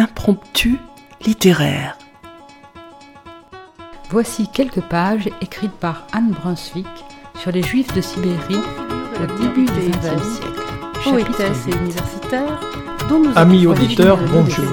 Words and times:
impromptu 0.00 0.78
littéraire. 1.26 1.98
Voici 4.08 4.48
quelques 4.48 4.80
pages 4.80 5.28
écrites 5.42 5.78
par 5.78 6.06
Anne 6.12 6.30
Brunswick 6.30 6.88
sur 7.38 7.52
les 7.52 7.62
Juifs 7.62 7.92
de 7.94 8.00
Sibérie 8.00 8.64
au 9.22 9.26
début 9.40 9.66
du 9.66 9.90
XXe 9.90 10.26
siècle. 10.36 10.60
Poétesse 11.04 11.66
et 11.68 11.76
universitaire, 11.76 12.60
Amis 13.34 13.66
auditeurs, 13.66 14.18
bonjour. 14.32 14.64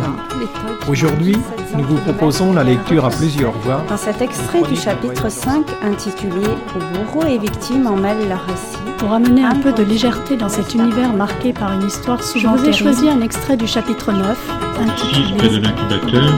Aujourd'hui, 0.88 1.36
nous 1.76 1.84
vous 1.84 1.96
proposons 1.96 2.54
la 2.54 2.64
lecture 2.64 3.04
à 3.06 3.10
plusieurs 3.10 3.52
voix. 3.54 3.84
Dans 3.90 3.98
cet 3.98 4.22
extrait 4.22 4.62
du 4.62 4.76
chapitre 4.76 5.28
5 5.28 5.66
intitulé 5.82 6.46
Où 6.76 6.98
bourreaux 6.98 7.26
et 7.26 7.40
victimes 7.40 7.88
en 7.88 7.96
mêlent 7.96 8.30
leur 8.30 8.46
récit, 8.46 8.78
pour 9.00 9.12
amener 9.12 9.44
un 9.44 9.56
peu 9.56 9.72
de 9.72 9.82
légèreté 9.82 10.38
dans 10.38 10.50
cet 10.50 10.76
univers 10.76 11.14
marqué 11.14 11.52
par 11.52 11.74
une 11.74 11.88
histoire 11.88 12.24
souvent 12.24 12.56
Je 12.58 12.62
vous 12.62 12.70
ai 12.70 12.74
choisi 12.74 13.10
un 13.10 13.22
extrait 13.22 13.58
du 13.58 13.66
chapitre 13.66 14.12
9 14.12 14.52
intitulé 14.82 15.38
près 15.38 15.50
de 15.50 15.58
l'incubateur, 15.58 16.34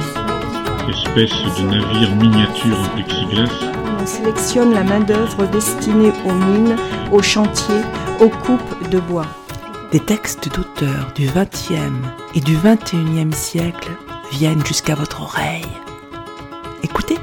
espèce 0.90 1.60
de 1.60 1.66
navire 1.66 2.16
miniature 2.16 2.80
en 2.80 2.96
plexiglas. 2.96 3.52
On 4.02 4.06
sélectionne 4.06 4.74
la 4.74 4.84
main-d'œuvre 4.84 5.46
destinée 5.48 6.14
aux 6.26 6.32
mines, 6.32 6.78
aux 7.12 7.22
chantiers, 7.22 7.82
aux 8.22 8.30
coupes 8.30 8.90
de 8.90 9.00
bois. 9.00 9.26
Des 9.92 10.00
textes 10.00 10.54
d'auteurs 10.54 11.14
du 11.16 11.26
XXe 11.26 11.74
et 12.36 12.42
du 12.42 12.56
XXIe 12.58 13.34
siècle 13.34 13.90
viennent 14.32 14.64
jusqu'à 14.64 14.94
votre 14.94 15.24
oreille. 15.24 15.66
Écoutez. 16.84 17.18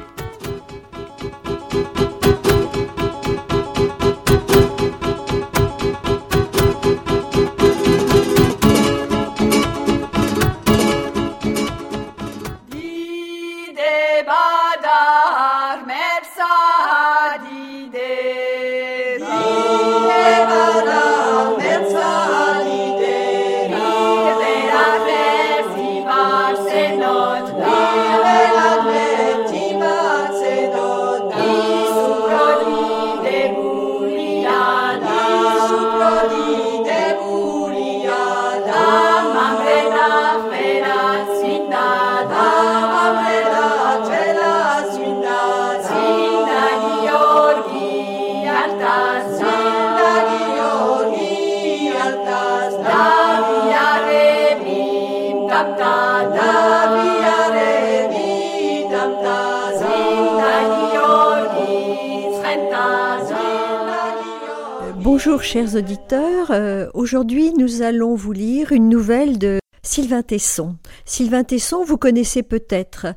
Bonjour 65.27 65.43
chers 65.43 65.75
auditeurs, 65.75 66.53
euh, 66.53 66.87
aujourd'hui 66.95 67.53
nous 67.59 67.83
allons 67.83 68.15
vous 68.15 68.31
lire 68.31 68.71
une 68.71 68.89
nouvelle 68.89 69.39
de 69.39 69.59
Sylvain 69.83 70.23
Tesson. 70.23 70.77
Sylvain 71.05 71.43
Tesson, 71.43 71.83
vous 71.83 71.97
connaissez 71.97 72.45
peut-être. 72.45 73.09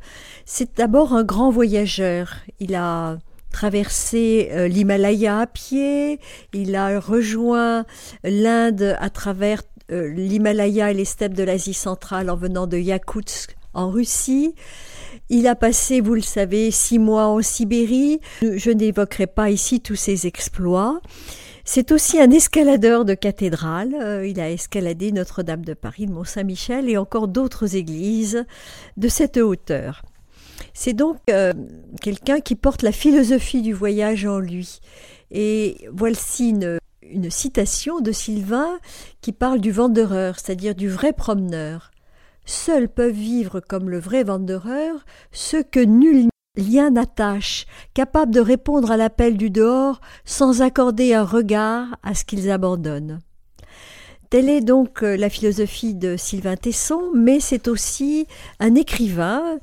C'est 0.43 0.77
d'abord 0.77 1.13
un 1.13 1.23
grand 1.23 1.51
voyageur. 1.51 2.37
Il 2.59 2.73
a 2.73 3.19
traversé 3.51 4.49
euh, 4.53 4.67
l'Himalaya 4.67 5.41
à 5.41 5.45
pied, 5.45 6.19
il 6.51 6.75
a 6.75 6.99
rejoint 6.99 7.85
l'Inde 8.23 8.97
à 8.99 9.11
travers 9.11 9.61
euh, 9.91 10.07
l'Himalaya 10.07 10.89
et 10.89 10.95
les 10.95 11.05
steppes 11.05 11.35
de 11.35 11.43
l'Asie 11.43 11.75
centrale 11.75 12.31
en 12.31 12.35
venant 12.35 12.65
de 12.65 12.79
Yakoutsk 12.79 13.55
en 13.75 13.91
Russie. 13.91 14.55
Il 15.29 15.45
a 15.45 15.53
passé, 15.53 16.01
vous 16.01 16.15
le 16.15 16.21
savez, 16.21 16.71
six 16.71 16.97
mois 16.97 17.27
en 17.27 17.43
Sibérie. 17.43 18.19
Je 18.41 18.71
n'évoquerai 18.71 19.27
pas 19.27 19.51
ici 19.51 19.79
tous 19.79 19.95
ses 19.95 20.25
exploits. 20.25 21.01
C'est 21.71 21.91
aussi 21.91 22.19
un 22.19 22.31
escaladeur 22.31 23.05
de 23.05 23.13
cathédrales. 23.13 23.93
Euh, 23.93 24.25
il 24.25 24.39
a 24.39 24.49
escaladé 24.49 25.11
Notre-Dame 25.11 25.63
de 25.63 25.75
Paris, 25.75 26.07
Mont-Saint-Michel 26.07 26.89
et 26.89 26.97
encore 26.97 27.27
d'autres 27.27 27.75
églises 27.75 28.43
de 28.97 29.07
cette 29.07 29.37
hauteur. 29.37 30.01
C'est 30.73 30.93
donc 30.93 31.17
euh, 31.29 31.53
quelqu'un 32.01 32.39
qui 32.39 32.55
porte 32.55 32.81
la 32.81 32.91
philosophie 32.91 33.61
du 33.61 33.71
voyage 33.71 34.25
en 34.25 34.39
lui. 34.39 34.79
Et 35.29 35.87
voici 35.93 36.49
une, 36.49 36.79
une 37.03 37.29
citation 37.29 37.99
de 37.99 38.11
Sylvain 38.11 38.79
qui 39.21 39.31
parle 39.31 39.61
du 39.61 39.69
vendeur, 39.69 40.39
c'est-à-dire 40.39 40.73
du 40.73 40.89
vrai 40.89 41.13
promeneur. 41.13 41.91
Seuls 42.45 42.89
peuvent 42.89 43.13
vivre 43.13 43.59
comme 43.59 43.91
le 43.91 43.99
vrai 43.99 44.23
vendeur 44.23 44.65
ceux 45.31 45.61
que 45.61 45.81
nul 45.81 46.29
lien 46.55 46.91
n'attache, 46.91 47.65
capables 47.93 48.33
de 48.33 48.39
répondre 48.39 48.91
à 48.91 48.97
l'appel 48.97 49.37
du 49.37 49.49
dehors 49.49 50.01
sans 50.25 50.61
accorder 50.61 51.13
un 51.13 51.23
regard 51.23 51.97
à 52.03 52.13
ce 52.13 52.25
qu'ils 52.25 52.51
abandonnent. 52.51 53.19
Telle 54.29 54.49
est 54.49 54.61
donc 54.61 55.03
euh, 55.03 55.17
la 55.17 55.29
philosophie 55.29 55.95
de 55.95 56.15
Sylvain 56.15 56.55
Tesson, 56.55 57.01
mais 57.15 57.39
c'est 57.39 57.67
aussi 57.67 58.27
un 58.59 58.75
écrivain, 58.75 59.57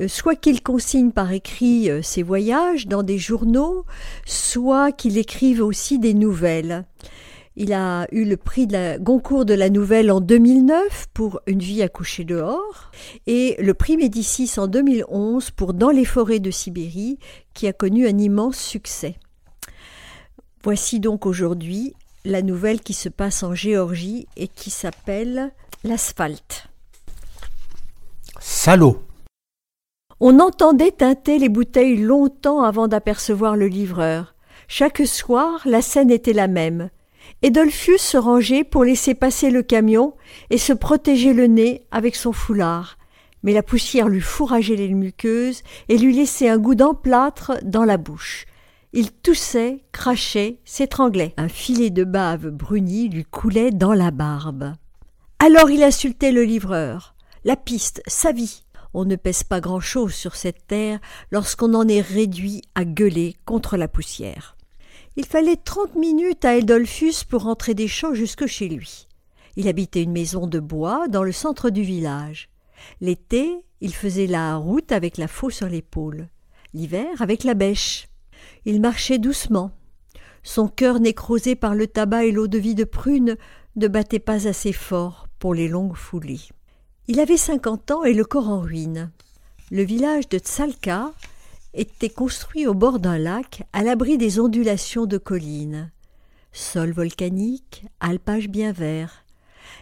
euh, 0.00 0.08
soit 0.08 0.36
qu'il 0.36 0.62
consigne 0.62 1.10
par 1.10 1.32
écrit 1.32 1.90
euh, 1.90 2.00
ses 2.00 2.22
voyages 2.22 2.86
dans 2.86 3.02
des 3.02 3.18
journaux, 3.18 3.84
soit 4.24 4.90
qu'il 4.90 5.18
écrive 5.18 5.62
aussi 5.62 5.98
des 5.98 6.14
nouvelles. 6.14 6.86
Il 7.58 7.72
a 7.72 8.06
eu 8.12 8.24
le 8.24 8.36
prix 8.36 8.66
de 8.66 8.74
la 8.74 8.98
Goncourt 8.98 9.46
de 9.46 9.54
la 9.54 9.70
Nouvelle 9.70 10.10
en 10.10 10.20
2009 10.20 11.06
pour 11.14 11.40
Une 11.46 11.60
vie 11.60 11.82
à 11.82 11.88
coucher 11.88 12.24
dehors 12.24 12.90
et 13.26 13.56
le 13.58 13.72
prix 13.72 13.96
Médicis 13.96 14.52
en 14.58 14.66
2011 14.66 15.52
pour 15.52 15.72
Dans 15.72 15.88
les 15.88 16.04
forêts 16.04 16.38
de 16.38 16.50
Sibérie 16.50 17.18
qui 17.54 17.66
a 17.66 17.72
connu 17.72 18.06
un 18.06 18.18
immense 18.18 18.58
succès. 18.58 19.14
Voici 20.62 21.00
donc 21.00 21.24
aujourd'hui 21.24 21.94
la 22.26 22.42
nouvelle 22.42 22.80
qui 22.80 22.92
se 22.92 23.08
passe 23.08 23.42
en 23.42 23.54
Géorgie 23.54 24.26
et 24.36 24.48
qui 24.48 24.68
s'appelle 24.68 25.50
L'asphalte. 25.82 26.68
Salaud 28.38 29.02
On 30.20 30.40
entendait 30.40 30.90
teinter 30.90 31.38
les 31.38 31.48
bouteilles 31.48 31.96
longtemps 31.96 32.60
avant 32.60 32.86
d'apercevoir 32.86 33.56
le 33.56 33.68
livreur. 33.68 34.34
Chaque 34.68 35.06
soir, 35.06 35.62
la 35.64 35.80
scène 35.80 36.10
était 36.10 36.34
la 36.34 36.48
même. 36.48 36.90
Edolphus 37.46 37.98
se 37.98 38.16
rangeait 38.16 38.64
pour 38.64 38.82
laisser 38.82 39.14
passer 39.14 39.50
le 39.50 39.62
camion 39.62 40.14
et 40.50 40.58
se 40.58 40.72
protéger 40.72 41.32
le 41.32 41.46
nez 41.46 41.86
avec 41.92 42.16
son 42.16 42.32
foulard. 42.32 42.98
Mais 43.44 43.52
la 43.52 43.62
poussière 43.62 44.08
lui 44.08 44.20
fourrageait 44.20 44.74
les 44.74 44.88
muqueuses 44.88 45.62
et 45.88 45.96
lui 45.96 46.12
laissait 46.12 46.48
un 46.48 46.58
goût 46.58 46.74
d'emplâtre 46.74 47.52
dans 47.62 47.84
la 47.84 47.98
bouche. 47.98 48.46
Il 48.92 49.12
toussait, 49.12 49.84
crachait, 49.92 50.58
s'étranglait. 50.64 51.34
Un 51.36 51.46
filet 51.46 51.90
de 51.90 52.02
bave 52.02 52.48
brunie 52.48 53.08
lui 53.10 53.24
coulait 53.24 53.70
dans 53.70 53.94
la 53.94 54.10
barbe. 54.10 54.72
Alors 55.38 55.70
il 55.70 55.84
insultait 55.84 56.32
le 56.32 56.42
livreur. 56.42 57.14
La 57.44 57.54
piste, 57.54 58.02
sa 58.08 58.32
vie. 58.32 58.64
On 58.92 59.04
ne 59.04 59.14
pèse 59.14 59.44
pas 59.44 59.60
grand-chose 59.60 60.14
sur 60.14 60.34
cette 60.34 60.66
terre 60.66 60.98
lorsqu'on 61.30 61.74
en 61.74 61.86
est 61.86 62.00
réduit 62.00 62.62
à 62.74 62.84
gueuler 62.84 63.36
contre 63.44 63.76
la 63.76 63.86
poussière. 63.86 64.55
Il 65.16 65.24
fallait 65.24 65.56
trente 65.56 65.94
minutes 65.94 66.44
à 66.44 66.56
Eldolphus 66.56 67.24
pour 67.26 67.44
rentrer 67.44 67.72
des 67.72 67.88
champs 67.88 68.12
jusque 68.12 68.46
chez 68.46 68.68
lui. 68.68 69.08
Il 69.56 69.66
habitait 69.66 70.02
une 70.02 70.12
maison 70.12 70.46
de 70.46 70.60
bois 70.60 71.08
dans 71.08 71.22
le 71.22 71.32
centre 71.32 71.70
du 71.70 71.82
village. 71.82 72.50
L'été, 73.00 73.64
il 73.80 73.94
faisait 73.94 74.26
la 74.26 74.56
route 74.56 74.92
avec 74.92 75.16
la 75.16 75.26
faux 75.26 75.48
sur 75.48 75.68
l'épaule. 75.68 76.28
L'hiver, 76.74 77.22
avec 77.22 77.44
la 77.44 77.54
bêche. 77.54 78.08
Il 78.66 78.82
marchait 78.82 79.18
doucement. 79.18 79.70
Son 80.42 80.68
cœur 80.68 81.00
nécrosé 81.00 81.56
par 81.56 81.74
le 81.74 81.86
tabac 81.86 82.26
et 82.26 82.32
l'eau 82.32 82.46
de 82.46 82.58
vie 82.58 82.74
de 82.74 82.84
prune 82.84 83.36
ne 83.76 83.88
battait 83.88 84.18
pas 84.18 84.46
assez 84.46 84.72
fort 84.72 85.28
pour 85.38 85.54
les 85.54 85.68
longues 85.68 85.96
foulées. 85.96 86.40
Il 87.08 87.20
avait 87.20 87.38
cinquante 87.38 87.90
ans 87.90 88.04
et 88.04 88.12
le 88.12 88.24
corps 88.24 88.50
en 88.50 88.60
ruine. 88.60 89.10
Le 89.70 89.82
village 89.82 90.28
de 90.28 90.38
Tsalka 90.38 91.12
était 91.76 92.08
construit 92.08 92.66
au 92.66 92.74
bord 92.74 92.98
d'un 92.98 93.18
lac, 93.18 93.62
à 93.72 93.82
l'abri 93.82 94.18
des 94.18 94.40
ondulations 94.40 95.06
de 95.06 95.18
collines. 95.18 95.92
Sol 96.52 96.90
volcanique, 96.90 97.84
alpage 98.00 98.48
bien 98.48 98.72
vert. 98.72 99.24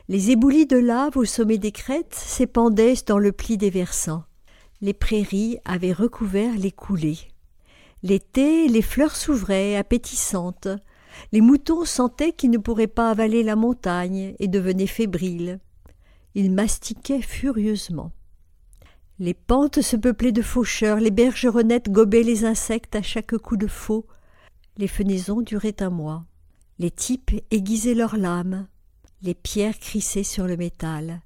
Les 0.08 0.30
éboulis 0.32 0.66
de 0.66 0.76
lave 0.76 1.16
au 1.16 1.24
sommet 1.24 1.56
des 1.58 1.72
crêtes 1.72 2.14
s'épandaient 2.14 2.94
dans 3.06 3.18
le 3.18 3.32
pli 3.32 3.56
des 3.56 3.70
versants. 3.70 4.24
Les 4.80 4.92
prairies 4.92 5.58
avaient 5.64 5.92
recouvert 5.92 6.54
les 6.58 6.72
coulées. 6.72 7.18
L'été, 8.02 8.68
les 8.68 8.82
fleurs 8.82 9.16
s'ouvraient, 9.16 9.76
appétissantes. 9.76 10.68
Les 11.32 11.40
moutons 11.40 11.84
sentaient 11.84 12.32
qu'ils 12.32 12.50
ne 12.50 12.58
pourraient 12.58 12.86
pas 12.86 13.08
avaler 13.08 13.42
la 13.42 13.56
montagne 13.56 14.34
et 14.40 14.48
devenaient 14.48 14.86
fébriles. 14.86 15.60
Ils 16.34 16.52
mastiquaient 16.52 17.22
furieusement. 17.22 18.10
Les 19.20 19.34
pentes 19.34 19.80
se 19.80 19.96
peuplaient 19.96 20.32
de 20.32 20.42
faucheurs, 20.42 20.98
les 20.98 21.12
bergeronnettes 21.12 21.88
gobaient 21.88 22.24
les 22.24 22.44
insectes 22.44 22.96
à 22.96 23.02
chaque 23.02 23.36
coup 23.36 23.56
de 23.56 23.68
faux. 23.68 24.06
Les 24.76 24.88
fenaisons 24.88 25.40
duraient 25.40 25.82
un 25.82 25.90
mois. 25.90 26.24
Les 26.80 26.90
types 26.90 27.30
aiguisaient 27.52 27.94
leurs 27.94 28.16
lames. 28.16 28.66
Les 29.22 29.34
pierres 29.34 29.78
crissaient 29.78 30.24
sur 30.24 30.48
le 30.48 30.56
métal. 30.56 31.20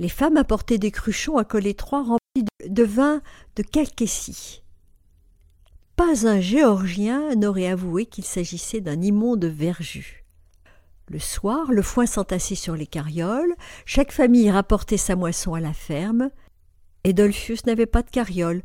Les 0.00 0.08
femmes 0.08 0.36
apportaient 0.36 0.78
des 0.78 0.90
cruchons 0.90 1.36
à 1.36 1.44
col 1.44 1.66
étroit 1.66 2.02
remplis 2.02 2.48
de 2.68 2.82
vin 2.82 3.22
de 3.54 3.62
Calcassie. 3.62 4.62
Pas 5.94 6.26
un 6.26 6.40
Géorgien 6.40 7.36
n'aurait 7.36 7.68
avoué 7.68 8.06
qu'il 8.06 8.24
s'agissait 8.24 8.80
d'un 8.80 9.00
immonde 9.00 9.44
verjus. 9.44 10.24
Le 11.08 11.20
soir, 11.20 11.70
le 11.70 11.82
foin 11.82 12.06
s'entassait 12.06 12.56
sur 12.56 12.74
les 12.74 12.86
carrioles, 12.86 13.54
chaque 13.84 14.10
famille 14.10 14.50
rapportait 14.50 14.96
sa 14.96 15.14
moisson 15.14 15.54
à 15.54 15.60
la 15.60 15.72
ferme. 15.72 16.30
Edolphius 17.04 17.66
n'avait 17.66 17.86
pas 17.86 18.02
de 18.02 18.10
carriole, 18.10 18.62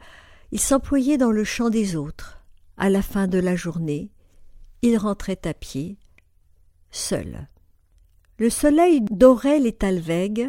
il 0.52 0.60
s'employait 0.60 1.18
dans 1.18 1.32
le 1.32 1.44
champ 1.44 1.70
des 1.70 1.96
autres. 1.96 2.44
À 2.78 2.90
la 2.90 3.02
fin 3.02 3.28
de 3.28 3.40
la 3.40 3.56
journée, 3.56 4.12
il 4.82 4.98
rentrait 4.98 5.40
à 5.46 5.54
pied, 5.54 5.98
seul. 6.92 7.48
Le 8.38 8.50
soleil 8.50 9.02
dorait 9.02 9.60
les 9.60 9.72
Talweg. 9.72 10.48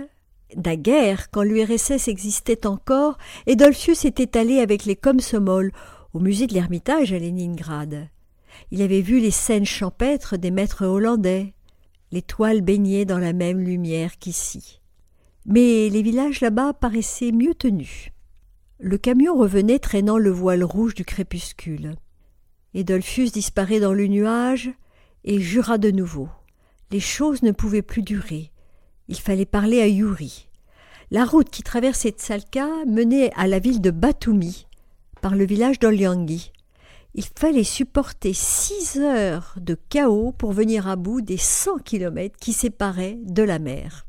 Naguère, 0.56 1.30
quand 1.30 1.42
l'URSS 1.42 2.08
existait 2.08 2.66
encore, 2.66 3.16
Edolphius 3.46 4.04
était 4.04 4.38
allé 4.38 4.60
avec 4.60 4.84
les 4.84 4.96
Komsomol 4.96 5.72
au 6.12 6.20
musée 6.20 6.46
de 6.46 6.54
l'Ermitage 6.54 7.12
à 7.12 7.18
Leningrad. 7.18 8.08
Il 8.70 8.82
avait 8.82 9.00
vu 9.00 9.20
les 9.20 9.30
scènes 9.30 9.64
champêtres 9.64 10.36
des 10.36 10.50
maîtres 10.50 10.84
hollandais. 10.84 11.54
Les 12.12 12.22
toiles 12.22 12.60
baignaient 12.62 13.04
dans 13.04 13.18
la 13.18 13.32
même 13.32 13.60
lumière 13.60 14.18
qu'ici. 14.18 14.80
Mais 15.50 15.88
les 15.88 16.02
villages 16.02 16.42
là-bas 16.42 16.74
paraissaient 16.74 17.32
mieux 17.32 17.54
tenus. 17.54 18.10
Le 18.78 18.98
camion 18.98 19.34
revenait 19.34 19.78
traînant 19.78 20.18
le 20.18 20.30
voile 20.30 20.62
rouge 20.62 20.94
du 20.94 21.06
crépuscule. 21.06 21.94
Edolphius 22.74 23.32
disparaît 23.32 23.80
dans 23.80 23.94
le 23.94 24.08
nuage 24.08 24.70
et 25.24 25.40
jura 25.40 25.78
de 25.78 25.90
nouveau. 25.90 26.28
Les 26.90 27.00
choses 27.00 27.42
ne 27.42 27.52
pouvaient 27.52 27.80
plus 27.80 28.02
durer. 28.02 28.52
Il 29.08 29.16
fallait 29.18 29.46
parler 29.46 29.80
à 29.80 29.86
Yuri. 29.86 30.48
La 31.10 31.24
route 31.24 31.48
qui 31.48 31.62
traversait 31.62 32.10
Tsalka 32.10 32.68
menait 32.86 33.32
à 33.34 33.46
la 33.46 33.58
ville 33.58 33.80
de 33.80 33.90
Batumi, 33.90 34.66
par 35.22 35.34
le 35.34 35.46
village 35.46 35.78
d'Olyangi. 35.78 36.52
Il 37.14 37.24
fallait 37.24 37.64
supporter 37.64 38.34
six 38.34 38.98
heures 38.98 39.54
de 39.56 39.78
chaos 39.88 40.32
pour 40.32 40.52
venir 40.52 40.88
à 40.88 40.96
bout 40.96 41.22
des 41.22 41.38
cent 41.38 41.78
kilomètres 41.78 42.36
qui 42.38 42.52
séparaient 42.52 43.18
de 43.24 43.42
la 43.42 43.58
mer. 43.58 44.04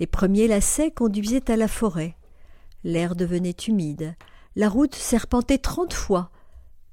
Les 0.00 0.06
premiers 0.06 0.48
lacets 0.48 0.90
conduisaient 0.90 1.50
à 1.50 1.56
la 1.56 1.68
forêt. 1.68 2.16
L'air 2.84 3.14
devenait 3.14 3.54
humide. 3.68 4.14
La 4.56 4.70
route 4.70 4.94
serpentait 4.94 5.58
trente 5.58 5.92
fois. 5.92 6.30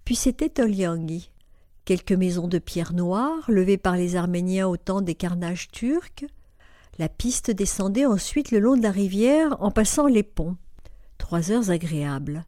Puis 0.04 0.16
c'était 0.16 0.62
Olyangi. 0.62 1.32
Quelques 1.86 2.12
maisons 2.12 2.50
de 2.50 2.60
pierre 2.60 2.92
noire, 2.92 3.46
levées 3.48 3.78
par 3.78 3.96
les 3.96 4.18
Arméniens 4.18 4.68
au 4.68 4.76
temps 4.76 5.02
des 5.02 5.16
carnages 5.16 5.70
turcs. 5.72 6.26
La 7.00 7.08
piste 7.08 7.50
descendait 7.50 8.06
ensuite 8.06 8.52
le 8.52 8.60
long 8.60 8.76
de 8.76 8.84
la 8.84 8.92
rivière 8.92 9.56
en 9.62 9.72
passant 9.72 10.08
les 10.08 10.24
ponts. 10.24 10.58
Trois 11.18 11.50
heures 11.52 11.70
agréables. 11.72 12.46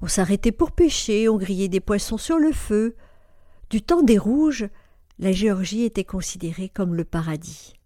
On 0.00 0.06
s'arrêtait 0.06 0.52
pour 0.52 0.70
pêcher, 0.70 1.28
on 1.28 1.38
grillait 1.38 1.66
des 1.66 1.80
poissons 1.80 2.18
sur 2.18 2.38
le 2.38 2.52
feu. 2.52 2.94
Du 3.68 3.82
temps 3.82 4.02
des 4.02 4.18
Rouges, 4.18 4.68
la 5.18 5.32
Géorgie 5.32 5.82
était 5.82 6.04
considérée 6.04 6.68
comme 6.68 6.94
le 6.94 7.04
paradis. 7.04 7.77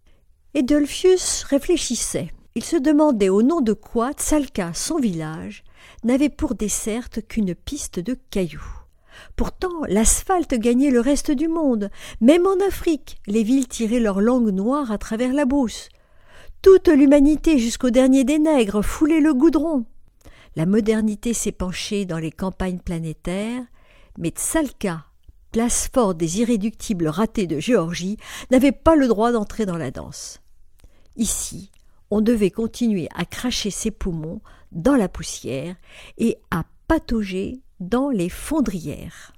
Edolphius 0.55 1.45
réfléchissait. 1.45 2.29
Il 2.53 2.63
se 2.63 2.75
demandait 2.75 3.29
au 3.29 3.41
nom 3.41 3.59
de 3.59 3.73
quoi 3.73 4.11
Tsalka, 4.13 4.71
son 4.75 4.99
village, 4.99 5.63
n'avait 6.03 6.29
pour 6.29 6.53
desserte 6.53 7.27
qu'une 7.27 7.55
piste 7.55 7.99
de 7.99 8.15
cailloux. 8.29 8.61
Pourtant, 9.35 9.81
l'asphalte 9.87 10.53
gagnait 10.53 10.91
le 10.91 10.99
reste 10.99 11.31
du 11.31 11.47
monde. 11.47 11.89
Même 12.21 12.45
en 12.45 12.67
Afrique, 12.67 13.17
les 13.25 13.41
villes 13.41 13.67
tiraient 13.67 13.99
leur 13.99 14.21
langue 14.21 14.51
noire 14.51 14.91
à 14.91 14.99
travers 14.99 15.33
la 15.33 15.45
brousse. 15.45 15.89
Toute 16.61 16.87
l'humanité, 16.87 17.57
jusqu'au 17.57 17.89
dernier 17.89 18.23
des 18.23 18.37
nègres, 18.37 18.83
foulait 18.83 19.21
le 19.21 19.33
goudron. 19.33 19.85
La 20.55 20.67
modernité 20.67 21.33
s'est 21.33 21.51
penchée 21.51 22.05
dans 22.05 22.19
les 22.19 22.31
campagnes 22.31 22.77
planétaires, 22.77 23.63
mais 24.19 24.29
Tsalka, 24.29 25.03
place 25.51 25.89
forte 25.91 26.17
des 26.17 26.41
irréductibles 26.41 27.07
ratés 27.07 27.47
de 27.47 27.59
Géorgie, 27.59 28.17
n'avait 28.51 28.71
pas 28.71 28.95
le 28.95 29.07
droit 29.07 29.31
d'entrer 29.31 29.65
dans 29.65 29.77
la 29.77 29.89
danse. 29.89 30.42
Ici, 31.15 31.71
on 32.09 32.21
devait 32.21 32.51
continuer 32.51 33.07
à 33.15 33.25
cracher 33.25 33.71
ses 33.71 33.91
poumons 33.91 34.41
dans 34.71 34.95
la 34.95 35.09
poussière 35.09 35.75
et 36.17 36.37
à 36.51 36.63
patauger 36.87 37.61
dans 37.79 38.09
les 38.09 38.29
fondrières. 38.29 39.33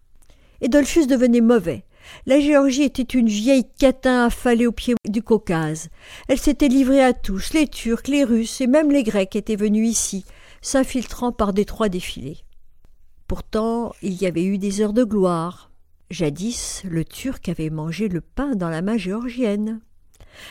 Edolphus 0.62 1.08
devenait 1.08 1.42
mauvais. 1.42 1.86
La 2.26 2.40
Géorgie 2.40 2.84
était 2.84 3.02
une 3.02 3.28
vieille 3.28 3.68
catin 3.78 4.26
affalée 4.26 4.68
au 4.68 4.72
pied 4.72 4.96
du 5.08 5.24
Caucase. 5.24 5.90
Elle 6.28 6.38
s'était 6.38 6.68
livrée 6.68 7.04
à 7.04 7.14
tous, 7.14 7.54
les 7.54 7.68
Turcs, 7.68 8.08
les 8.08 8.24
Russes 8.24 8.62
et 8.62 8.68
même 8.68 8.92
les 8.92 9.04
Grecs 9.04 9.36
étaient 9.36 9.56
venus 9.56 9.90
ici, 9.90 10.26
s'infiltrant 10.62 11.32
par 11.32 11.54
détroits 11.54 11.90
défilés. 11.90 12.38
Pourtant, 13.28 13.94
il 14.02 14.14
y 14.14 14.28
avait 14.28 14.44
eu 14.44 14.58
des 14.58 14.82
heures 14.82 14.94
de 14.94 15.04
gloire. 15.04 15.72
Jadis, 16.12 16.84
le 16.86 17.04
Turc 17.04 17.50
avait 17.50 17.72
mangé 17.72 18.08
le 18.08 18.22
pain 18.22 18.56
dans 18.56 18.70
la 18.70 18.84
main 18.84 18.98
géorgienne. 18.98 19.82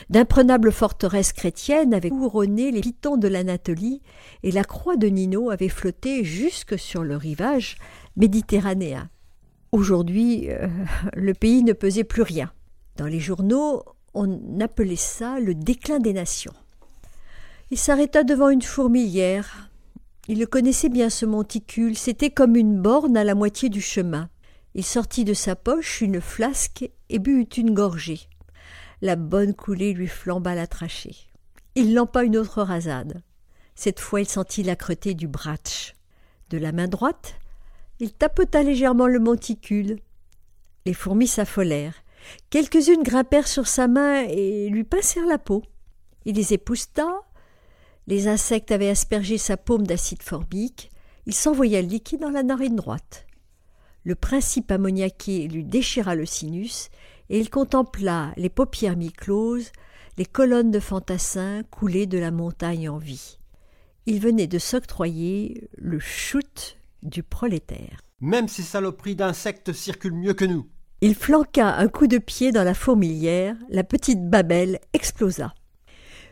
D'imprenables 0.09 0.71
forteresses 0.71 1.33
chrétiennes 1.33 1.93
avaient 1.93 2.09
couronné 2.09 2.71
les 2.71 2.81
pitons 2.81 3.17
de 3.17 3.27
l'Anatolie, 3.27 4.01
et 4.43 4.51
la 4.51 4.63
croix 4.63 4.95
de 4.95 5.07
Nino 5.07 5.49
avait 5.49 5.69
flotté 5.69 6.23
jusque 6.23 6.77
sur 6.77 7.03
le 7.03 7.17
rivage 7.17 7.77
méditerranéen. 8.15 9.09
Aujourd'hui, 9.71 10.49
euh, 10.49 10.67
le 11.13 11.33
pays 11.33 11.63
ne 11.63 11.73
pesait 11.73 12.03
plus 12.03 12.21
rien. 12.21 12.51
Dans 12.95 13.07
les 13.07 13.19
journaux, 13.19 13.83
on 14.13 14.59
appelait 14.61 14.95
ça 14.95 15.39
le 15.39 15.53
déclin 15.53 15.99
des 15.99 16.13
nations. 16.13 16.53
Il 17.71 17.77
s'arrêta 17.77 18.23
devant 18.23 18.49
une 18.49 18.61
fourmilière. 18.61 19.69
Il 20.27 20.47
connaissait 20.47 20.89
bien 20.89 21.09
ce 21.09 21.25
monticule, 21.25 21.97
c'était 21.97 22.29
comme 22.29 22.55
une 22.55 22.81
borne 22.81 23.17
à 23.17 23.23
la 23.23 23.35
moitié 23.35 23.69
du 23.69 23.81
chemin. 23.81 24.29
Il 24.75 24.83
sortit 24.83 25.25
de 25.25 25.33
sa 25.33 25.55
poche 25.55 26.01
une 26.01 26.21
flasque 26.21 26.89
et 27.09 27.19
but 27.19 27.57
une 27.57 27.73
gorgée. 27.73 28.21
La 29.05 29.15
bonne 29.15 29.53
coulée 29.53 29.93
lui 29.93 30.07
flamba 30.07 30.55
la 30.55 30.65
trachée. 30.65 31.15
Il 31.75 31.93
lampa 31.93 32.23
une 32.23 32.37
autre 32.37 32.63
rasade. 32.63 33.21
Cette 33.75 33.99
fois 33.99 34.19
il 34.19 34.27
sentit 34.27 34.63
l'âcreté 34.63 35.13
du 35.13 35.27
bratch. 35.27 35.93
De 36.49 36.57
la 36.57 36.71
main 36.71 36.87
droite, 36.87 37.35
il 37.99 38.13
tapota 38.13 38.63
légèrement 38.63 39.05
le 39.05 39.19
monticule. 39.19 39.99
Les 40.87 40.95
fourmis 40.95 41.27
s'affolèrent. 41.27 42.01
Quelques-unes 42.49 43.03
grimpèrent 43.03 43.47
sur 43.47 43.67
sa 43.67 43.87
main 43.87 44.23
et 44.27 44.69
lui 44.69 44.83
pincèrent 44.83 45.27
la 45.27 45.37
peau. 45.37 45.61
Il 46.25 46.37
les 46.37 46.53
épousta. 46.53 47.07
Les 48.07 48.27
insectes 48.27 48.71
avaient 48.71 48.89
aspergé 48.89 49.37
sa 49.37 49.55
paume 49.55 49.85
d'acide 49.85 50.23
formique. 50.23 50.89
Il 51.27 51.35
s'envoya 51.35 51.83
le 51.83 51.89
liquide 51.89 52.21
dans 52.21 52.31
la 52.31 52.41
narine 52.41 52.75
droite. 52.75 53.27
Le 54.03 54.15
principe 54.15 54.71
ammoniaqué 54.71 55.47
lui 55.47 55.63
déchira 55.63 56.15
le 56.15 56.25
sinus 56.25 56.89
et 57.29 57.39
il 57.39 57.49
contempla 57.49 58.33
les 58.37 58.49
paupières 58.49 58.97
mi-closes, 58.97 59.71
les 60.17 60.25
colonnes 60.25 60.71
de 60.71 60.79
fantassins 60.79 61.63
couler 61.71 62.05
de 62.05 62.17
la 62.17 62.31
montagne 62.31 62.89
en 62.89 62.97
vie. 62.97 63.37
Il 64.05 64.19
venait 64.19 64.47
de 64.47 64.59
s'octroyer 64.59 65.69
le 65.77 65.99
shoot 65.99 66.77
du 67.03 67.23
prolétaire. 67.23 67.99
Même 68.21 68.47
ces 68.47 68.61
saloperies 68.61 69.15
d'insectes 69.15 69.73
circulent 69.73 70.13
mieux 70.13 70.33
que 70.33 70.45
nous. 70.45 70.67
Il 71.01 71.15
flanqua 71.15 71.75
un 71.75 71.87
coup 71.87 72.07
de 72.07 72.17
pied 72.17 72.51
dans 72.51 72.63
la 72.63 72.73
fourmilière, 72.73 73.55
la 73.69 73.83
petite 73.83 74.29
babelle 74.29 74.79
explosa. 74.93 75.53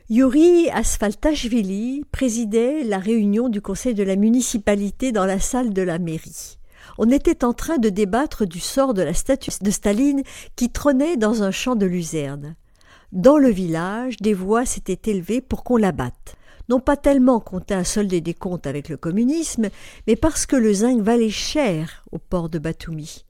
Yuri 0.10 0.70
Asfaltashvili 0.70 2.04
présidait 2.12 2.84
la 2.84 3.00
réunion 3.00 3.50
du 3.50 3.62
conseil 3.62 3.94
de 3.94 4.04
la 4.04 4.16
municipalité 4.16 5.12
dans 5.12 5.26
la 5.26 5.40
salle 5.40 5.74
de 5.74 5.82
la 5.82 6.00
mairie 6.00 6.60
on 6.98 7.10
était 7.10 7.44
en 7.44 7.54
train 7.54 7.78
de 7.78 7.90
débattre 7.90 8.46
du 8.46 8.60
sort 8.60 8.94
de 8.94 9.02
la 9.02 9.14
statue 9.14 9.52
de 9.62 9.72
Staline 9.72 10.24
qui 10.56 10.70
trônait 10.70 11.18
dans 11.18 11.44
un 11.44 11.52
champ 11.52 11.76
de 11.76 11.86
luzerne. 11.86 12.56
Dans 13.12 13.38
le 13.38 13.50
village, 13.50 14.18
des 14.18 14.34
voix 14.34 14.66
s'étaient 14.66 15.12
élevées 15.12 15.42
pour 15.42 15.64
qu'on 15.64 15.78
la 15.78 15.92
batte. 15.92 16.36
Non 16.70 16.80
pas 16.80 16.98
tellement 16.98 17.40
qu'on 17.40 17.60
tint 17.60 17.84
solder 17.84 18.22
des 18.22 18.34
comptes 18.34 18.68
avec 18.68 18.90
le 18.90 18.98
communisme, 18.98 19.70
mais 20.08 20.16
parce 20.16 20.46
que 20.46 20.56
le 20.56 20.74
zinc 20.74 21.02
valait 21.02 21.30
cher 21.30 22.04
au 22.12 22.18
port 22.18 22.50
de 22.50 22.58
Batumi. 22.58 23.26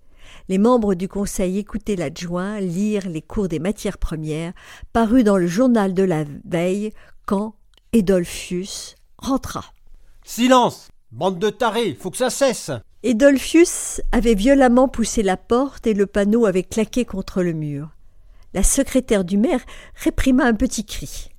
Les 0.50 0.58
membres 0.58 0.94
du 0.94 1.08
conseil 1.08 1.58
écoutaient 1.58 1.96
l'adjoint 1.96 2.60
lire 2.60 3.08
les 3.08 3.22
cours 3.22 3.48
des 3.48 3.60
matières 3.60 3.98
premières, 3.98 4.54
parus 4.92 5.24
dans 5.24 5.38
le 5.38 5.48
journal 5.48 5.94
de 5.94 6.04
la 6.04 6.26
veille, 6.46 6.92
quand 7.26 7.56
Edolphius 7.92 8.96
rentra. 9.18 9.66
Silence 10.24 10.90
Bande 11.12 11.40
de 11.40 11.50
tarés, 11.50 11.94
faut 11.94 12.10
que 12.10 12.18
ça 12.18 12.30
cesse 12.30 12.72
Edolphius 13.06 14.00
avait 14.14 14.34
violemment 14.34 14.88
poussé 14.88 15.24
la 15.24 15.36
porte 15.36 15.88
et 15.88 15.94
le 15.94 16.06
panneau 16.06 16.46
avait 16.46 16.64
claqué 16.64 17.04
contre 17.04 17.44
le 17.44 17.52
mur. 17.52 17.90
La 18.54 18.64
secrétaire 18.64 19.26
du 19.26 19.38
maire 19.38 19.60
réprima 19.96 20.46
un 20.46 20.54
petit 20.54 20.86
cri. 20.86 21.30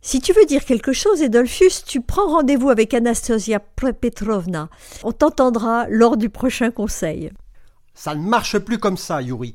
Si 0.00 0.20
tu 0.20 0.32
veux 0.32 0.44
dire 0.44 0.64
quelque 0.64 0.92
chose, 0.92 1.22
Edolphus, 1.22 1.84
tu 1.86 2.00
prends 2.00 2.26
rendez-vous 2.26 2.68
avec 2.68 2.94
Anastasia 2.94 3.60
Petrovna. 3.60 4.68
On 5.04 5.12
t'entendra 5.12 5.86
lors 5.88 6.16
du 6.16 6.30
prochain 6.30 6.72
conseil. 6.72 7.30
Ça 7.94 8.16
ne 8.16 8.28
marche 8.28 8.58
plus 8.58 8.78
comme 8.78 8.96
ça, 8.96 9.22
Yuri. 9.22 9.54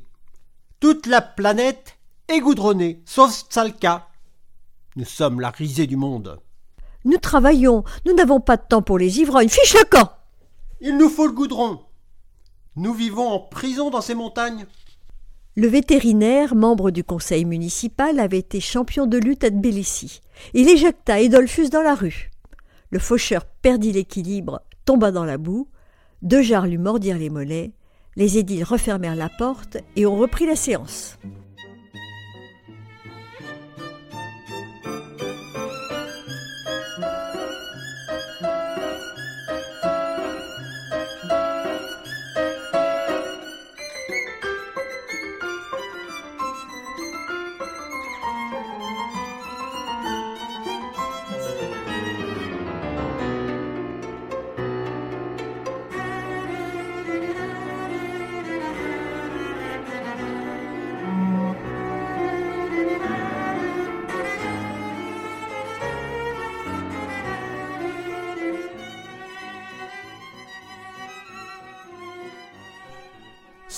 Toute 0.80 1.06
la 1.06 1.20
planète 1.20 1.98
est 2.28 2.40
goudronnée, 2.40 3.02
sauf 3.04 3.38
Tsalka. 3.50 4.08
Nous 4.96 5.04
sommes 5.04 5.40
la 5.40 5.50
risée 5.50 5.86
du 5.86 5.96
monde. 5.96 6.40
Nous 7.04 7.18
travaillons, 7.18 7.84
nous 8.06 8.14
n'avons 8.14 8.40
pas 8.40 8.56
de 8.56 8.64
temps 8.66 8.82
pour 8.82 8.96
les 8.98 9.20
ivrognes. 9.20 9.50
Fiche 9.50 9.74
le 9.74 9.84
camp 9.84 10.10
Il 10.82 10.96
nous 10.96 11.10
faut 11.10 11.26
le 11.26 11.32
goudron. 11.32 11.80
Nous 12.74 12.94
vivons 12.94 13.28
en 13.28 13.38
prison 13.38 13.90
dans 13.90 14.00
ces 14.00 14.14
montagnes. 14.14 14.66
Le 15.54 15.68
vétérinaire, 15.68 16.54
membre 16.54 16.90
du 16.90 17.04
conseil 17.04 17.44
municipal, 17.44 18.18
avait 18.18 18.38
été 18.38 18.60
champion 18.60 19.06
de 19.06 19.18
lutte 19.18 19.44
à 19.44 19.50
Tbilissi. 19.50 20.22
Il 20.54 20.70
éjecta 20.70 21.20
Edolphus 21.20 21.68
dans 21.68 21.82
la 21.82 21.94
rue. 21.94 22.30
Le 22.88 22.98
faucheur 22.98 23.44
perdit 23.44 23.92
l'équilibre, 23.92 24.62
tomba 24.86 25.10
dans 25.10 25.26
la 25.26 25.36
boue. 25.36 25.68
Deux 26.22 26.40
jarres 26.40 26.66
lui 26.66 26.78
mordirent 26.78 27.18
les 27.18 27.28
mollets. 27.28 27.72
Les 28.16 28.38
édiles 28.38 28.64
refermèrent 28.64 29.16
la 29.16 29.28
porte 29.28 29.76
et 29.96 30.06
ont 30.06 30.16
repris 30.16 30.46
la 30.46 30.56
séance. 30.56 31.18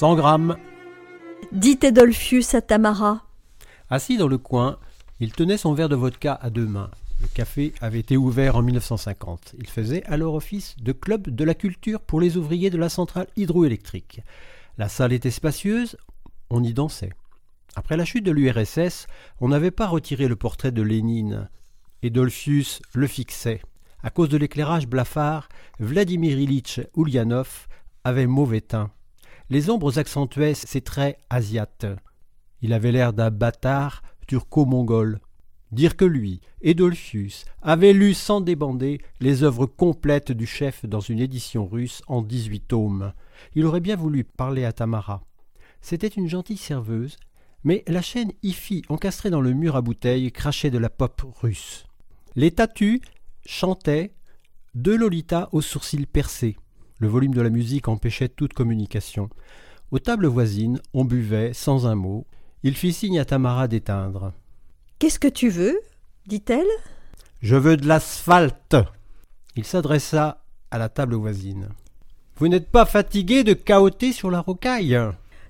Cent 0.03 0.17
grammes. 0.17 0.57
Dit 1.53 1.79
Edolphus 1.81 2.57
à 2.57 2.61
Tamara. 2.61 3.23
Assis 3.89 4.17
dans 4.17 4.27
le 4.27 4.37
coin, 4.37 4.81
il 5.21 5.31
tenait 5.31 5.57
son 5.57 5.75
verre 5.75 5.89
de 5.89 5.95
vodka 5.95 6.37
à 6.43 6.51
deux 6.51 6.67
mains. 6.67 6.91
Le 7.21 7.29
café 7.29 7.73
avait 7.81 8.01
été 8.01 8.17
ouvert 8.17 8.57
en 8.57 8.63
1950. 8.63 9.55
Il 9.61 9.69
faisait 9.69 10.03
alors 10.07 10.35
office 10.35 10.75
de 10.83 10.91
club 10.91 11.29
de 11.29 11.45
la 11.45 11.55
culture 11.55 12.01
pour 12.01 12.21
les 12.21 12.37
ouvriers 12.37 12.69
de 12.69 12.79
la 12.79 12.89
centrale 12.89 13.29
hydroélectrique. 13.37 14.23
La 14.77 14.89
salle 14.89 15.13
était 15.13 15.31
spacieuse, 15.31 15.97
on 16.51 16.65
y 16.65 16.75
dansait. 16.75 17.13
Après 17.77 17.97
la 17.97 18.05
chute 18.05 18.25
de 18.25 18.33
l'URSS, 18.33 19.07
on 19.41 19.51
n'avait 19.51 19.71
pas 19.71 19.87
retiré 19.87 20.27
le 20.27 20.35
portrait 20.35 20.73
de 20.73 20.83
Lénine. 20.83 21.49
Edolphus 22.03 22.81
le 22.93 23.07
fixait. 23.07 23.63
À 24.03 24.11
cause 24.11 24.31
de 24.31 24.37
l'éclairage 24.37 24.89
blafard, 24.89 25.49
Vladimir 25.79 26.41
Ilitch 26.41 26.81
Ulyanov 26.97 27.69
avait 28.03 28.27
mauvais 28.27 28.63
teint. 28.63 28.91
Les 29.53 29.69
ombres 29.69 29.99
accentuaient 29.99 30.55
ses 30.55 30.81
traits 30.81 31.19
asiates. 31.29 31.85
Il 32.63 32.73
avait 32.73 32.91
l'air 32.91 33.13
d'un 33.13 33.31
bâtard 33.31 34.03
turco-mongol. 34.27 35.21
Dire 35.73 35.99
que 35.99 36.07
lui, 36.07 36.41
Edolphus, 36.63 37.45
avait 37.61 37.93
lu 37.93 38.15
sans 38.15 38.41
débander 38.41 39.03
les 39.21 39.43
œuvres 39.43 39.67
complètes 39.67 40.33
du 40.33 40.47
chef 40.47 40.87
dans 40.87 41.01
une 41.01 41.19
édition 41.19 41.67
russe 41.67 42.01
en 42.07 42.23
dix-huit 42.23 42.67
tomes. 42.67 43.13
Il 43.55 43.67
aurait 43.67 43.81
bien 43.81 43.95
voulu 43.95 44.25
parler 44.25 44.65
à 44.65 44.73
Tamara. 44.73 45.23
C'était 45.83 46.09
une 46.09 46.31
gentille 46.31 46.57
serveuse, 46.57 47.19
mais 47.63 47.85
la 47.89 48.01
chaîne 48.01 48.33
hi 48.43 48.83
encastrée 48.89 49.29
dans 49.29 49.43
le 49.43 49.53
mur 49.53 49.77
à 49.77 49.83
bouteilles 49.83 50.33
crachait 50.33 50.71
de 50.71 50.79
la 50.79 50.89
pop 50.89 51.21
russe. 51.43 51.85
Les 52.37 52.53
tatus 52.53 53.03
chantaient 53.45 54.15
deux 54.75 54.97
Lolita 54.97 55.51
aux 55.53 55.61
sourcils 55.61 56.07
percés. 56.07 56.57
Le 57.03 57.09
volume 57.09 57.35
de 57.35 57.43
la 57.43 57.51
musique 57.51 57.89
empêchait 57.89 58.29
toute 58.29 58.53
communication. 58.55 59.29
Aux 59.91 59.99
tables 59.99 60.29
voisines, 60.29 60.79
on 60.95 61.05
buvait 61.05 61.53
sans 61.53 61.89
un 61.89 61.97
mot. 61.97 62.27
Il 62.63 62.77
fit 62.77 62.93
signe 62.93 63.19
à 63.19 63.25
Tamara 63.25 63.67
d'éteindre. 63.67 64.33
Qu'est-ce 65.01 65.19
que 65.19 65.27
tu 65.27 65.49
veux? 65.49 65.81
dit-elle. 66.29 66.71
Je 67.41 67.57
veux 67.57 67.77
de 67.77 67.89
l'asphalte. 67.89 68.77
Il 69.57 69.65
s'adressa 69.65 70.45
à 70.71 70.79
la 70.79 70.89
table 70.89 71.17
voisine. 71.17 71.71
Vous 72.37 72.47
n'êtes 72.47 72.71
pas 72.71 72.85
fatigué 72.85 73.43
de 73.43 73.55
cahoter 73.55 74.13
sur 74.13 74.31
la 74.31 74.41
rocaille? 74.41 74.97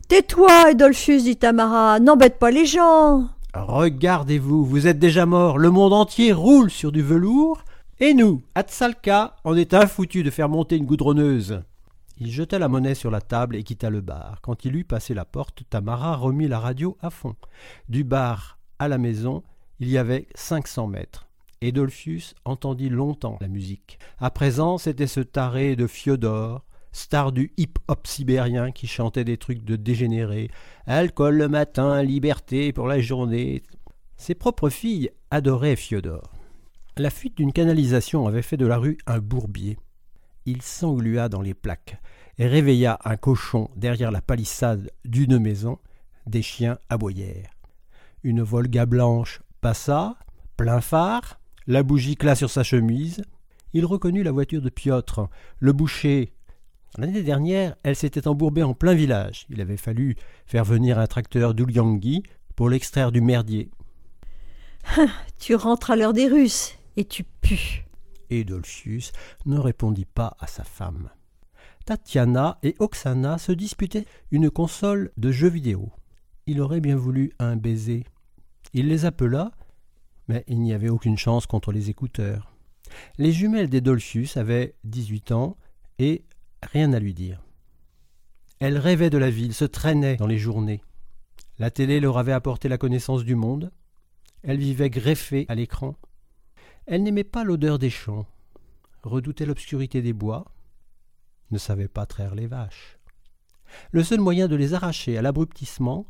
Tais-toi, 0.08 0.70
Edolphus, 0.70 1.20
dit 1.20 1.36
Tamara, 1.36 2.00
n'embête 2.00 2.38
pas 2.38 2.50
les 2.50 2.64
gens. 2.64 3.28
Regardez-vous, 3.52 4.64
vous 4.64 4.86
êtes 4.86 4.98
déjà 4.98 5.26
mort, 5.26 5.58
le 5.58 5.70
monde 5.70 5.92
entier 5.92 6.32
roule 6.32 6.70
sur 6.70 6.92
du 6.92 7.02
velours, 7.02 7.62
et 8.02 8.14
nous, 8.14 8.42
à 8.56 8.62
Tsalka, 8.62 9.36
on 9.44 9.56
est 9.56 9.74
infoutus 9.74 10.24
de 10.24 10.30
faire 10.30 10.48
monter 10.48 10.76
une 10.76 10.86
goudronneuse. 10.86 11.62
Il 12.18 12.32
jeta 12.32 12.58
la 12.58 12.66
monnaie 12.66 12.96
sur 12.96 13.12
la 13.12 13.20
table 13.20 13.54
et 13.54 13.62
quitta 13.62 13.90
le 13.90 14.00
bar. 14.00 14.40
Quand 14.42 14.64
il 14.64 14.74
eut 14.74 14.84
passé 14.84 15.14
la 15.14 15.24
porte, 15.24 15.62
Tamara 15.70 16.16
remit 16.16 16.48
la 16.48 16.58
radio 16.58 16.96
à 17.00 17.10
fond. 17.10 17.36
Du 17.88 18.02
bar 18.02 18.58
à 18.80 18.88
la 18.88 18.98
maison, 18.98 19.44
il 19.78 19.88
y 19.88 19.98
avait 19.98 20.26
cinq 20.34 20.66
cents 20.66 20.88
mètres. 20.88 21.28
Edolphus 21.60 22.34
entendit 22.44 22.88
longtemps 22.88 23.38
la 23.40 23.46
musique. 23.46 24.00
À 24.18 24.32
présent, 24.32 24.78
c'était 24.78 25.06
ce 25.06 25.20
taré 25.20 25.76
de 25.76 25.86
Fiodor, 25.86 26.64
star 26.90 27.30
du 27.30 27.52
hip-hop 27.56 28.04
sibérien 28.08 28.72
qui 28.72 28.88
chantait 28.88 29.22
des 29.22 29.36
trucs 29.36 29.64
de 29.64 29.76
dégénérés. 29.76 30.50
Alcool 30.86 31.36
le 31.36 31.48
matin, 31.48 32.02
liberté 32.02 32.72
pour 32.72 32.88
la 32.88 32.98
journée. 32.98 33.62
Ses 34.16 34.34
propres 34.34 34.70
filles 34.70 35.10
adoraient 35.30 35.76
Fiodor. 35.76 36.41
La 36.98 37.08
fuite 37.08 37.38
d'une 37.38 37.54
canalisation 37.54 38.26
avait 38.26 38.42
fait 38.42 38.58
de 38.58 38.66
la 38.66 38.76
rue 38.76 38.98
un 39.06 39.18
bourbier. 39.18 39.78
Il 40.44 40.60
s'englua 40.60 41.30
dans 41.30 41.40
les 41.40 41.54
plaques 41.54 41.98
et 42.36 42.46
réveilla 42.46 42.98
un 43.06 43.16
cochon 43.16 43.70
derrière 43.76 44.10
la 44.10 44.20
palissade 44.20 44.90
d'une 45.06 45.38
maison. 45.38 45.78
Des 46.26 46.42
chiens 46.42 46.78
aboyèrent. 46.90 47.50
Une 48.22 48.42
Volga 48.42 48.84
blanche 48.84 49.40
passa, 49.62 50.16
plein 50.58 50.82
phare, 50.82 51.40
la 51.66 51.82
bougie 51.82 52.16
cla 52.16 52.34
sur 52.34 52.50
sa 52.50 52.62
chemise. 52.62 53.22
Il 53.72 53.86
reconnut 53.86 54.22
la 54.22 54.32
voiture 54.32 54.60
de 54.60 54.68
Piotr, 54.68 55.30
le 55.60 55.72
boucher. 55.72 56.34
L'année 56.98 57.22
dernière, 57.22 57.74
elle 57.84 57.96
s'était 57.96 58.28
embourbée 58.28 58.62
en 58.62 58.74
plein 58.74 58.92
village. 58.92 59.46
Il 59.48 59.62
avait 59.62 59.78
fallu 59.78 60.14
faire 60.44 60.64
venir 60.64 60.98
un 60.98 61.06
tracteur 61.06 61.54
d'Uliangui 61.54 62.22
pour 62.54 62.68
l'extraire 62.68 63.12
du 63.12 63.22
merdier. 63.22 63.70
tu 65.38 65.54
rentres 65.54 65.90
à 65.90 65.96
l'heure 65.96 66.12
des 66.12 66.28
Russes, 66.28 66.76
et 66.96 67.04
tu 67.04 67.24
pues. 67.24 67.84
Edolphus 68.30 69.12
ne 69.44 69.58
répondit 69.58 70.06
pas 70.06 70.36
à 70.40 70.46
sa 70.46 70.64
femme. 70.64 71.10
Tatiana 71.84 72.58
et 72.62 72.74
Oksana 72.78 73.38
se 73.38 73.52
disputaient 73.52 74.06
une 74.30 74.50
console 74.50 75.10
de 75.16 75.30
jeux 75.32 75.48
vidéo. 75.48 75.90
Il 76.46 76.60
aurait 76.60 76.80
bien 76.80 76.96
voulu 76.96 77.32
un 77.38 77.56
baiser. 77.56 78.04
Il 78.72 78.88
les 78.88 79.04
appela, 79.04 79.52
mais 80.28 80.44
il 80.48 80.60
n'y 80.60 80.72
avait 80.72 80.88
aucune 80.88 81.18
chance 81.18 81.46
contre 81.46 81.72
les 81.72 81.90
écouteurs. 81.90 82.54
Les 83.18 83.32
jumelles 83.32 83.68
d'Edolphus 83.68 84.28
avaient 84.36 84.74
dix-huit 84.84 85.32
ans 85.32 85.56
et 85.98 86.24
rien 86.62 86.92
à 86.92 87.00
lui 87.00 87.14
dire. 87.14 87.42
Elles 88.60 88.78
rêvaient 88.78 89.10
de 89.10 89.18
la 89.18 89.30
ville, 89.30 89.54
se 89.54 89.64
traînaient 89.64 90.16
dans 90.16 90.26
les 90.26 90.38
journées. 90.38 90.82
La 91.58 91.70
télé 91.70 92.00
leur 92.00 92.18
avait 92.18 92.32
apporté 92.32 92.68
la 92.68 92.78
connaissance 92.78 93.24
du 93.24 93.34
monde. 93.34 93.72
Elles 94.42 94.58
vivaient 94.58 94.90
greffées 94.90 95.46
à 95.48 95.54
l'écran. 95.54 95.96
Elle 96.92 97.04
n'aimait 97.04 97.24
pas 97.24 97.42
l'odeur 97.42 97.78
des 97.78 97.88
champs, 97.88 98.26
redoutait 99.02 99.46
l'obscurité 99.46 100.02
des 100.02 100.12
bois, 100.12 100.52
ne 101.50 101.56
savait 101.56 101.88
pas 101.88 102.04
traire 102.04 102.34
les 102.34 102.46
vaches. 102.46 102.98
Le 103.92 104.04
seul 104.04 104.20
moyen 104.20 104.46
de 104.46 104.56
les 104.56 104.74
arracher 104.74 105.16
à 105.16 105.22
l'abruptissement 105.22 106.04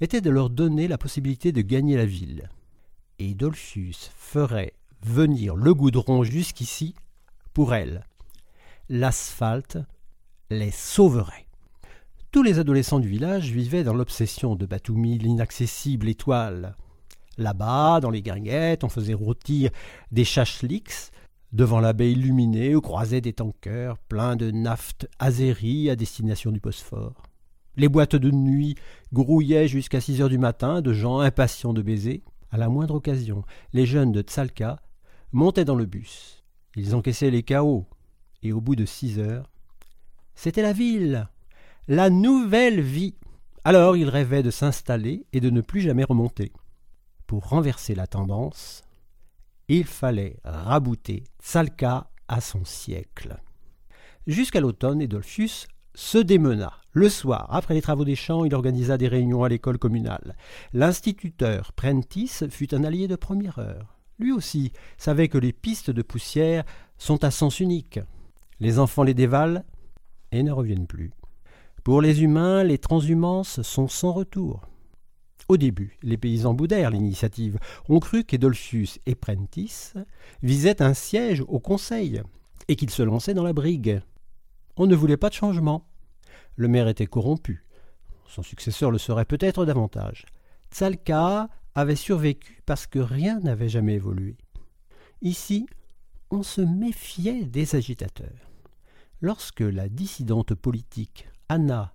était 0.00 0.20
de 0.20 0.30
leur 0.30 0.50
donner 0.50 0.88
la 0.88 0.98
possibilité 0.98 1.52
de 1.52 1.62
gagner 1.62 1.96
la 1.96 2.06
ville. 2.06 2.50
Et 3.20 3.34
Dolphus 3.34 3.94
ferait 4.16 4.72
venir 5.00 5.54
le 5.54 5.72
goudron 5.72 6.24
jusqu'ici 6.24 6.96
pour 7.54 7.72
elle. 7.72 8.04
L'asphalte 8.88 9.78
les 10.50 10.72
sauverait. 10.72 11.46
Tous 12.32 12.42
les 12.42 12.58
adolescents 12.58 12.98
du 12.98 13.08
village 13.08 13.52
vivaient 13.52 13.84
dans 13.84 13.94
l'obsession 13.94 14.56
de 14.56 14.66
Batumi, 14.66 15.18
l'inaccessible 15.18 16.08
étoile. 16.08 16.74
Là-bas, 17.38 18.00
dans 18.00 18.10
les 18.10 18.22
guinguettes, 18.22 18.84
on 18.84 18.88
faisait 18.88 19.14
rôtir 19.14 19.70
des 20.10 20.24
chachliks 20.24 21.12
devant 21.52 21.80
la 21.80 21.92
baie 21.92 22.12
illuminée 22.12 22.74
où 22.74 22.80
croisaient 22.80 23.20
des 23.20 23.32
tankers 23.32 23.98
pleins 23.98 24.36
de 24.36 24.50
nafte 24.50 25.08
azérie 25.18 25.90
à 25.90 25.96
destination 25.96 26.50
du 26.50 26.60
Bosphore. 26.60 27.22
Les 27.76 27.88
boîtes 27.88 28.16
de 28.16 28.30
nuit 28.30 28.74
grouillaient 29.12 29.68
jusqu'à 29.68 30.00
six 30.00 30.20
heures 30.20 30.30
du 30.30 30.38
matin 30.38 30.80
de 30.80 30.92
gens 30.92 31.18
impatients 31.18 31.74
de 31.74 31.82
baiser. 31.82 32.24
À 32.50 32.58
la 32.58 32.68
moindre 32.68 32.94
occasion, 32.94 33.44
les 33.72 33.86
jeunes 33.86 34.12
de 34.12 34.22
Tsalka 34.22 34.80
montaient 35.32 35.64
dans 35.64 35.74
le 35.74 35.84
bus. 35.84 36.44
Ils 36.74 36.94
encaissaient 36.94 37.30
les 37.30 37.42
chaos, 37.42 37.86
et 38.42 38.52
au 38.52 38.60
bout 38.60 38.76
de 38.76 38.86
six 38.86 39.18
heures, 39.18 39.50
c'était 40.34 40.62
la 40.62 40.72
ville, 40.72 41.28
la 41.88 42.08
nouvelle 42.10 42.80
vie. 42.80 43.14
Alors 43.64 43.96
ils 43.96 44.08
rêvaient 44.08 44.42
de 44.42 44.50
s'installer 44.50 45.26
et 45.32 45.40
de 45.40 45.50
ne 45.50 45.60
plus 45.60 45.80
jamais 45.80 46.04
remonter. 46.04 46.52
Pour 47.26 47.48
renverser 47.48 47.94
la 47.94 48.06
tendance, 48.06 48.82
il 49.68 49.84
fallait 49.84 50.36
rabouter 50.44 51.24
Tsalka 51.42 52.08
à 52.28 52.40
son 52.40 52.64
siècle. 52.64 53.36
Jusqu'à 54.26 54.60
l'automne, 54.60 55.00
Edolphius 55.00 55.66
se 55.94 56.18
démena. 56.18 56.72
Le 56.92 57.08
soir, 57.08 57.48
après 57.50 57.74
les 57.74 57.82
travaux 57.82 58.04
des 58.04 58.14
champs, 58.14 58.44
il 58.44 58.54
organisa 58.54 58.96
des 58.96 59.08
réunions 59.08 59.44
à 59.44 59.48
l'école 59.48 59.78
communale. 59.78 60.36
L'instituteur 60.72 61.72
Prentice 61.72 62.44
fut 62.48 62.74
un 62.74 62.84
allié 62.84 63.08
de 63.08 63.16
première 63.16 63.58
heure. 63.58 63.96
Lui 64.18 64.32
aussi 64.32 64.72
savait 64.96 65.28
que 65.28 65.38
les 65.38 65.52
pistes 65.52 65.90
de 65.90 66.02
poussière 66.02 66.64
sont 66.96 67.24
à 67.24 67.30
sens 67.30 67.60
unique. 67.60 68.00
Les 68.60 68.78
enfants 68.78 69.02
les 69.02 69.14
dévalent 69.14 69.62
et 70.32 70.42
ne 70.42 70.52
reviennent 70.52 70.86
plus. 70.86 71.12
Pour 71.82 72.00
les 72.00 72.22
humains, 72.22 72.64
les 72.64 72.78
transhumances 72.78 73.62
sont 73.62 73.88
sans 73.88 74.12
retour. 74.12 74.68
Au 75.48 75.56
début, 75.56 75.96
les 76.02 76.16
paysans 76.16 76.54
boudèrent 76.54 76.90
l'initiative. 76.90 77.58
On 77.88 78.00
crut 78.00 78.26
qu'Edolphius 78.26 78.98
et 79.06 79.14
Prentice 79.14 79.94
visaient 80.42 80.82
un 80.82 80.92
siège 80.92 81.42
au 81.46 81.60
conseil 81.60 82.22
et 82.68 82.74
qu'ils 82.74 82.90
se 82.90 83.02
lançaient 83.02 83.34
dans 83.34 83.44
la 83.44 83.52
brigue. 83.52 84.00
On 84.76 84.86
ne 84.86 84.96
voulait 84.96 85.16
pas 85.16 85.28
de 85.28 85.34
changement. 85.34 85.86
Le 86.56 86.68
maire 86.68 86.88
était 86.88 87.06
corrompu. 87.06 87.64
Son 88.26 88.42
successeur 88.42 88.90
le 88.90 88.98
serait 88.98 89.24
peut-être 89.24 89.64
davantage. 89.64 90.26
Tsalka 90.72 91.48
avait 91.74 91.96
survécu 91.96 92.60
parce 92.66 92.86
que 92.86 92.98
rien 92.98 93.38
n'avait 93.40 93.68
jamais 93.68 93.94
évolué. 93.94 94.36
Ici, 95.22 95.66
on 96.30 96.42
se 96.42 96.60
méfiait 96.60 97.44
des 97.44 97.76
agitateurs. 97.76 98.50
Lorsque 99.20 99.60
la 99.60 99.88
dissidente 99.88 100.54
politique 100.54 101.28
Anna 101.48 101.94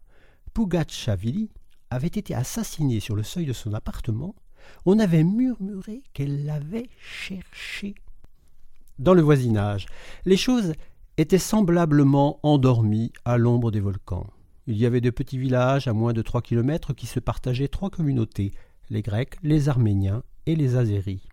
Pugatchavili 0.54 1.50
avait 1.92 2.08
été 2.08 2.34
assassinée 2.34 3.02
sur 3.02 3.16
le 3.16 3.22
seuil 3.22 3.46
de 3.46 3.54
son 3.54 3.74
appartement, 3.74 4.34
on 4.86 4.98
avait 4.98 5.24
murmuré 5.24 6.02
qu'elle 6.14 6.46
l'avait 6.46 6.90
cherché. 6.98 7.96
Dans 8.98 9.14
le 9.14 9.22
voisinage, 9.22 9.88
les 10.26 10.38
choses 10.38 10.74
étaient 11.18 11.38
semblablement 11.38 12.40
endormies 12.44 13.12
à 13.26 13.38
l'ombre 13.38 13.72
des 13.72 13.82
volcans. 13.82 14.28
Il 14.68 14.78
y 14.78 14.86
avait 14.86 15.02
de 15.02 15.10
petits 15.10 15.38
villages 15.38 15.88
à 15.88 15.94
moins 15.94 16.14
de 16.14 16.22
trois 16.22 16.42
kilomètres 16.42 16.94
qui 16.94 17.08
se 17.08 17.20
partageaient 17.20 17.68
trois 17.68 17.90
communautés, 17.90 18.54
les 18.90 19.02
Grecs, 19.02 19.36
les 19.44 19.68
Arméniens 19.68 20.24
et 20.46 20.56
les 20.56 20.78
Azéris. 20.78 21.28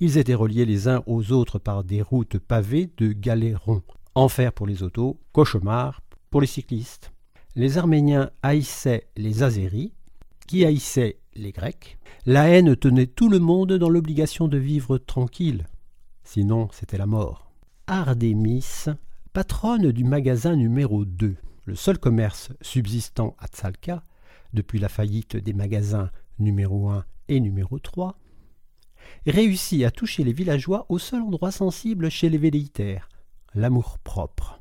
Ils 0.00 0.16
étaient 0.16 0.34
reliés 0.34 0.64
les 0.64 0.88
uns 0.88 1.02
aux 1.06 1.32
autres 1.32 1.58
par 1.58 1.84
des 1.84 2.00
routes 2.00 2.38
pavées 2.38 2.90
de 2.96 3.12
galets 3.12 3.56
ronds. 3.56 3.82
Enfer 4.14 4.52
pour 4.52 4.66
les 4.66 4.82
autos, 4.82 5.20
cauchemar 5.32 6.00
pour 6.30 6.40
les 6.40 6.46
cyclistes 6.46 7.13
les 7.56 7.78
Arméniens 7.78 8.30
haïssaient 8.42 9.06
les 9.16 9.42
Azéris, 9.42 9.92
qui 10.46 10.64
haïssaient 10.64 11.18
les 11.36 11.52
Grecs. 11.52 11.98
La 12.26 12.48
haine 12.48 12.74
tenait 12.74 13.06
tout 13.06 13.28
le 13.28 13.38
monde 13.38 13.74
dans 13.74 13.88
l'obligation 13.88 14.48
de 14.48 14.58
vivre 14.58 14.98
tranquille, 14.98 15.66
sinon 16.24 16.68
c'était 16.72 16.98
la 16.98 17.06
mort. 17.06 17.52
Ardémis, 17.86 18.86
patronne 19.32 19.92
du 19.92 20.04
magasin 20.04 20.56
numéro 20.56 21.04
2, 21.04 21.36
le 21.64 21.74
seul 21.74 21.98
commerce 21.98 22.50
subsistant 22.60 23.36
à 23.38 23.46
Tsalka, 23.46 24.02
depuis 24.52 24.78
la 24.78 24.88
faillite 24.88 25.36
des 25.36 25.52
magasins 25.52 26.10
numéro 26.38 26.88
1 26.88 27.04
et 27.28 27.40
numéro 27.40 27.78
3, 27.78 28.18
réussit 29.26 29.84
à 29.84 29.90
toucher 29.90 30.24
les 30.24 30.32
villageois 30.32 30.86
au 30.88 30.98
seul 30.98 31.22
endroit 31.22 31.52
sensible 31.52 32.10
chez 32.10 32.28
les 32.30 32.38
velléitaires, 32.38 33.08
l'amour-propre. 33.54 34.60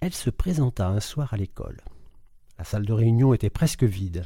Elle 0.00 0.14
se 0.14 0.30
présenta 0.30 0.88
un 0.88 1.00
soir 1.00 1.32
à 1.32 1.36
l'école. 1.36 1.80
La 2.58 2.64
salle 2.64 2.86
de 2.86 2.92
réunion 2.92 3.34
était 3.34 3.50
presque 3.50 3.84
vide. 3.84 4.24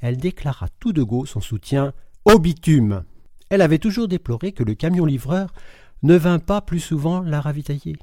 Elle 0.00 0.18
déclara 0.18 0.68
tout 0.80 0.92
de 0.92 1.02
go 1.02 1.26
son 1.26 1.40
soutien 1.40 1.92
au 2.24 2.38
bitume. 2.38 3.04
Elle 3.50 3.62
avait 3.62 3.78
toujours 3.78 4.08
déploré 4.08 4.52
que 4.52 4.62
le 4.62 4.74
camion 4.74 5.04
livreur 5.04 5.52
ne 6.02 6.16
vint 6.16 6.38
pas 6.38 6.60
plus 6.60 6.80
souvent 6.80 7.20
la 7.20 7.40
ravitailler. 7.40 7.96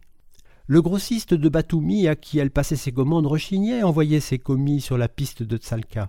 Le 0.68 0.82
grossiste 0.82 1.34
de 1.34 1.50
Batoumi 1.50 2.08
à 2.08 2.16
qui 2.16 2.40
elle 2.40 2.52
passait 2.52 2.76
ses 2.76 2.92
commandes 2.92 3.28
rechignait 3.28 3.84
envoyait 3.84 4.20
ses 4.20 4.40
commis 4.40 4.82
sur 4.82 4.98
la 4.98 5.08
piste 5.08 5.44
de 5.44 5.58
Tsalka. 5.58 6.08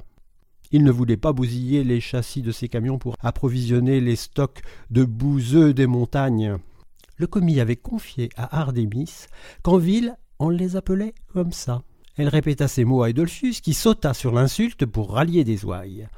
Il 0.70 0.84
ne 0.84 0.90
voulait 0.90 1.16
pas 1.16 1.32
bousiller 1.32 1.84
les 1.84 2.00
châssis 2.00 2.42
de 2.42 2.50
ses 2.50 2.68
camions 2.68 2.98
pour 2.98 3.16
approvisionner 3.20 4.00
les 4.00 4.16
stocks 4.16 4.62
de 4.90 5.04
bouseux 5.04 5.74
des 5.74 5.86
montagnes. 5.86 6.56
Le 7.16 7.26
commis 7.26 7.60
avait 7.60 7.76
confié 7.76 8.30
à 8.36 8.58
Ardémis 8.58 9.26
qu'en 9.62 9.76
ville 9.78 10.16
on 10.38 10.48
les 10.48 10.76
appelait 10.76 11.14
comme 11.32 11.52
ça. 11.52 11.82
Elle 12.16 12.28
répéta 12.28 12.68
ces 12.68 12.84
mots 12.84 13.02
à 13.02 13.10
Edolphus, 13.10 13.60
qui 13.62 13.72
sauta 13.72 14.12
sur 14.12 14.32
l'insulte 14.32 14.84
pour 14.84 15.12
rallier 15.12 15.44
des 15.44 15.64
ouailles. 15.64 16.08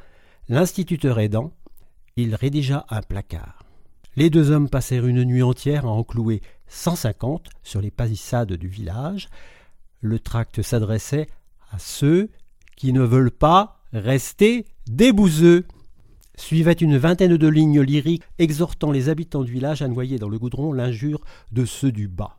L'instituteur 0.49 1.21
aidant, 1.21 1.53
il 2.17 2.35
rédigea 2.35 2.85
un 2.91 3.03
placard. 3.03 3.65
Les 4.17 4.31
deux 4.31 4.51
hommes 4.51 4.69
passèrent 4.69 5.07
une 5.07 5.25
nuit 5.25 5.43
entière 5.43 5.87
à 5.87 5.91
en 5.91 6.05
clouer 6.05 6.41
cent 6.67 6.97
cinquante 6.97 7.49
sur 7.63 7.81
les 7.81 7.91
palissades 7.91 8.53
du 8.53 8.69
village. 8.69 9.29
Le 10.01 10.19
tract 10.19 10.63
s'adressait 10.63 11.29
à 11.71 11.79
ceux 11.79 12.31
qui 12.77 12.93
ne 12.93 13.03
veulent 13.03 13.31
pas 13.31 13.81
rester 13.93 14.67
débouseux. 14.87 15.65
Suivait 16.37 16.73
une 16.73 16.97
vingtaine 16.97 17.37
de 17.37 17.49
lignes 17.49 17.81
lyriques 17.81 18.25
exhortant 18.39 18.91
les 18.91 19.09
habitants 19.09 19.45
du 19.45 19.53
village 19.53 19.83
à 19.83 19.89
noyer 19.89 20.19
dans 20.19 20.29
le 20.29 20.39
goudron 20.39 20.73
l'injure 20.73 21.21
de 21.53 21.65
ceux 21.65 21.93
du 21.93 22.09
bas. 22.09 22.39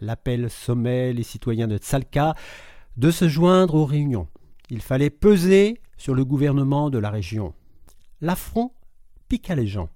L'appel 0.00 0.50
sommait 0.50 1.12
les 1.12 1.22
citoyens 1.22 1.68
de 1.68 1.78
Tsalka 1.78 2.34
de 3.00 3.10
se 3.10 3.28
joindre 3.28 3.76
aux 3.76 3.86
réunions. 3.86 4.28
Il 4.68 4.82
fallait 4.82 5.08
peser 5.08 5.80
sur 5.96 6.14
le 6.14 6.22
gouvernement 6.22 6.90
de 6.90 6.98
la 6.98 7.08
région. 7.08 7.54
L'affront 8.20 8.72
piqua 9.26 9.54
les 9.54 9.66
gens. 9.66 9.88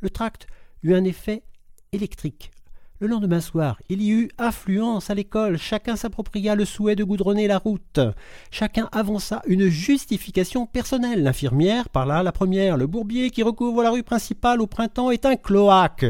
Le 0.00 0.08
tract 0.08 0.46
eut 0.82 0.94
un 0.94 1.04
effet 1.04 1.42
électrique. 1.92 2.50
Le 2.98 3.08
lendemain 3.08 3.42
soir, 3.42 3.78
il 3.90 4.00
y 4.00 4.10
eut 4.10 4.30
affluence 4.38 5.10
à 5.10 5.14
l'école, 5.14 5.58
chacun 5.58 5.96
s'appropria 5.96 6.54
le 6.54 6.64
souhait 6.64 6.96
de 6.96 7.04
goudronner 7.04 7.46
la 7.46 7.58
route. 7.58 8.00
Chacun 8.50 8.88
avança 8.90 9.42
une 9.46 9.68
justification 9.68 10.64
personnelle. 10.64 11.22
L'infirmière 11.22 11.90
parla 11.90 12.22
la 12.22 12.32
première. 12.32 12.78
Le 12.78 12.86
bourbier 12.86 13.28
qui 13.28 13.42
recouvre 13.42 13.82
la 13.82 13.90
rue 13.90 14.02
principale 14.02 14.62
au 14.62 14.66
printemps 14.66 15.10
est 15.10 15.26
un 15.26 15.36
cloaque. 15.36 16.06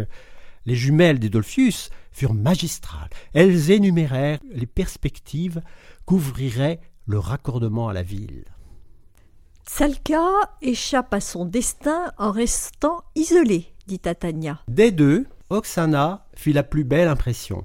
Les 0.65 0.77
jumelles 0.77 1.19
d'Edolphius 1.19 1.91
furent 2.13 2.35
magistrales. 2.35 3.11
Elles 3.35 3.73
énumérèrent 3.73 4.39
les 4.53 4.67
perspectives 4.67 5.61
qu'ouvrirait 6.07 6.81
le 7.07 7.19
raccordement 7.19 7.89
à 7.89 7.93
la 7.93 8.03
ville. 8.03 8.45
Tsalka 9.67 10.23
échappe 10.63 11.13
à 11.13 11.21
son 11.21 11.45
destin 11.45 12.13
en 12.19 12.31
restant 12.31 13.03
isolé, 13.17 13.67
dit 13.87 13.99
Tatania. 13.99 14.61
Des 14.69 14.93
deux, 14.93 15.27
Oksana 15.51 16.27
fit 16.35 16.53
la 16.53 16.63
plus 16.63 16.85
belle 16.85 17.09
impression. 17.09 17.65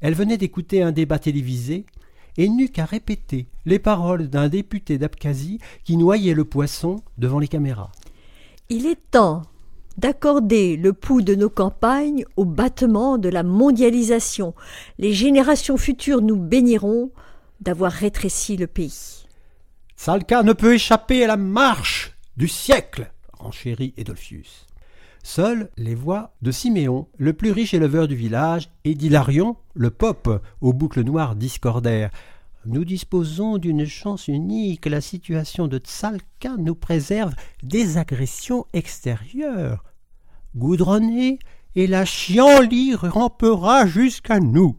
Elle 0.00 0.14
venait 0.14 0.36
d'écouter 0.36 0.82
un 0.82 0.92
débat 0.92 1.18
télévisé 1.18 1.86
et 2.36 2.48
n'eut 2.48 2.68
qu'à 2.68 2.84
répéter 2.84 3.48
les 3.64 3.78
paroles 3.78 4.28
d'un 4.28 4.48
député 4.48 4.98
d'Abkhazie 4.98 5.58
qui 5.84 5.96
noyait 5.96 6.34
le 6.34 6.44
poisson 6.44 7.02
devant 7.18 7.38
les 7.38 7.48
caméras. 7.48 7.90
Il 8.68 8.86
est 8.86 9.10
temps 9.10 9.42
d'accorder 9.96 10.76
le 10.76 10.92
pouls 10.92 11.22
de 11.22 11.34
nos 11.34 11.50
campagnes 11.50 12.24
au 12.36 12.44
battement 12.44 13.18
de 13.18 13.28
la 13.28 13.42
mondialisation. 13.42 14.54
Les 14.98 15.12
générations 15.12 15.76
futures 15.76 16.22
nous 16.22 16.36
béniront 16.36 17.10
d'avoir 17.60 17.92
rétréci 17.92 18.56
le 18.56 18.66
pays. 18.66 19.24
Salka 19.96 20.42
ne 20.42 20.52
peut 20.52 20.74
échapper 20.74 21.24
à 21.24 21.28
la 21.28 21.36
marche 21.36 22.12
du 22.36 22.48
siècle, 22.48 23.10
renchérit 23.32 23.94
Edolphius. 23.96 24.66
Seules 25.22 25.70
les 25.76 25.94
voix 25.94 26.34
de 26.42 26.52
Siméon, 26.52 27.08
le 27.16 27.32
plus 27.32 27.50
riche 27.50 27.74
éleveur 27.74 28.06
du 28.06 28.14
village, 28.14 28.70
et 28.84 28.94
d'Hilarion, 28.94 29.56
le 29.74 29.90
pope, 29.90 30.40
aux 30.60 30.72
boucles 30.72 31.02
noires 31.02 31.34
discordèrent. 31.34 32.10
Nous 32.66 32.84
disposons 32.84 33.58
d'une 33.58 33.86
chance 33.86 34.26
unique. 34.26 34.86
La 34.86 35.00
situation 35.00 35.68
de 35.68 35.78
Tsalka 35.78 36.56
nous 36.58 36.74
préserve 36.74 37.32
des 37.62 37.96
agressions 37.96 38.66
extérieures. 38.72 39.84
Goudronné 40.56 41.38
et 41.76 41.86
la 41.86 42.04
chienlit 42.04 42.96
rampera 42.96 43.86
jusqu'à 43.86 44.40
nous. 44.40 44.76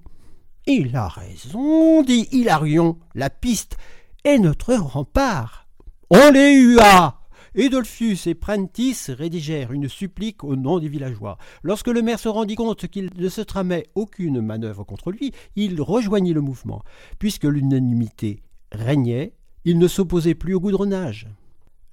Il 0.65 0.97
a 0.97 1.07
raison, 1.07 2.03
dit 2.03 2.27
Hilarion. 2.33 2.97
La 3.15 3.29
piste 3.29 3.77
est 4.25 4.37
notre 4.37 4.73
rempart. 4.73 5.69
On 6.09 6.31
les 6.31 6.55
hua 6.55 7.21
Edolphius 7.57 8.27
et 8.27 8.35
Prentice 8.35 9.09
rédigèrent 9.09 9.71
une 9.71 9.89
supplique 9.89 10.43
au 10.43 10.55
nom 10.55 10.77
des 10.77 10.87
villageois. 10.87 11.39
Lorsque 11.63 11.87
le 11.87 12.03
maire 12.03 12.19
se 12.19 12.29
rendit 12.29 12.53
compte 12.53 12.87
qu'il 12.87 13.09
ne 13.15 13.29
se 13.29 13.41
tramait 13.41 13.87
aucune 13.95 14.41
manœuvre 14.41 14.83
contre 14.83 15.11
lui, 15.11 15.31
il 15.55 15.81
rejoignit 15.81 16.33
le 16.33 16.41
mouvement. 16.41 16.83
Puisque 17.17 17.45
l'unanimité 17.45 18.43
régnait, 18.71 19.33
il 19.65 19.79
ne 19.79 19.87
s'opposait 19.87 20.35
plus 20.35 20.53
au 20.53 20.59
goudronnage. 20.59 21.27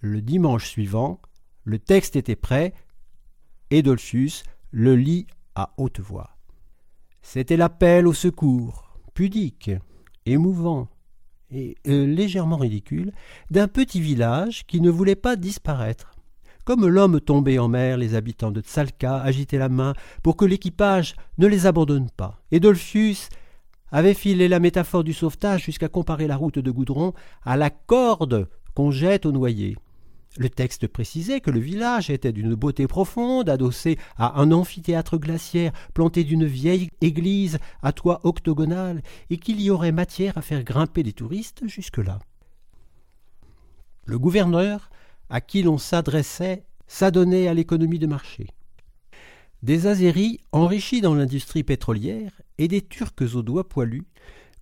Le 0.00 0.20
dimanche 0.20 0.68
suivant, 0.68 1.18
Le 1.64 1.78
texte 1.78 2.14
était 2.14 2.36
prêt. 2.36 2.74
Edolphus 3.70 4.42
le 4.70 4.94
lit 4.96 5.26
à 5.54 5.72
haute 5.78 5.98
voix. 5.98 6.36
C'était 7.22 7.56
l'appel 7.56 8.06
au 8.06 8.12
secours, 8.12 8.98
pudique, 9.14 9.70
émouvant 10.26 10.88
et 11.54 11.76
euh, 11.88 12.06
légèrement 12.06 12.56
ridicule, 12.56 13.12
d'un 13.50 13.68
petit 13.68 14.00
village 14.00 14.66
qui 14.66 14.80
ne 14.80 14.90
voulait 14.90 15.14
pas 15.14 15.36
disparaître. 15.36 16.12
Comme 16.64 16.86
l'homme 16.86 17.20
tombé 17.20 17.58
en 17.58 17.68
mer, 17.68 17.98
les 17.98 18.14
habitants 18.14 18.50
de 18.50 18.60
Tsalka 18.60 19.20
agitaient 19.20 19.58
la 19.58 19.68
main 19.68 19.92
pour 20.22 20.36
que 20.36 20.46
l'équipage 20.46 21.14
ne 21.36 21.46
les 21.46 21.66
abandonne 21.66 22.08
pas. 22.16 22.40
Et 22.50 22.60
Dolphius 22.60 23.28
avait 23.92 24.14
filé 24.14 24.48
la 24.48 24.60
métaphore 24.60 25.04
du 25.04 25.12
sauvetage 25.12 25.64
jusqu'à 25.64 25.88
comparer 25.88 26.26
la 26.26 26.36
route 26.36 26.58
de 26.58 26.70
goudron 26.70 27.12
à 27.44 27.56
la 27.56 27.70
corde 27.70 28.48
qu'on 28.74 28.90
jette 28.90 29.26
au 29.26 29.32
noyer. 29.32 29.76
Le 30.36 30.50
texte 30.50 30.88
précisait 30.88 31.40
que 31.40 31.50
le 31.50 31.60
village 31.60 32.10
était 32.10 32.32
d'une 32.32 32.54
beauté 32.54 32.88
profonde, 32.88 33.48
adossé 33.48 33.98
à 34.16 34.40
un 34.40 34.50
amphithéâtre 34.50 35.16
glaciaire 35.16 35.72
planté 35.94 36.24
d'une 36.24 36.44
vieille 36.44 36.90
église 37.00 37.58
à 37.82 37.92
toit 37.92 38.20
octogonal, 38.24 39.02
et 39.30 39.38
qu'il 39.38 39.60
y 39.60 39.70
aurait 39.70 39.92
matière 39.92 40.36
à 40.36 40.42
faire 40.42 40.64
grimper 40.64 41.04
les 41.04 41.12
touristes 41.12 41.66
jusque-là. 41.66 42.18
Le 44.06 44.18
gouverneur 44.18 44.90
à 45.30 45.40
qui 45.40 45.62
l'on 45.62 45.78
s'adressait 45.78 46.64
s'adonnait 46.86 47.48
à 47.48 47.54
l'économie 47.54 47.98
de 47.98 48.06
marché. 48.06 48.48
Des 49.62 49.86
Azéris 49.86 50.40
enrichis 50.52 51.00
dans 51.00 51.14
l'industrie 51.14 51.62
pétrolière 51.62 52.42
et 52.58 52.68
des 52.68 52.82
Turcs 52.82 53.34
aux 53.34 53.42
doigts 53.42 53.68
poilus, 53.68 54.06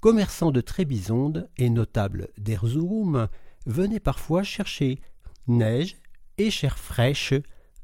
commerçants 0.00 0.52
de 0.52 0.60
Trébizonde 0.60 1.48
et 1.56 1.70
notables 1.70 2.28
d'Erzurum, 2.38 3.28
venaient 3.66 4.00
parfois 4.00 4.42
chercher 4.42 5.00
neige 5.48 5.96
et 6.38 6.50
chair 6.50 6.78
fraîche 6.78 7.34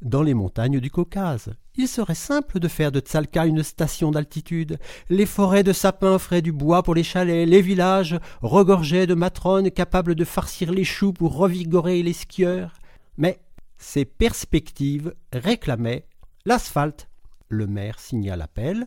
dans 0.02 0.22
les 0.22 0.34
montagnes 0.34 0.80
du 0.80 0.90
Caucase. 0.90 1.52
Il 1.76 1.88
serait 1.88 2.14
simple 2.14 2.58
de 2.58 2.68
faire 2.68 2.90
de 2.92 3.00
Tsalka 3.00 3.46
une 3.46 3.62
station 3.62 4.10
d'altitude. 4.10 4.78
Les 5.08 5.26
forêts 5.26 5.62
de 5.62 5.72
sapins 5.72 6.14
offraient 6.14 6.42
du 6.42 6.52
bois 6.52 6.82
pour 6.82 6.94
les 6.94 7.04
chalets, 7.04 7.48
les 7.48 7.62
villages 7.62 8.18
regorgeaient 8.42 9.06
de 9.06 9.14
matrones 9.14 9.70
capables 9.70 10.14
de 10.14 10.24
farcir 10.24 10.72
les 10.72 10.84
choux 10.84 11.12
pour 11.12 11.36
revigorer 11.36 12.02
les 12.02 12.12
skieurs. 12.12 12.74
Mais 13.16 13.40
ces 13.76 14.04
perspectives 14.04 15.14
réclamaient 15.32 16.06
l'asphalte. 16.44 17.08
Le 17.48 17.66
maire 17.66 17.98
signa 17.98 18.36
l'appel 18.36 18.86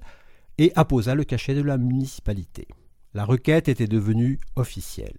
et 0.57 0.71
apposa 0.75 1.15
le 1.15 1.23
cachet 1.23 1.55
de 1.55 1.63
la 1.63 1.77
municipalité. 1.77 2.67
La 3.13 3.25
requête 3.25 3.69
était 3.69 3.87
devenue 3.87 4.39
officielle. 4.55 5.17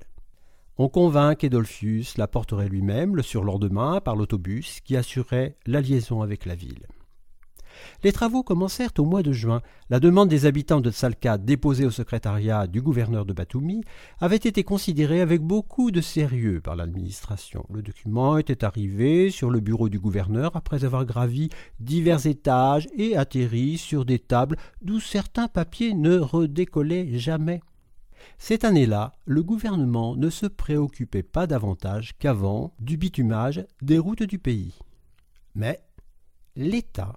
On 0.78 0.88
convint 0.88 1.34
qu'Edolphius 1.34 2.16
la 2.16 2.26
porterait 2.26 2.68
lui-même 2.68 3.14
le 3.14 3.22
surlendemain 3.22 4.00
par 4.00 4.16
l'autobus 4.16 4.80
qui 4.80 4.96
assurait 4.96 5.56
la 5.66 5.80
liaison 5.80 6.22
avec 6.22 6.46
la 6.46 6.54
ville. 6.54 6.86
Les 8.02 8.12
travaux 8.12 8.42
commencèrent 8.42 8.92
au 8.98 9.04
mois 9.04 9.22
de 9.22 9.32
juin. 9.32 9.60
La 9.90 10.00
demande 10.00 10.28
des 10.28 10.46
habitants 10.46 10.80
de 10.80 10.90
Tsalka 10.90 11.38
déposée 11.38 11.84
au 11.84 11.90
secrétariat 11.90 12.66
du 12.66 12.80
gouverneur 12.80 13.24
de 13.24 13.32
Batumi 13.32 13.82
avait 14.20 14.36
été 14.36 14.64
considérée 14.64 15.20
avec 15.20 15.42
beaucoup 15.42 15.90
de 15.90 16.00
sérieux 16.00 16.60
par 16.60 16.76
l'administration. 16.76 17.66
Le 17.72 17.82
document 17.82 18.38
était 18.38 18.64
arrivé 18.64 19.30
sur 19.30 19.50
le 19.50 19.60
bureau 19.60 19.88
du 19.88 19.98
gouverneur 19.98 20.56
après 20.56 20.84
avoir 20.84 21.04
gravi 21.04 21.50
divers 21.80 22.26
étages 22.26 22.88
et 22.96 23.16
atterri 23.16 23.78
sur 23.78 24.04
des 24.04 24.18
tables 24.18 24.56
d'où 24.82 25.00
certains 25.00 25.48
papiers 25.48 25.94
ne 25.94 26.18
redécollaient 26.18 27.18
jamais. 27.18 27.60
Cette 28.38 28.64
année-là, 28.64 29.12
le 29.24 29.42
gouvernement 29.42 30.16
ne 30.16 30.30
se 30.30 30.46
préoccupait 30.46 31.22
pas 31.22 31.46
davantage 31.46 32.12
qu'avant 32.18 32.74
du 32.78 32.96
bitumage 32.96 33.64
des 33.80 33.98
routes 33.98 34.22
du 34.22 34.38
pays. 34.38 34.78
Mais 35.54 35.82
l'État 36.56 37.14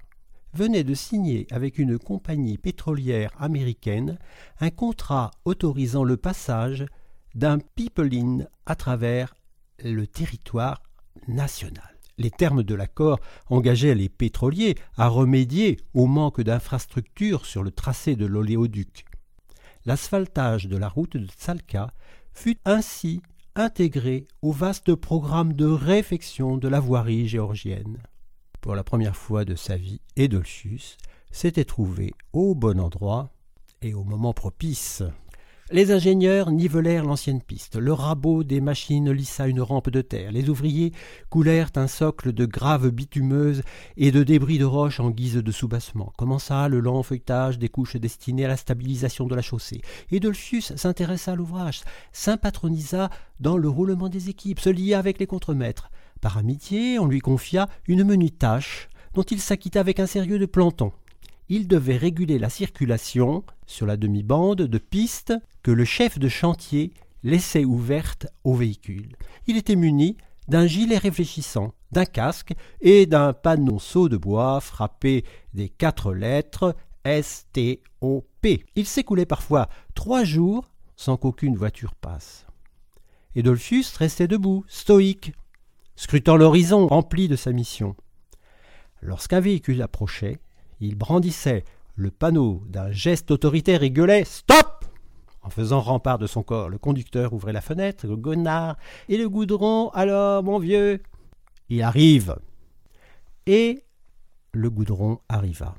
venait 0.53 0.83
de 0.83 0.93
signer 0.93 1.47
avec 1.51 1.77
une 1.77 1.99
compagnie 1.99 2.57
pétrolière 2.57 3.31
américaine 3.39 4.17
un 4.59 4.69
contrat 4.69 5.31
autorisant 5.43 6.03
le 6.03 6.17
passage 6.17 6.85
d'un 7.33 7.59
pipeline 7.59 8.47
à 8.65 8.75
travers 8.75 9.35
le 9.83 10.07
territoire 10.07 10.81
national. 11.27 11.95
Les 12.17 12.31
termes 12.31 12.63
de 12.63 12.75
l'accord 12.75 13.19
engageaient 13.49 13.95
les 13.95 14.07
pétroliers 14.07 14.75
à 14.95 15.09
remédier 15.09 15.77
au 15.93 16.05
manque 16.05 16.39
d'infrastructures 16.39 17.45
sur 17.45 17.61
le 17.61 17.71
tracé 17.71 18.15
de 18.15 18.25
l'oléoduc 18.25 19.03
l'asphaltage 19.86 20.67
de 20.67 20.78
la 20.78 20.89
route 20.89 21.17
de 21.17 21.28
Tsalka 21.28 21.91
fut 22.34 22.58
ainsi 22.65 23.21
intégré 23.56 24.28
au 24.41 24.52
vaste 24.52 24.95
programme 24.95 25.54
de 25.54 25.65
réfection 25.65 26.58
de 26.58 26.67
la 26.67 26.80
voirie 26.80 27.28
géorgienne. 27.28 27.98
Pour 28.62 28.76
la 28.76 28.84
première 28.84 29.15
fois 29.15 29.45
de 29.45 29.56
sa 29.56 29.78
vie, 29.78 30.02
Edolchus 30.15 30.98
s'était 31.32 31.65
trouvé 31.65 32.13
au 32.34 32.56
bon 32.56 32.80
endroit 32.80 33.30
et 33.82 33.93
au 33.93 34.04
moment 34.04 34.34
propice. 34.34 35.04
Les 35.71 35.91
ingénieurs 35.91 36.51
nivelèrent 36.51 37.06
l'ancienne 37.06 37.41
piste, 37.41 37.75
le 37.75 37.91
rabot 37.91 38.43
des 38.43 38.62
machines 38.62 39.12
lissa 39.12 39.47
une 39.47 39.62
rampe 39.62 39.89
de 39.89 40.01
terre, 40.01 40.32
les 40.32 40.47
ouvriers 40.47 40.91
coulèrent 41.32 41.71
un 41.75 41.88
socle 41.88 42.34
de 42.34 42.45
graves 42.45 42.91
bitumeuses 42.91 43.63
et 43.97 44.12
de 44.12 44.21
débris 44.21 44.60
de 44.60 44.65
roches 44.65 44.99
en 44.99 45.10
guise 45.10 45.38
de 45.38 45.51
soubassement. 45.51 46.13
Commença 46.19 46.69
le 46.69 46.82
lent 46.82 47.01
feuilletage 47.01 47.58
des 47.58 47.69
couches 47.69 47.95
destinées 47.95 48.45
à 48.45 48.49
la 48.49 48.58
stabilisation 48.58 49.25
de 49.25 49.34
la 49.34 49.41
chaussée. 49.41 49.82
Et 50.12 50.19
Dolphius 50.19 50.75
s'intéressa 50.75 51.32
à 51.32 51.36
l'ouvrage, 51.36 51.82
s'impatronisa 52.12 53.10
dans 53.39 53.58
le 53.58 53.67
roulement 53.67 54.08
des 54.08 54.30
équipes, 54.30 54.60
se 54.60 54.69
lia 54.69 54.99
avec 54.99 55.17
les 55.17 55.25
contremaîtres. 55.25 55.89
Par 56.21 56.38
amitié, 56.38 56.99
on 56.99 57.08
lui 57.08 57.21
confia 57.21 57.67
une 57.88 58.04
menue 58.04 58.30
tâche 58.30 58.88
dont 59.15 59.23
il 59.23 59.41
s'acquitta 59.41 59.80
avec 59.80 59.99
un 59.99 60.06
sérieux 60.06 60.38
de 60.38 60.45
planton 60.45 60.91
il 61.49 61.67
devait 61.67 61.97
réguler 61.97 62.39
la 62.39 62.49
circulation 62.49 63.43
sur 63.65 63.86
la 63.86 63.97
demi-bande 63.97 64.62
de 64.62 64.78
piste 64.78 65.34
que 65.63 65.71
le 65.71 65.86
chef 65.86 66.19
de 66.19 66.30
chantier 66.30 66.93
laissait 67.23 67.65
ouverte 67.65 68.28
aux 68.43 68.56
véhicules. 68.56 69.15
Il 69.47 69.58
était 69.58 69.75
muni 69.75 70.17
d'un 70.47 70.67
gilet 70.67 70.97
réfléchissant, 70.97 71.73
d'un 71.91 72.06
casque 72.06 72.54
et 72.82 73.06
d'un 73.06 73.34
panonceau 73.34 74.10
de 74.10 74.17
bois 74.17 74.62
frappé 74.62 75.25
des 75.54 75.69
quatre 75.69 76.13
lettres 76.13 76.75
S-T-O-P. 77.04 78.65
Il 78.75 78.86
s'écoulait 78.86 79.25
parfois 79.25 79.69
trois 79.93 80.23
jours 80.23 80.69
sans 80.95 81.17
qu'aucune 81.17 81.56
voiture 81.56 81.95
passe. 81.95 82.45
Edolphus 83.36 83.86
restait 83.97 84.28
debout, 84.28 84.63
stoïque, 84.67 85.34
scrutant 85.95 86.38
l'horizon 86.38 86.88
rempli 86.88 87.28
de 87.28 87.36
sa 87.36 87.51
mission. 87.51 87.95
Lorsqu'un 89.01 89.39
véhicule 89.39 89.82
approchait, 89.82 90.39
il 90.80 90.95
brandissait 90.95 91.63
le 91.95 92.12
panneau 92.12 92.63
d'un 92.67 92.91
geste 92.91 93.31
autoritaire 93.31 93.84
et 93.84 93.91
gueulait 93.91 94.25
Stop 94.25 94.86
En 95.41 95.49
faisant 95.49 95.79
rempart 95.79 96.17
de 96.17 96.27
son 96.27 96.43
corps, 96.43 96.69
le 96.69 96.77
conducteur 96.77 97.34
ouvrait 97.34 97.53
la 97.53 97.62
fenêtre, 97.62 98.05
le 98.05 98.17
gonard 98.17 98.77
et 99.10 99.17
le 99.17 99.29
goudron. 99.29 99.89
Alors, 99.89 100.43
mon 100.43 100.60
vieux? 100.60 101.01
Il 101.69 101.81
arrive 101.81 102.38
Et 103.45 103.84
le 104.51 104.69
goudron 104.69 105.19
arriva. 105.29 105.75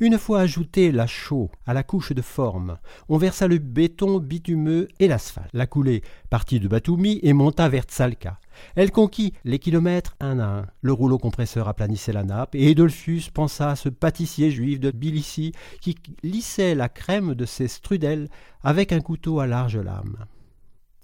Une 0.00 0.18
fois 0.18 0.40
ajouté 0.40 0.92
la 0.92 1.06
chaux 1.06 1.50
à 1.66 1.74
la 1.74 1.82
couche 1.82 2.12
de 2.12 2.22
forme, 2.22 2.78
on 3.08 3.16
versa 3.16 3.48
le 3.48 3.58
béton 3.58 4.18
bitumeux 4.18 4.88
et 4.98 5.08
l'asphalte. 5.08 5.50
La 5.52 5.66
coulée 5.66 6.02
partit 6.30 6.60
de 6.60 6.68
Batumi 6.68 7.20
et 7.22 7.32
monta 7.32 7.68
vers 7.68 7.84
Tsalka. 7.84 8.38
Elle 8.76 8.92
conquit 8.92 9.34
les 9.44 9.58
kilomètres 9.58 10.16
un 10.20 10.38
à 10.38 10.46
un. 10.46 10.66
Le 10.82 10.92
rouleau 10.92 11.18
compresseur 11.18 11.68
aplanissait 11.68 12.12
la 12.12 12.24
nappe, 12.24 12.54
et 12.54 12.70
Edolphus 12.70 13.30
pensa 13.32 13.70
à 13.70 13.76
ce 13.76 13.88
pâtissier 13.88 14.50
juif 14.50 14.80
de 14.80 14.90
Tbilissi 14.90 15.52
qui 15.80 15.96
lissait 16.22 16.74
la 16.74 16.88
crème 16.88 17.34
de 17.34 17.44
ses 17.44 17.68
strudels 17.68 18.28
avec 18.62 18.92
un 18.92 19.00
couteau 19.00 19.40
à 19.40 19.46
large 19.46 19.76
lame. 19.76 20.26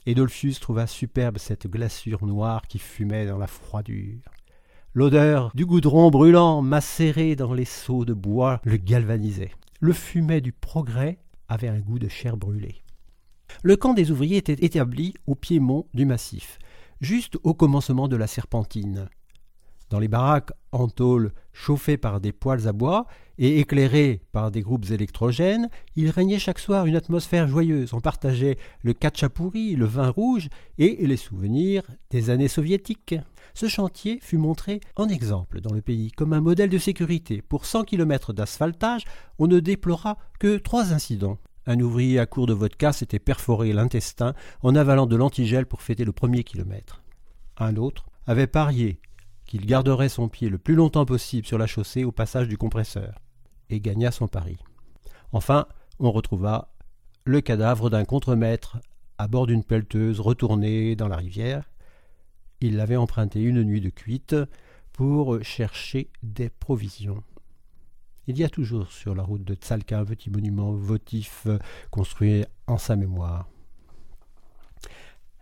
Edolphus 0.06 0.54
trouva 0.60 0.86
superbe 0.86 1.38
cette 1.38 1.66
glaçure 1.66 2.24
noire 2.24 2.62
qui 2.66 2.78
fumait 2.78 3.26
dans 3.26 3.38
la 3.38 3.46
froidure. 3.46 4.20
L'odeur 4.92 5.50
du 5.54 5.66
goudron 5.66 6.10
brûlant 6.10 6.62
macéré 6.62 7.36
dans 7.36 7.54
les 7.54 7.64
seaux 7.64 8.04
de 8.04 8.14
bois 8.14 8.60
le 8.64 8.76
galvanisait. 8.76 9.52
Le 9.80 9.92
fumet 9.92 10.40
du 10.40 10.52
progrès 10.52 11.18
avait 11.48 11.68
un 11.68 11.78
goût 11.78 11.98
de 11.98 12.08
chair 12.08 12.36
brûlée. 12.36 12.82
Le 13.62 13.76
camp 13.76 13.94
des 13.94 14.10
ouvriers 14.10 14.38
était 14.38 14.64
établi 14.64 15.14
au 15.26 15.34
piémont 15.34 15.86
du 15.94 16.04
massif 16.04 16.58
juste 17.00 17.38
au 17.42 17.54
commencement 17.54 18.08
de 18.08 18.16
la 18.16 18.26
serpentine. 18.26 19.08
Dans 19.88 19.98
les 19.98 20.08
baraques 20.08 20.52
en 20.70 20.88
tôle 20.88 21.32
chauffées 21.52 21.96
par 21.96 22.20
des 22.20 22.32
poêles 22.32 22.68
à 22.68 22.72
bois 22.72 23.06
et 23.38 23.58
éclairées 23.58 24.22
par 24.30 24.52
des 24.52 24.60
groupes 24.60 24.88
électrogènes, 24.90 25.68
il 25.96 26.10
régnait 26.10 26.38
chaque 26.38 26.60
soir 26.60 26.86
une 26.86 26.94
atmosphère 26.94 27.48
joyeuse. 27.48 27.92
On 27.92 28.00
partageait 28.00 28.56
le 28.82 28.92
katchapouri, 28.92 29.74
le 29.74 29.86
vin 29.86 30.10
rouge 30.10 30.48
et 30.78 31.04
les 31.04 31.16
souvenirs 31.16 31.82
des 32.10 32.30
années 32.30 32.48
soviétiques. 32.48 33.16
Ce 33.54 33.68
chantier 33.68 34.18
fut 34.22 34.38
montré 34.38 34.80
en 34.96 35.08
exemple 35.08 35.60
dans 35.60 35.74
le 35.74 35.82
pays 35.82 36.10
comme 36.12 36.32
un 36.32 36.40
modèle 36.40 36.70
de 36.70 36.78
sécurité. 36.78 37.42
Pour 37.42 37.66
100 37.66 37.84
km 37.84 38.32
d'asphaltage, 38.32 39.04
on 39.38 39.46
ne 39.46 39.60
déplora 39.60 40.18
que 40.38 40.58
trois 40.58 40.92
incidents. 40.92 41.38
Un 41.66 41.80
ouvrier 41.80 42.18
à 42.18 42.26
court 42.26 42.46
de 42.46 42.52
vodka 42.52 42.92
s'était 42.92 43.18
perforé 43.18 43.72
l'intestin 43.72 44.34
en 44.62 44.74
avalant 44.74 45.06
de 45.06 45.16
l'antigel 45.16 45.66
pour 45.66 45.82
fêter 45.82 46.04
le 46.04 46.12
premier 46.12 46.42
kilomètre. 46.42 47.02
Un 47.58 47.76
autre 47.76 48.06
avait 48.26 48.46
parié 48.46 49.00
qu'il 49.44 49.66
garderait 49.66 50.08
son 50.08 50.28
pied 50.28 50.48
le 50.48 50.58
plus 50.58 50.74
longtemps 50.74 51.04
possible 51.04 51.46
sur 51.46 51.58
la 51.58 51.66
chaussée 51.66 52.04
au 52.04 52.12
passage 52.12 52.48
du 52.48 52.56
compresseur, 52.56 53.18
et 53.68 53.80
gagna 53.80 54.10
son 54.10 54.28
pari. 54.28 54.58
Enfin, 55.32 55.66
on 55.98 56.12
retrouva 56.12 56.72
le 57.24 57.40
cadavre 57.40 57.90
d'un 57.90 58.04
contremaître 58.04 58.78
à 59.18 59.28
bord 59.28 59.46
d'une 59.46 59.64
pelleteuse 59.64 60.20
retournée 60.20 60.96
dans 60.96 61.08
la 61.08 61.16
rivière. 61.16 61.70
Il 62.60 62.76
l'avait 62.76 62.96
emprunté 62.96 63.40
une 63.42 63.62
nuit 63.62 63.80
de 63.80 63.90
cuite 63.90 64.36
pour 64.92 65.42
chercher 65.42 66.10
des 66.22 66.50
provisions. 66.50 67.22
Il 68.26 68.38
y 68.38 68.44
a 68.44 68.50
toujours 68.50 68.92
sur 68.92 69.14
la 69.14 69.22
route 69.22 69.44
de 69.44 69.54
Tsalka 69.54 69.98
un 69.98 70.04
petit 70.04 70.30
monument 70.30 70.72
votif 70.72 71.46
construit 71.90 72.44
en 72.66 72.78
sa 72.78 72.96
mémoire. 72.96 73.48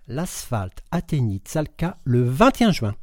L'asphalte 0.06 0.82
atteignit 0.90 1.46
Tsalka 1.46 1.98
le 2.04 2.22
21 2.22 2.72
juin. 2.72 2.94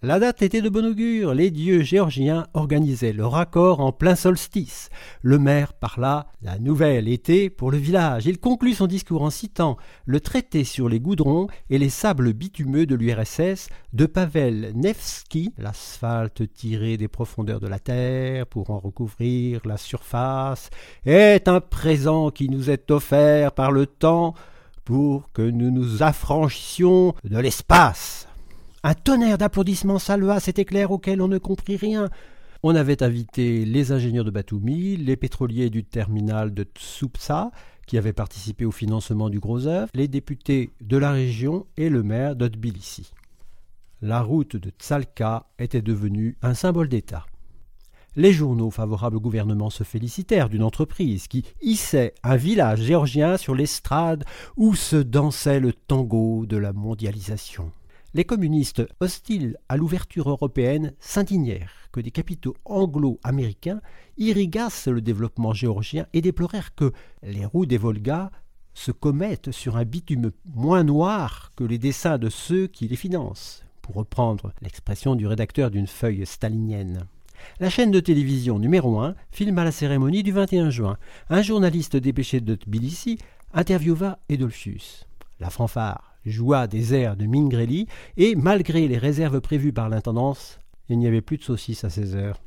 La 0.00 0.20
date 0.20 0.42
était 0.42 0.62
de 0.62 0.68
bon 0.68 0.86
augure, 0.86 1.34
les 1.34 1.50
dieux 1.50 1.82
géorgiens 1.82 2.46
organisaient 2.54 3.12
le 3.12 3.26
raccord 3.26 3.80
en 3.80 3.90
plein 3.90 4.14
solstice. 4.14 4.90
Le 5.22 5.40
maire 5.40 5.72
parla 5.72 6.28
la 6.40 6.60
nouvelle 6.60 7.08
été 7.08 7.50
pour 7.50 7.72
le 7.72 7.78
village. 7.78 8.24
Il 8.26 8.38
conclut 8.38 8.74
son 8.74 8.86
discours 8.86 9.22
en 9.22 9.30
citant 9.30 9.76
le 10.04 10.20
traité 10.20 10.62
sur 10.62 10.88
les 10.88 11.00
goudrons 11.00 11.48
et 11.68 11.78
les 11.78 11.88
sables 11.88 12.32
bitumeux 12.32 12.86
de 12.86 12.94
l'URSS 12.94 13.70
de 13.92 14.06
Pavel 14.06 14.70
Nevsky, 14.76 15.52
l'asphalte 15.58 16.48
tiré 16.52 16.96
des 16.96 17.08
profondeurs 17.08 17.58
de 17.58 17.66
la 17.66 17.80
terre 17.80 18.46
pour 18.46 18.70
en 18.70 18.78
recouvrir 18.78 19.62
la 19.64 19.78
surface, 19.78 20.70
est 21.06 21.48
un 21.48 21.60
présent 21.60 22.30
qui 22.30 22.48
nous 22.48 22.70
est 22.70 22.92
offert 22.92 23.50
par 23.50 23.72
le 23.72 23.86
temps 23.86 24.34
pour 24.84 25.32
que 25.32 25.42
nous 25.42 25.72
nous 25.72 26.04
affranchissions 26.04 27.16
de 27.24 27.38
l'espace. 27.38 28.27
Un 28.84 28.94
tonnerre 28.94 29.38
d'applaudissements 29.38 29.98
salua 29.98 30.38
cet 30.38 30.60
éclair 30.60 30.92
auquel 30.92 31.20
on 31.20 31.28
ne 31.28 31.38
comprit 31.38 31.76
rien. 31.76 32.08
On 32.62 32.74
avait 32.76 33.02
invité 33.02 33.64
les 33.64 33.90
ingénieurs 33.90 34.24
de 34.24 34.30
Batumi, 34.30 34.96
les 34.96 35.16
pétroliers 35.16 35.68
du 35.68 35.84
terminal 35.84 36.54
de 36.54 36.64
Tsupsa, 36.64 37.50
qui 37.86 37.98
avaient 37.98 38.12
participé 38.12 38.64
au 38.64 38.70
financement 38.70 39.30
du 39.30 39.40
gros 39.40 39.66
œuvre, 39.66 39.90
les 39.94 40.06
députés 40.06 40.70
de 40.80 40.96
la 40.96 41.10
région 41.10 41.66
et 41.76 41.88
le 41.88 42.02
maire 42.02 42.36
de 42.36 42.46
Tbilissi. 42.46 43.12
La 44.00 44.22
route 44.22 44.54
de 44.54 44.70
Tsalka 44.70 45.46
était 45.58 45.82
devenue 45.82 46.36
un 46.42 46.54
symbole 46.54 46.88
d'État. 46.88 47.26
Les 48.14 48.32
journaux 48.32 48.70
favorables 48.70 49.16
au 49.16 49.20
gouvernement 49.20 49.70
se 49.70 49.84
félicitèrent 49.84 50.48
d'une 50.48 50.62
entreprise 50.62 51.26
qui 51.26 51.44
hissait 51.62 52.14
un 52.22 52.36
village 52.36 52.82
géorgien 52.82 53.36
sur 53.36 53.54
l'estrade 53.54 54.24
où 54.56 54.74
se 54.74 54.96
dansait 54.96 55.60
le 55.60 55.72
tango 55.72 56.46
de 56.46 56.56
la 56.56 56.72
mondialisation. 56.72 57.72
Les 58.18 58.24
communistes 58.24 58.82
hostiles 58.98 59.58
à 59.68 59.76
l'ouverture 59.76 60.28
européenne 60.28 60.92
s'indignèrent 60.98 61.88
que 61.92 62.00
des 62.00 62.10
capitaux 62.10 62.56
anglo-américains 62.64 63.80
irrigassent 64.16 64.88
le 64.88 65.00
développement 65.00 65.52
géorgien 65.52 66.04
et 66.12 66.20
déplorèrent 66.20 66.74
que 66.74 66.92
les 67.22 67.44
roues 67.44 67.64
des 67.64 67.78
Volgas 67.78 68.32
se 68.74 68.90
commettent 68.90 69.52
sur 69.52 69.76
un 69.76 69.84
bitume 69.84 70.32
moins 70.52 70.82
noir 70.82 71.52
que 71.54 71.62
les 71.62 71.78
dessins 71.78 72.18
de 72.18 72.28
ceux 72.28 72.66
qui 72.66 72.88
les 72.88 72.96
financent, 72.96 73.62
pour 73.82 73.94
reprendre 73.94 74.52
l'expression 74.62 75.14
du 75.14 75.28
rédacteur 75.28 75.70
d'une 75.70 75.86
feuille 75.86 76.26
stalinienne. 76.26 77.04
La 77.60 77.70
chaîne 77.70 77.92
de 77.92 78.00
télévision 78.00 78.58
numéro 78.58 78.98
1 78.98 79.14
filma 79.30 79.62
la 79.62 79.70
cérémonie 79.70 80.24
du 80.24 80.32
21 80.32 80.70
juin. 80.70 80.98
Un 81.30 81.42
journaliste 81.42 81.96
dépêché 81.96 82.40
de 82.40 82.56
Tbilissi 82.56 83.18
interviewa 83.54 84.18
Edolfius. 84.28 85.06
La 85.38 85.50
fanfare 85.50 86.07
joua 86.28 86.66
des 86.66 86.94
airs 86.94 87.16
de 87.16 87.26
Mingrelli, 87.26 87.86
et 88.16 88.34
malgré 88.34 88.88
les 88.88 88.98
réserves 88.98 89.40
prévues 89.40 89.72
par 89.72 89.88
l'intendance, 89.88 90.58
il 90.88 90.98
n'y 90.98 91.06
avait 91.06 91.20
plus 91.20 91.36
de 91.36 91.42
saucisses 91.42 91.84
à 91.84 91.90
16 91.90 92.16
heures. 92.16 92.40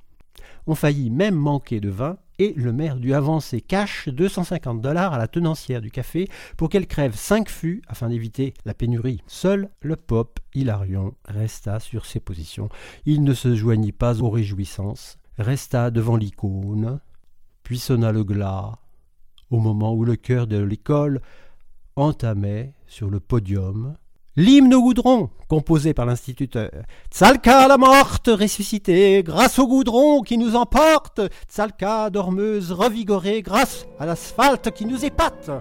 On 0.67 0.75
faillit 0.75 1.09
même 1.09 1.35
manquer 1.35 1.79
de 1.79 1.89
vin, 1.89 2.17
et 2.39 2.53
le 2.55 2.73
maire 2.73 2.97
dut 2.97 3.13
avancer 3.13 3.61
cash 3.61 4.09
250 4.09 4.81
dollars 4.81 5.13
à 5.13 5.19
la 5.19 5.27
tenancière 5.27 5.81
du 5.81 5.91
café 5.91 6.27
pour 6.57 6.69
qu'elle 6.69 6.87
crève 6.87 7.15
cinq 7.15 7.49
fûts 7.49 7.83
afin 7.87 8.09
d'éviter 8.09 8.55
la 8.65 8.73
pénurie. 8.73 9.21
Seul 9.27 9.69
le 9.81 9.95
pop 9.95 10.39
Hilarion 10.55 11.13
resta 11.25 11.79
sur 11.79 12.07
ses 12.07 12.19
positions. 12.19 12.69
Il 13.05 13.23
ne 13.23 13.35
se 13.35 13.55
joignit 13.55 13.91
pas 13.91 14.21
aux 14.21 14.29
réjouissances, 14.31 15.19
resta 15.37 15.91
devant 15.91 16.17
l'icône, 16.17 16.99
puis 17.61 17.77
sonna 17.77 18.11
le 18.11 18.23
glas, 18.23 18.79
au 19.51 19.59
moment 19.59 19.93
où 19.93 20.03
le 20.03 20.15
cœur 20.15 20.47
de 20.47 20.57
l'école 20.57 21.21
entamait 21.95 22.73
sur 22.87 23.09
le 23.09 23.19
podium 23.19 23.95
l'hymne 24.35 24.73
au 24.73 24.81
goudron 24.81 25.29
composé 25.47 25.93
par 25.93 26.05
l'instituteur. 26.05 26.71
Tsalka 27.11 27.67
la 27.67 27.77
morte 27.77 28.29
ressuscitée 28.31 29.21
grâce 29.23 29.59
au 29.59 29.67
goudron 29.67 30.21
qui 30.21 30.37
nous 30.37 30.55
emporte. 30.55 31.19
Tsalka 31.49 32.09
dormeuse 32.09 32.71
revigorée 32.71 33.41
grâce 33.41 33.85
à 33.99 34.05
l'asphalte 34.05 34.71
qui 34.71 34.85
nous 34.85 35.03
épate. 35.03 35.51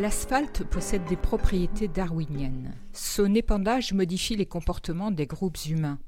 L'asphalte 0.00 0.64
possède 0.64 1.04
des 1.10 1.16
propriétés 1.16 1.86
darwiniennes. 1.86 2.74
Son 2.94 3.34
épandage 3.34 3.92
modifie 3.92 4.34
les 4.34 4.46
comportements 4.46 5.10
des 5.10 5.26
groupes 5.26 5.66
humains. 5.66 5.98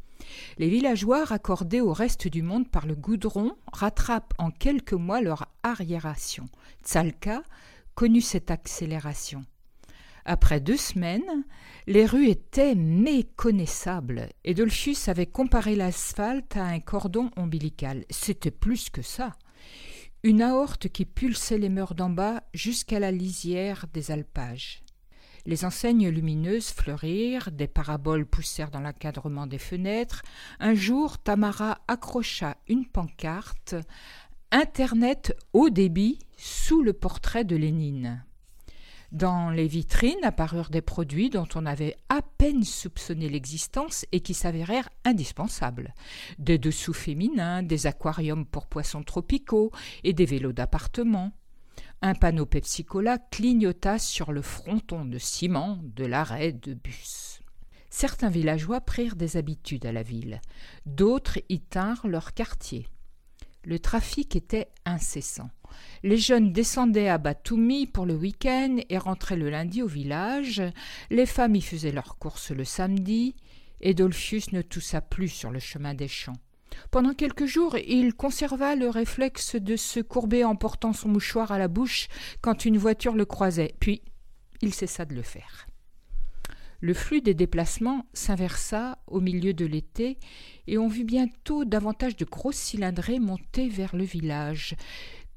Les 0.57 0.71
villageois 0.71 1.27
raccordés 1.27 1.83
au 1.83 1.93
reste 1.93 2.27
du 2.27 2.41
monde 2.41 2.71
par 2.71 2.87
le 2.87 2.95
goudron 2.95 3.55
rattrapent 3.71 4.33
en 4.39 4.51
quelques 4.51 4.95
mois 4.95 5.21
leur 5.21 5.53
arriération. 5.63 6.47
Tsalka 6.83 7.43
connut 7.95 8.23
cette 8.23 8.51
accélération. 8.51 9.45
Après 10.25 10.61
deux 10.61 10.79
semaines, 10.79 11.45
les 11.87 12.07
rues 12.07 12.29
étaient 12.29 12.75
méconnaissables 12.75 14.31
et 14.45 14.55
Dolphus 14.55 14.97
avait 15.09 15.27
comparé 15.27 15.77
l'asphalte 15.77 16.57
à 16.57 16.65
un 16.65 16.81
cordon 16.81 17.31
ombilical. 17.37 18.07
C'était 18.09 18.51
plus 18.51 18.89
que 18.89 19.03
ça 19.03 19.35
une 20.25 20.43
aorte 20.43 20.89
qui 20.89 21.05
pulsait 21.05 21.59
les 21.59 21.69
murs 21.69 21.95
d'en 21.95 22.11
bas 22.11 22.43
jusqu'à 22.55 23.01
la 23.01 23.11
lisière 23.11 23.87
des 23.93 24.11
alpages. 24.11 24.83
Les 25.45 25.65
enseignes 25.65 26.09
lumineuses 26.09 26.71
fleurirent, 26.71 27.51
des 27.51 27.67
paraboles 27.67 28.27
poussèrent 28.27 28.71
dans 28.71 28.81
l'encadrement 28.81 29.49
des 29.49 29.59
fenêtres. 29.59 30.23
Un 30.61 30.75
jour, 30.75 31.19
Tamara 31.19 31.81
accrocha 31.89 32.57
une 32.69 32.87
pancarte 32.87 33.75
Internet 34.53 35.37
haut 35.53 35.71
débit 35.71 36.19
sous 36.37 36.83
le 36.83 36.93
portrait 36.93 37.45
de 37.45 37.57
Lénine. 37.57 38.25
Dans 39.13 39.51
les 39.51 39.69
vitrines 39.69 40.25
apparurent 40.25 40.71
des 40.71 40.81
produits 40.81 41.29
dont 41.29 41.47
on 41.55 41.67
avait 41.67 41.97
à 42.09 42.23
peine 42.23 42.65
soupçonné 42.65 43.29
l'existence 43.29 44.07
et 44.11 44.21
qui 44.21 44.33
s'avérèrent 44.33 44.89
indispensables. 45.05 45.93
Des 46.39 46.57
dessous 46.57 46.95
féminins, 46.95 47.63
des 47.63 47.87
aquariums 47.87 48.47
pour 48.47 48.67
poissons 48.67 49.03
tropicaux 49.03 49.71
et 50.03 50.15
des 50.15 50.25
vélos 50.25 50.55
d'appartement. 50.55 51.31
Un 52.01 52.15
panneau 52.15 52.47
Pepsi-Cola 52.47 53.19
clignota 53.19 53.99
sur 53.99 54.33
le 54.33 54.41
fronton 54.41 55.05
de 55.05 55.19
ciment 55.19 55.79
de 55.83 56.07
l'arrêt 56.07 56.53
de 56.53 56.73
bus. 56.73 57.43
Certains 57.91 58.31
villageois 58.31 58.81
prirent 58.81 59.17
des 59.17 59.37
habitudes 59.37 59.85
à 59.85 59.93
la 59.93 60.03
ville, 60.03 60.41
d'autres 60.87 61.39
y 61.51 61.61
tinrent 61.61 62.09
leur 62.09 62.33
quartier. 62.33 62.89
Le 63.65 63.79
trafic 63.79 64.35
était 64.37 64.69
incessant. 64.85 65.51
Les 66.03 66.19
jeunes 66.19 66.53
descendaient 66.53 67.09
à 67.09 67.19
Batumi 67.19 67.87
pour 67.87 68.07
le 68.07 68.15
week-end 68.15 68.77
et 68.89 68.99
rentraient 68.99 69.37
le 69.37 69.51
lundi 69.51 69.83
au 69.83 69.87
village. 69.87 70.63
Les 71.11 71.27
femmes 71.27 71.55
y 71.55 71.63
faisaient 71.63 71.93
leurs 71.93 72.19
courses 72.19 72.51
le 72.51 72.65
samedi. 72.65 73.35
Et 73.81 73.95
ne 73.95 74.63
toussa 74.63 75.01
plus 75.01 75.29
sur 75.29 75.51
le 75.51 75.59
chemin 75.59 75.95
des 75.95 76.09
champs. 76.09 76.37
Pendant 76.91 77.15
quelques 77.15 77.47
jours, 77.47 77.77
il 77.77 78.15
conserva 78.15 78.77
le 78.77 78.89
réflexe 78.89 79.57
de 79.57 79.77
se 79.77 80.01
courber 80.01 80.45
en 80.45 80.57
portant 80.57 80.93
son 80.93 81.09
mouchoir 81.09 81.53
à 81.53 81.59
la 81.59 81.69
bouche 81.69 82.09
quand 82.41 82.65
une 82.65 82.79
voiture 82.79 83.15
le 83.15 83.25
croisait, 83.25 83.75
puis 83.81 84.03
il 84.61 84.73
cessa 84.73 85.05
de 85.05 85.15
le 85.15 85.23
faire. 85.23 85.67
Le 86.83 86.95
flux 86.95 87.21
des 87.21 87.33
déplacements 87.33 88.07
s'inversa 88.13 88.99
au 89.07 89.21
milieu 89.21 89.55
de 89.55 89.65
l'été, 89.65 90.19
et 90.67 90.79
on 90.79 90.89
vit 90.89 91.05
bientôt 91.05 91.65
davantage 91.65 92.17
de 92.17 92.25
grosses 92.25 92.57
cylindrées 92.57 93.21
monter 93.21 93.69
vers 93.69 93.95
le 93.95 94.03
village 94.03 94.75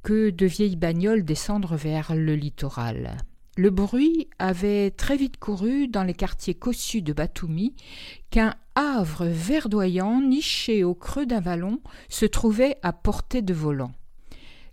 que 0.01 0.31
de 0.31 0.47
vieilles 0.47 0.75
bagnoles 0.75 1.23
descendre 1.23 1.75
vers 1.75 2.15
le 2.15 2.33
littoral. 2.33 3.17
Le 3.57 3.69
bruit 3.69 4.27
avait 4.39 4.89
très 4.89 5.17
vite 5.17 5.37
couru 5.37 5.87
dans 5.87 6.03
les 6.03 6.15
quartiers 6.15 6.55
cossus 6.55 7.03
de 7.03 7.13
Batumi 7.13 7.75
qu'un 8.31 8.55
havre 8.73 9.27
verdoyant 9.27 10.21
niché 10.21 10.83
au 10.83 10.95
creux 10.95 11.27
d'un 11.27 11.41
vallon 11.41 11.79
se 12.09 12.25
trouvait 12.25 12.77
à 12.81 12.91
portée 12.91 13.43
de 13.43 13.53
volant. 13.53 13.91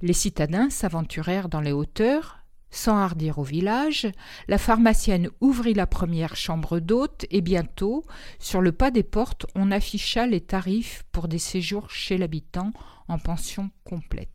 Les 0.00 0.14
citadins 0.14 0.70
s'aventurèrent 0.70 1.50
dans 1.50 1.60
les 1.60 1.72
hauteurs, 1.72 2.41
sans 2.72 2.96
hardir 2.96 3.38
au 3.38 3.44
village, 3.44 4.08
la 4.48 4.58
pharmacienne 4.58 5.28
ouvrit 5.40 5.74
la 5.74 5.86
première 5.86 6.34
chambre 6.34 6.80
d'hôte 6.80 7.26
et 7.30 7.42
bientôt, 7.42 8.04
sur 8.40 8.60
le 8.60 8.72
pas 8.72 8.90
des 8.90 9.04
portes, 9.04 9.46
on 9.54 9.70
afficha 9.70 10.26
les 10.26 10.40
tarifs 10.40 11.04
pour 11.12 11.28
des 11.28 11.38
séjours 11.38 11.90
chez 11.90 12.18
l'habitant 12.18 12.72
en 13.06 13.18
pension 13.18 13.70
complète. 13.84 14.28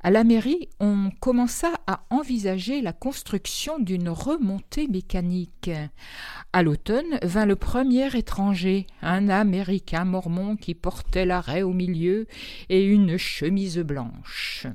À 0.00 0.12
la 0.12 0.22
mairie, 0.22 0.68
on 0.78 1.10
commença 1.18 1.72
à 1.88 2.04
envisager 2.10 2.82
la 2.82 2.92
construction 2.92 3.80
d'une 3.80 4.10
remontée 4.10 4.86
mécanique. 4.86 5.72
À 6.52 6.62
l'automne 6.62 7.18
vint 7.24 7.46
le 7.46 7.56
premier 7.56 8.16
étranger, 8.16 8.86
un 9.02 9.28
Américain 9.28 10.04
mormon 10.04 10.54
qui 10.54 10.76
portait 10.76 11.26
l'arrêt 11.26 11.62
au 11.62 11.72
milieu 11.72 12.28
et 12.68 12.84
une 12.84 13.16
chemise 13.16 13.78
blanche. 13.78 14.68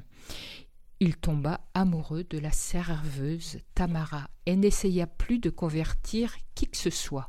Il 1.06 1.18
tomba 1.18 1.60
amoureux 1.74 2.24
de 2.24 2.38
la 2.38 2.54
serveuse 2.54 3.60
Tamara 3.76 4.30
et 4.46 4.56
n'essaya 4.56 5.06
plus 5.06 5.38
de 5.38 5.50
convertir 5.50 6.34
qui 6.56 6.66
que 6.66 6.78
ce 6.78 6.90
soit. 6.90 7.28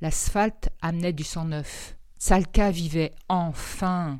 L'asphalte 0.00 0.68
amenait 0.82 1.12
du 1.12 1.22
sang 1.22 1.44
neuf. 1.44 1.96
Salka 2.18 2.72
vivait 2.72 3.12
enfin 3.28 4.18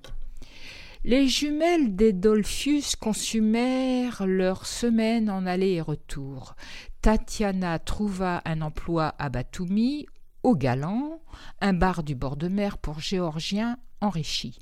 les 1.03 1.27
jumelles 1.27 1.97
des 1.97 2.13
Dolphius 2.13 2.95
consumèrent 2.95 4.25
leur 4.25 4.65
semaine 4.65 5.29
en 5.29 5.45
aller 5.45 5.71
et 5.71 5.81
retour. 5.81 6.55
Tatiana 7.03 7.81
trouva 7.81 8.43
un 8.45 8.61
emploi 8.61 9.13
à 9.19 9.29
Batumi, 9.29 10.07
au 10.45 10.55
Galant, 10.55 11.21
un 11.61 11.73
bar 11.73 12.05
du 12.05 12.15
bord 12.15 12.37
de 12.37 12.47
mer 12.47 12.79
pour 12.79 13.01
Géorgiens 13.01 13.77
enrichis. 14.01 14.61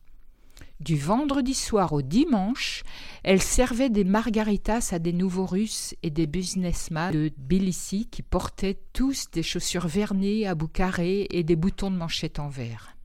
Du 0.81 0.97
vendredi 0.97 1.55
soir 1.55 1.93
au 1.93 2.03
dimanche, 2.03 2.85
elle 3.25 3.43
servait 3.43 3.91
des 3.91 4.05
margaritas 4.05 4.91
à 4.93 5.01
des 5.01 5.13
nouveaux 5.13 5.47
Russes 5.47 5.97
et 6.05 6.11
des 6.11 6.29
businessmen 6.29 7.11
de 7.11 7.29
Tbilissi 7.29 8.07
qui 8.07 8.23
portaient 8.23 8.79
tous 8.93 9.29
des 9.33 9.43
chaussures 9.43 9.89
vernies 9.89 10.47
à 10.47 10.55
bout 10.55 10.69
carré 10.69 11.27
et 11.31 11.43
des 11.43 11.57
boutons 11.57 11.91
de 11.91 11.97
manchette 11.97 12.39
en 12.39 12.49
verre. 12.49 12.97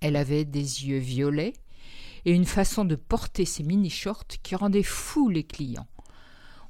Elle 0.00 0.14
avait 0.14 0.44
des 0.44 0.86
yeux 0.86 0.98
violets, 0.98 1.54
et 2.24 2.32
une 2.32 2.44
façon 2.44 2.84
de 2.84 2.94
porter 2.94 3.44
ses 3.44 3.62
mini-shorts 3.62 4.26
qui 4.42 4.54
rendait 4.54 4.82
fou 4.82 5.28
les 5.28 5.44
clients. 5.44 5.88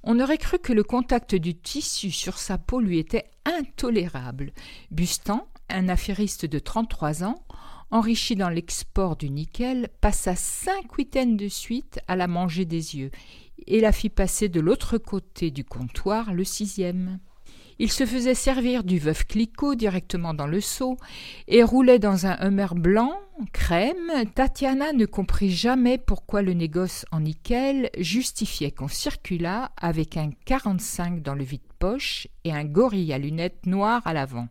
On 0.02 0.18
aurait 0.18 0.38
cru 0.38 0.58
que 0.58 0.72
le 0.72 0.82
contact 0.82 1.34
du 1.34 1.54
tissu 1.54 2.10
sur 2.10 2.38
sa 2.38 2.58
peau 2.58 2.80
lui 2.80 2.98
était 2.98 3.30
intolérable. 3.44 4.52
Bustan, 4.90 5.46
un 5.68 5.88
affairiste 5.88 6.46
de 6.46 6.58
33 6.58 7.24
ans, 7.24 7.44
enrichi 7.92 8.34
dans 8.34 8.48
l'export 8.48 9.16
du 9.16 9.30
nickel, 9.30 9.88
passa 10.00 10.34
cinq 10.34 10.96
week-ends 10.96 11.36
de 11.36 11.48
suite 11.48 12.00
à 12.08 12.16
la 12.16 12.26
manger 12.26 12.64
des 12.64 12.96
yeux 12.96 13.10
et 13.66 13.80
la 13.80 13.92
fit 13.92 14.08
passer 14.08 14.48
de 14.48 14.60
l'autre 14.60 14.98
côté 14.98 15.50
du 15.50 15.62
comptoir 15.62 16.32
le 16.32 16.42
sixième. 16.42 17.20
Il 17.78 17.92
se 17.92 18.06
faisait 18.06 18.34
servir 18.34 18.82
du 18.82 18.98
veuf 18.98 19.24
Clicquot 19.26 19.74
directement 19.74 20.34
dans 20.34 20.46
le 20.46 20.60
seau 20.60 20.96
et 21.48 21.62
roulait 21.62 21.98
dans 21.98 22.26
un 22.26 22.38
hummer 22.40 22.74
blanc, 22.74 23.12
crème. 23.52 24.12
Tatiana 24.34 24.92
ne 24.92 25.04
comprit 25.04 25.50
jamais 25.50 25.98
pourquoi 25.98 26.42
le 26.42 26.54
négoce 26.54 27.04
en 27.12 27.20
nickel 27.20 27.90
justifiait 27.98 28.70
qu'on 28.70 28.88
circulât 28.88 29.70
avec 29.76 30.16
un 30.16 30.30
45 30.46 31.22
dans 31.22 31.34
le 31.34 31.44
vide-poche 31.44 32.28
et 32.44 32.52
un 32.52 32.64
gorille 32.64 33.12
à 33.12 33.18
lunettes 33.18 33.66
noires 33.66 34.06
à 34.06 34.12
l'avant. 34.14 34.48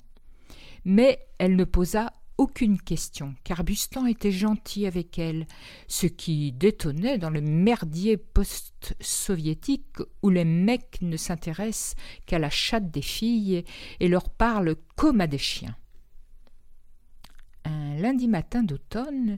Mais 0.83 1.19
elle 1.37 1.55
ne 1.55 1.63
posa 1.63 2.11
aucune 2.41 2.81
question, 2.81 3.35
car 3.43 3.63
Bustan 3.63 4.07
était 4.07 4.31
gentil 4.31 4.87
avec 4.87 5.19
elle, 5.19 5.45
ce 5.87 6.07
qui 6.07 6.51
détonnait 6.51 7.19
dans 7.19 7.29
le 7.29 7.39
merdier 7.39 8.17
post-soviétique 8.17 9.97
où 10.23 10.31
les 10.31 10.43
mecs 10.43 10.97
ne 11.03 11.17
s'intéressent 11.17 11.95
qu'à 12.25 12.39
la 12.39 12.49
chatte 12.49 12.89
des 12.89 13.03
filles 13.03 13.63
et 13.99 14.07
leur 14.07 14.27
parlent 14.27 14.75
comme 14.95 15.21
à 15.21 15.27
des 15.27 15.37
chiens. 15.37 15.75
Un 17.63 17.95
lundi 17.97 18.27
matin 18.27 18.63
d'automne, 18.63 19.37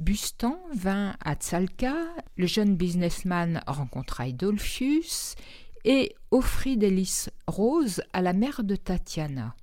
Bustan 0.00 0.58
vint 0.74 1.14
à 1.24 1.34
Tsalka, 1.36 1.94
le 2.36 2.48
jeune 2.48 2.74
businessman 2.74 3.62
rencontra 3.68 4.26
Idolfius 4.26 5.36
et 5.84 6.16
offrit 6.32 6.76
des 6.76 6.90
lys 6.90 7.30
roses 7.46 8.02
à 8.12 8.22
la 8.22 8.32
mère 8.32 8.64
de 8.64 8.74
Tatiana. 8.74 9.54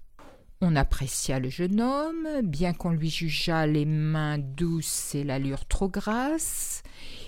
On 0.60 0.76
apprécia 0.76 1.40
le 1.40 1.50
jeune 1.50 1.80
homme, 1.80 2.28
bien 2.44 2.74
qu'on 2.74 2.90
lui 2.90 3.12
jugeât 3.12 3.68
les 3.68 3.86
mains 3.86 4.40
douces 4.40 5.14
et 5.14 5.24
l'allure 5.24 5.68
trop 5.68 5.88
grasse. 5.88 6.82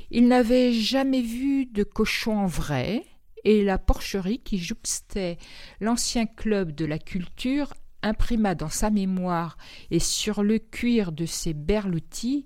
Il 0.09 0.27
n'avait 0.27 0.73
jamais 0.73 1.21
vu 1.21 1.67
de 1.67 1.83
cochon 1.83 2.39
en 2.39 2.47
vrai, 2.47 3.03
et 3.43 3.63
la 3.63 3.77
porcherie 3.77 4.39
qui 4.39 4.57
jouxtait 4.57 5.37
l'ancien 5.79 6.25
club 6.25 6.73
de 6.73 6.85
la 6.85 6.97
culture 6.97 7.73
imprima 8.01 8.55
dans 8.55 8.69
sa 8.69 8.89
mémoire 8.89 9.57
et 9.91 9.99
sur 9.99 10.41
le 10.41 10.57
cuir 10.57 11.11
de 11.11 11.27
ses 11.27 11.53
berloutis 11.53 12.45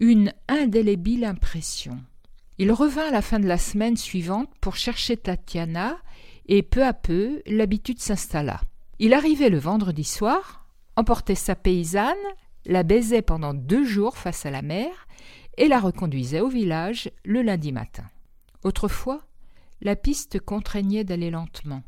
une 0.00 0.32
indélébile 0.48 1.24
impression. 1.24 2.02
Il 2.58 2.72
revint 2.72 3.08
à 3.08 3.12
la 3.12 3.22
fin 3.22 3.38
de 3.38 3.46
la 3.46 3.58
semaine 3.58 3.96
suivante 3.96 4.50
pour 4.60 4.74
chercher 4.74 5.16
Tatiana, 5.16 5.96
et 6.46 6.62
peu 6.62 6.84
à 6.84 6.92
peu 6.92 7.40
l'habitude 7.46 8.00
s'installa. 8.00 8.60
Il 8.98 9.12
arrivait 9.12 9.50
le 9.50 9.58
vendredi 9.58 10.04
soir, 10.04 10.66
emportait 10.96 11.34
sa 11.34 11.56
paysanne, 11.56 12.14
la 12.64 12.82
baisait 12.82 13.22
pendant 13.22 13.54
deux 13.54 13.84
jours 13.84 14.16
face 14.16 14.46
à 14.46 14.50
la 14.50 14.62
mer 14.62 15.06
et 15.56 15.68
la 15.68 15.80
reconduisait 15.80 16.40
au 16.40 16.48
village 16.48 17.10
le 17.24 17.42
lundi 17.42 17.72
matin. 17.72 18.04
Autrefois, 18.62 19.26
la 19.80 19.96
piste 19.96 20.40
contraignait 20.40 21.04
d'aller 21.04 21.30
lentement. 21.30 21.82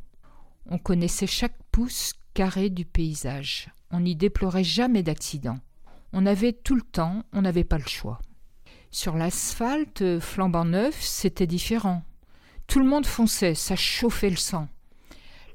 On 0.69 0.79
connaissait 0.79 1.27
chaque 1.27 1.57
pouce 1.71 2.13
carré 2.35 2.71
du 2.71 2.85
paysage. 2.85 3.71
On 3.91 4.01
n'y 4.01 4.17
déplorait 4.17 4.65
jamais 4.65 5.03
d'accident. 5.03 5.59
On 6.13 6.27
avait 6.27 6.53
tout 6.53 6.75
le 6.75 6.83
temps, 6.83 7.23
on 7.33 7.43
n'avait 7.43 7.65
pas 7.65 7.79
le 7.79 7.87
choix. 7.87 8.21
Sur 8.91 9.17
l'asphalte 9.17 10.21
flambant 10.21 10.65
neuf, 10.65 11.01
c'était 11.01 11.47
différent. 11.47 12.03
Tout 12.67 12.81
le 12.81 12.87
monde 12.87 13.07
fonçait, 13.07 13.55
ça 13.55 13.77
chauffait 13.77 14.31
le 14.31 14.37
sang. 14.37 14.69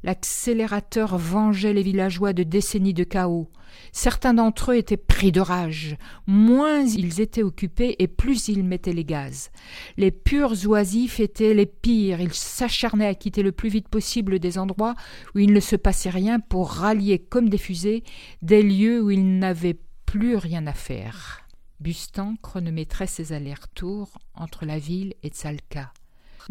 L'accélérateur 0.03 1.17
vengeait 1.17 1.73
les 1.73 1.83
villageois 1.83 2.33
de 2.33 2.43
décennies 2.43 2.93
de 2.93 3.03
chaos. 3.03 3.49
Certains 3.91 4.33
d'entre 4.33 4.71
eux 4.71 4.77
étaient 4.77 4.97
pris 4.97 5.31
de 5.31 5.39
rage. 5.39 5.95
Moins 6.27 6.81
ils 6.81 7.21
étaient 7.21 7.43
occupés 7.43 7.95
et 7.99 8.07
plus 8.07 8.47
ils 8.47 8.63
mettaient 8.63 8.93
les 8.93 9.05
gaz. 9.05 9.51
Les 9.97 10.11
purs 10.11 10.53
oisifs 10.65 11.19
étaient 11.19 11.53
les 11.53 11.65
pires. 11.65 12.19
Ils 12.19 12.33
s'acharnaient 12.33 13.07
à 13.07 13.15
quitter 13.15 13.43
le 13.43 13.51
plus 13.51 13.69
vite 13.69 13.87
possible 13.87 14.39
des 14.39 14.57
endroits 14.57 14.95
où 15.35 15.39
il 15.39 15.53
ne 15.53 15.59
se 15.59 15.75
passait 15.75 16.09
rien 16.09 16.39
pour 16.39 16.71
rallier 16.71 17.19
comme 17.19 17.49
des 17.49 17.57
fusées 17.57 18.03
des 18.41 18.63
lieux 18.63 19.01
où 19.01 19.11
ils 19.11 19.39
n'avaient 19.39 19.79
plus 20.05 20.35
rien 20.35 20.65
à 20.67 20.73
faire. 20.73 21.47
Bustan 21.79 22.35
chronométrait 22.41 23.07
ses 23.07 23.33
allers-retours 23.33 24.19
entre 24.35 24.65
la 24.65 24.77
ville 24.77 25.13
et 25.23 25.29
Tsalka. 25.29 25.93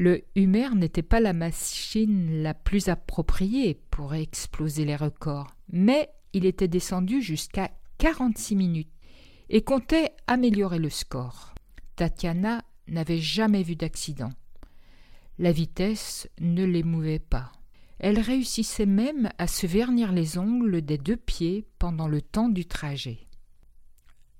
Le 0.00 0.22
Humer 0.34 0.70
n'était 0.76 1.02
pas 1.02 1.20
la 1.20 1.34
machine 1.34 2.42
la 2.42 2.54
plus 2.54 2.88
appropriée 2.88 3.74
pour 3.90 4.14
exploser 4.14 4.86
les 4.86 4.96
records, 4.96 5.54
mais 5.70 6.08
il 6.32 6.46
était 6.46 6.68
descendu 6.68 7.20
jusqu'à 7.20 7.70
46 7.98 8.56
minutes 8.56 8.94
et 9.50 9.60
comptait 9.60 10.12
améliorer 10.26 10.78
le 10.78 10.88
score. 10.88 11.54
Tatiana 11.96 12.64
n'avait 12.88 13.18
jamais 13.18 13.62
vu 13.62 13.76
d'accident. 13.76 14.32
La 15.38 15.52
vitesse 15.52 16.30
ne 16.40 16.64
l'émouvait 16.64 17.18
pas. 17.18 17.52
Elle 17.98 18.20
réussissait 18.20 18.86
même 18.86 19.28
à 19.36 19.46
se 19.46 19.66
vernir 19.66 20.12
les 20.12 20.38
ongles 20.38 20.80
des 20.80 20.96
deux 20.96 21.18
pieds 21.18 21.66
pendant 21.78 22.08
le 22.08 22.22
temps 22.22 22.48
du 22.48 22.64
trajet. 22.64 23.18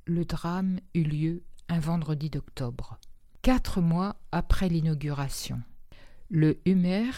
Le 0.07 0.25
drame 0.25 0.81
eut 0.95 1.05
lieu 1.05 1.43
un 1.69 1.81
vendredi 1.81 2.31
d'octobre, 2.31 2.99
quatre 3.43 3.81
mois 3.81 4.17
après 4.33 4.69
l'inauguration. 4.69 5.63
Le 6.29 6.61
Humer 6.67 7.11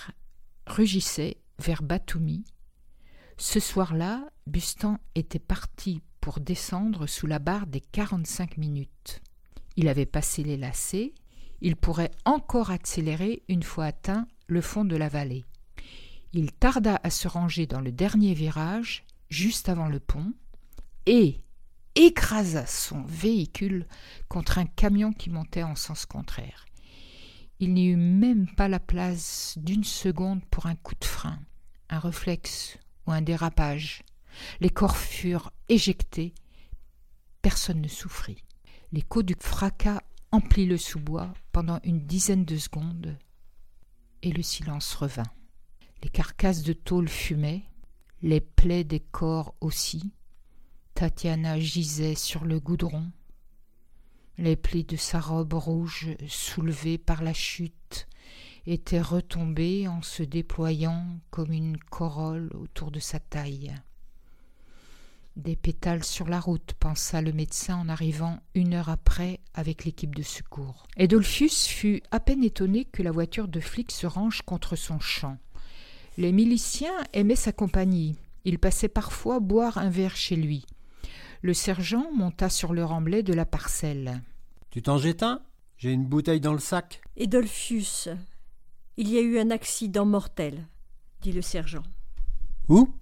rugissait 0.67 1.39
vers 1.59 1.83
Batumi. 1.83 2.45
Ce 3.37 3.61
soir-là, 3.61 4.31
Bustan 4.47 4.99
était 5.15 5.39
parti 5.39 6.03
pour 6.21 6.41
descendre 6.41 7.07
sous 7.07 7.27
la 7.27 7.39
barre 7.39 7.67
des 7.67 7.81
quarante-cinq 7.81 8.57
minutes. 8.57 9.21
Il 9.77 9.89
avait 9.89 10.07
passé 10.07 10.43
les 10.45 10.57
lacets, 10.57 11.15
il 11.61 11.77
pourrait 11.77 12.13
encore 12.25 12.71
accélérer 12.71 13.43
une 13.49 13.63
fois 13.63 13.87
atteint 13.87 14.27
le 14.47 14.61
fond 14.61 14.85
de 14.85 14.97
la 14.97 15.09
vallée. 15.09 15.45
Il 16.33 16.53
tarda 16.53 17.01
à 17.03 17.11
se 17.11 17.29
ranger 17.29 17.67
dans 17.67 17.81
le 17.81 17.93
dernier 17.93 18.35
virage, 18.35 19.05
juste 19.29 19.69
avant 19.69 19.89
le 19.89 20.01
pont, 20.01 20.33
et 21.07 21.41
écrasa 21.95 22.67
son 22.67 23.03
véhicule 23.03 23.87
contre 24.29 24.59
un 24.59 24.67
camion 24.67 25.13
qui 25.13 25.31
montait 25.31 25.63
en 25.63 25.77
sens 25.77 26.07
contraire. 26.07 26.65
Il 27.61 27.75
n'y 27.75 27.87
eut 27.87 27.97
même 27.97 28.49
pas 28.55 28.69
la 28.69 28.81
place 28.81 29.55
d'une 29.59 29.85
seconde 29.85 30.45
pour 30.51 30.67
un 30.67 30.75
coup 30.75 30.95
de 30.99 31.05
frein, 31.05 31.39
un 31.91 31.99
réflexe 31.99 32.79
ou 33.07 33.13
un 33.13 33.23
dérapage. 33.23 34.03
Les 34.61 34.71
corps 34.71 34.97
furent 34.97 35.53
éjectés. 35.69 36.35
Personne 37.43 37.81
ne 37.81 37.89
souffrit. 37.89 38.43
L'écho 38.91 39.23
du 39.23 39.37
fracas 39.39 40.01
emplit 40.33 40.67
le 40.67 40.79
sous-bois 40.79 41.33
pendant 41.53 41.79
une 41.85 42.05
dizaine 42.07 42.45
de 42.45 42.57
secondes, 42.57 43.17
et 44.23 44.33
le 44.33 44.43
silence 44.43 44.95
revint. 44.95 45.31
Les 46.03 46.09
carcasses 46.09 46.63
de 46.63 46.73
tôle 46.73 47.09
fumaient, 47.09 47.63
les 48.23 48.41
plaies 48.41 48.85
des 48.85 49.01
corps 49.01 49.55
aussi. 49.61 50.13
Tatiana 50.95 51.59
gisait 51.59 52.15
sur 52.15 52.45
le 52.45 52.61
goudron. 52.61 53.11
Les 54.39 54.57
plis 54.57 54.85
de 54.85 54.97
sa 54.97 55.21
robe 55.21 55.55
rouge, 55.55 56.11
soulevés 56.29 56.99
par 56.99 57.23
la 57.23 57.35
chute, 57.35 58.09
étaient 58.67 59.01
retombés 59.01 59.89
en 59.89 60.03
se 60.03 60.23
déployant 60.23 61.07
comme 61.31 61.53
une 61.53 61.77
corolle 61.77 62.51
autour 62.55 62.91
de 62.91 63.01
sa 63.01 63.21
taille. 63.21 63.75
Des 65.37 65.57
pétales 65.57 66.05
sur 66.05 66.29
la 66.29 66.41
route, 66.41 66.75
pensa 66.79 67.23
le 67.23 67.33
médecin 67.33 67.77
en 67.77 67.89
arrivant 67.89 68.41
une 68.55 68.75
heure 68.75 68.91
après 68.91 69.41
avec 69.55 69.85
l'équipe 69.85 70.15
de 70.15 70.23
secours. 70.23 70.87
Edolphus 70.97 71.67
fut 71.67 72.03
à 72.11 72.21
peine 72.21 72.45
étonné 72.45 72.85
que 72.85 73.03
la 73.03 73.11
voiture 73.11 73.49
de 73.49 73.61
flic 73.61 73.91
se 73.91 74.07
range 74.07 74.43
contre 74.43 74.77
son 74.77 75.01
champ. 75.01 75.39
Les 76.19 76.33
miliciens 76.33 76.97
aimaient 77.15 77.35
sa 77.35 77.53
compagnie. 77.53 78.17
Ils 78.45 78.59
passaient 78.59 78.89
parfois 78.89 79.41
boire 79.41 79.79
un 79.79 79.89
verre 79.89 80.17
chez 80.17 80.37
lui. 80.37 80.67
Le 81.43 81.55
sergent 81.55 82.13
monta 82.13 82.49
sur 82.49 82.73
le 82.73 82.85
remblai 82.85 83.25
de 83.25 83.35
la 83.35 83.45
parcelle. 83.45 84.23
Tu 84.71 84.81
t'en 84.81 84.97
jettes 84.97 85.25
un? 85.25 85.43
J'ai 85.77 85.91
une 85.91 86.07
bouteille 86.07 86.41
dans 86.41 86.53
le 86.53 86.61
sac. 86.61 87.03
Edolphus, 87.17 88.09
il 88.97 89.09
y 89.09 89.19
a 89.19 89.21
eu 89.21 89.41
un 89.41 89.51
accident 89.51 90.07
mortel, 90.07 90.69
dit 91.21 91.33
le 91.33 91.43
sergent. 91.43 91.83
Où? 92.69 92.95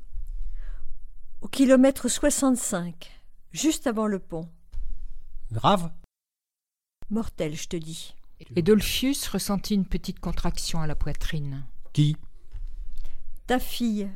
Au 1.43 1.49
kilomètre 1.49 2.09
65, 2.09 3.11
juste 3.53 3.86
avant 3.86 4.07
le 4.07 4.18
pont. 4.18 4.49
Grave 5.53 5.93
Mortel, 7.11 7.55
je 7.55 7.68
te 7.68 7.76
dis. 7.76 8.14
Et 8.57 8.62
Dolphius 8.62 9.28
ressentit 9.28 9.74
une 9.74 9.84
petite 9.84 10.18
contraction 10.18 10.80
à 10.80 10.86
la 10.86 10.95
poitrine. 10.95 11.66
Qui? 11.93 12.16
Ta 13.47 13.59
fille, 13.59 14.09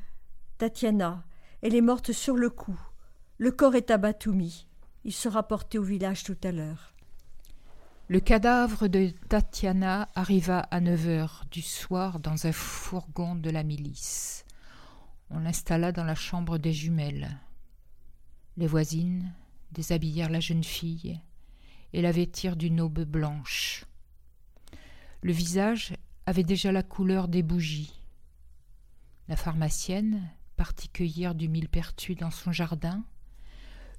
Tatiana. 0.57 1.25
Elle 1.61 1.75
est 1.75 1.83
morte 1.83 2.13
sur 2.13 2.37
le 2.37 2.49
coup. 2.49 2.81
Le 3.39 3.51
corps 3.51 3.75
est 3.75 3.91
à 3.91 3.99
Batumi. 3.99 4.67
Il 5.05 5.13
sera 5.13 5.43
porté 5.43 5.79
au 5.79 5.83
village 5.83 6.23
tout 6.23 6.37
à 6.45 6.53
l'heure. 6.53 6.95
Le 8.07 8.21
cadavre 8.21 8.87
de 8.87 9.09
Tatiana 9.29 10.09
arriva 10.15 10.61
à 10.61 10.81
neuf 10.81 11.09
heures 11.09 11.45
du 11.51 11.63
soir 11.63 12.21
dans 12.21 12.47
un 12.47 12.53
fourgon 12.53 13.35
de 13.35 13.51
la 13.51 13.65
milice. 13.65 14.45
On 15.31 15.41
l'installa 15.41 15.91
dans 15.91 16.05
la 16.05 16.15
chambre 16.15 16.59
des 16.59 16.73
jumelles. 16.73 17.41
Les 18.57 18.67
voisines 18.67 19.33
déshabillèrent 19.73 20.31
la 20.31 20.41
jeune 20.41 20.65
fille 20.65 21.21
et 21.93 22.03
la 22.03 22.13
vêtirent 22.13 22.57
d'une 22.57 22.81
aube 22.81 23.01
blanche. 23.01 23.85
Le 25.23 25.33
visage 25.33 25.95
avait 26.27 26.45
déjà 26.45 26.71
la 26.71 26.83
couleur 26.83 27.27
des 27.27 27.43
bougies. 27.43 28.01
La 29.27 29.37
pharmacienne 29.37 30.31
partit 30.57 30.89
cueillir 30.89 31.35
du 31.35 31.49
millepertuis 31.49 32.15
dans 32.15 32.31
son 32.31 32.53
jardin. 32.53 33.05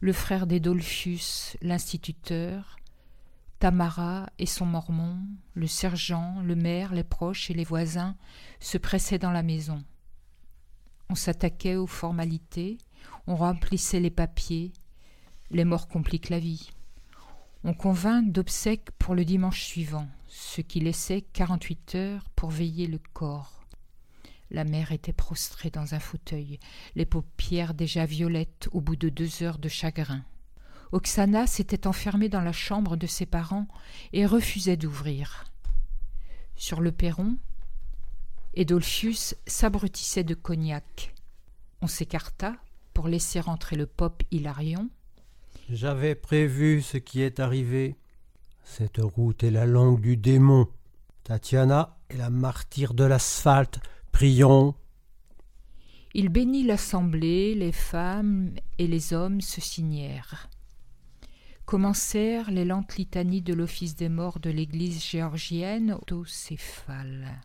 Le 0.05 0.13
frère 0.13 0.45
d'Edolphus, 0.45 1.57
l'instituteur, 1.63 2.75
Tamara 3.57 4.29
et 4.37 4.45
son 4.45 4.67
mormon, 4.67 5.17
le 5.55 5.65
sergent, 5.65 6.43
le 6.43 6.55
maire, 6.55 6.93
les 6.93 7.03
proches 7.03 7.49
et 7.49 7.55
les 7.55 7.63
voisins 7.63 8.15
se 8.59 8.77
pressaient 8.77 9.17
dans 9.17 9.31
la 9.31 9.41
maison. 9.41 9.83
On 11.09 11.15
s'attaquait 11.15 11.75
aux 11.75 11.87
formalités, 11.87 12.77
on 13.25 13.35
remplissait 13.35 13.99
les 13.99 14.11
papiers. 14.11 14.73
Les 15.49 15.65
morts 15.65 15.87
compliquent 15.87 16.29
la 16.29 16.37
vie. 16.37 16.69
On 17.63 17.73
convint 17.73 18.21
d'obsèques 18.21 18.91
pour 18.99 19.15
le 19.15 19.25
dimanche 19.25 19.63
suivant, 19.63 20.07
ce 20.27 20.61
qui 20.61 20.81
laissait 20.81 21.21
quarante-huit 21.21 21.95
heures 21.95 22.29
pour 22.35 22.51
veiller 22.51 22.85
le 22.85 22.99
corps. 23.13 23.64
La 24.51 24.63
mère 24.63 24.91
était 24.91 25.13
prostrée 25.13 25.69
dans 25.69 25.95
un 25.95 25.99
fauteuil, 25.99 26.59
les 26.95 27.05
paupières 27.05 27.73
déjà 27.73 28.05
violettes 28.05 28.69
au 28.71 28.81
bout 28.81 28.95
de 28.95 29.09
deux 29.09 29.43
heures 29.43 29.57
de 29.57 29.69
chagrin. 29.69 30.23
Oksana 30.91 31.47
s'était 31.47 31.87
enfermée 31.87 32.29
dans 32.29 32.41
la 32.41 32.51
chambre 32.51 32.95
de 32.95 33.07
ses 33.07 33.25
parents 33.25 33.67
et 34.13 34.25
refusait 34.25 34.77
d'ouvrir. 34.77 35.45
Sur 36.55 36.79
le 36.79 36.91
perron, 36.91 37.37
Edolphius 38.53 39.35
s'abrutissait 39.45 40.23
de 40.23 40.35
cognac. 40.35 41.13
On 41.81 41.87
s'écarta 41.87 42.55
pour 42.93 43.07
laisser 43.07 43.39
rentrer 43.39 43.75
le 43.75 43.85
pop 43.85 44.23
Hilarion. 44.31 44.89
J'avais 45.69 46.15
prévu 46.15 46.81
ce 46.81 46.97
qui 46.97 47.21
est 47.21 47.39
arrivé. 47.39 47.97
Cette 48.63 48.99
route 48.99 49.43
est 49.43 49.51
la 49.51 49.65
langue 49.65 49.99
du 49.99 50.15
démon. 50.15 50.67
Tatiana 51.23 51.97
est 52.09 52.17
la 52.17 52.29
martyre 52.29 52.93
de 52.93 53.03
l'asphalte. 53.03 53.79
Prions. 54.15 54.75
Il 56.13 56.29
bénit 56.29 56.63
l'assemblée, 56.63 57.53
les 57.53 57.73
femmes 57.73 58.53
et 58.77 58.87
les 58.87 59.11
hommes 59.11 59.41
se 59.41 59.59
signèrent. 59.59 60.49
Commencèrent 61.65 62.49
les 62.49 62.63
lentes 62.63 62.95
litanies 62.95 63.41
de 63.41 63.53
l'office 63.53 63.97
des 63.97 64.07
morts 64.07 64.39
de 64.39 64.49
l'église 64.49 65.03
géorgienne 65.03 65.91
autocéphale. 65.91 67.41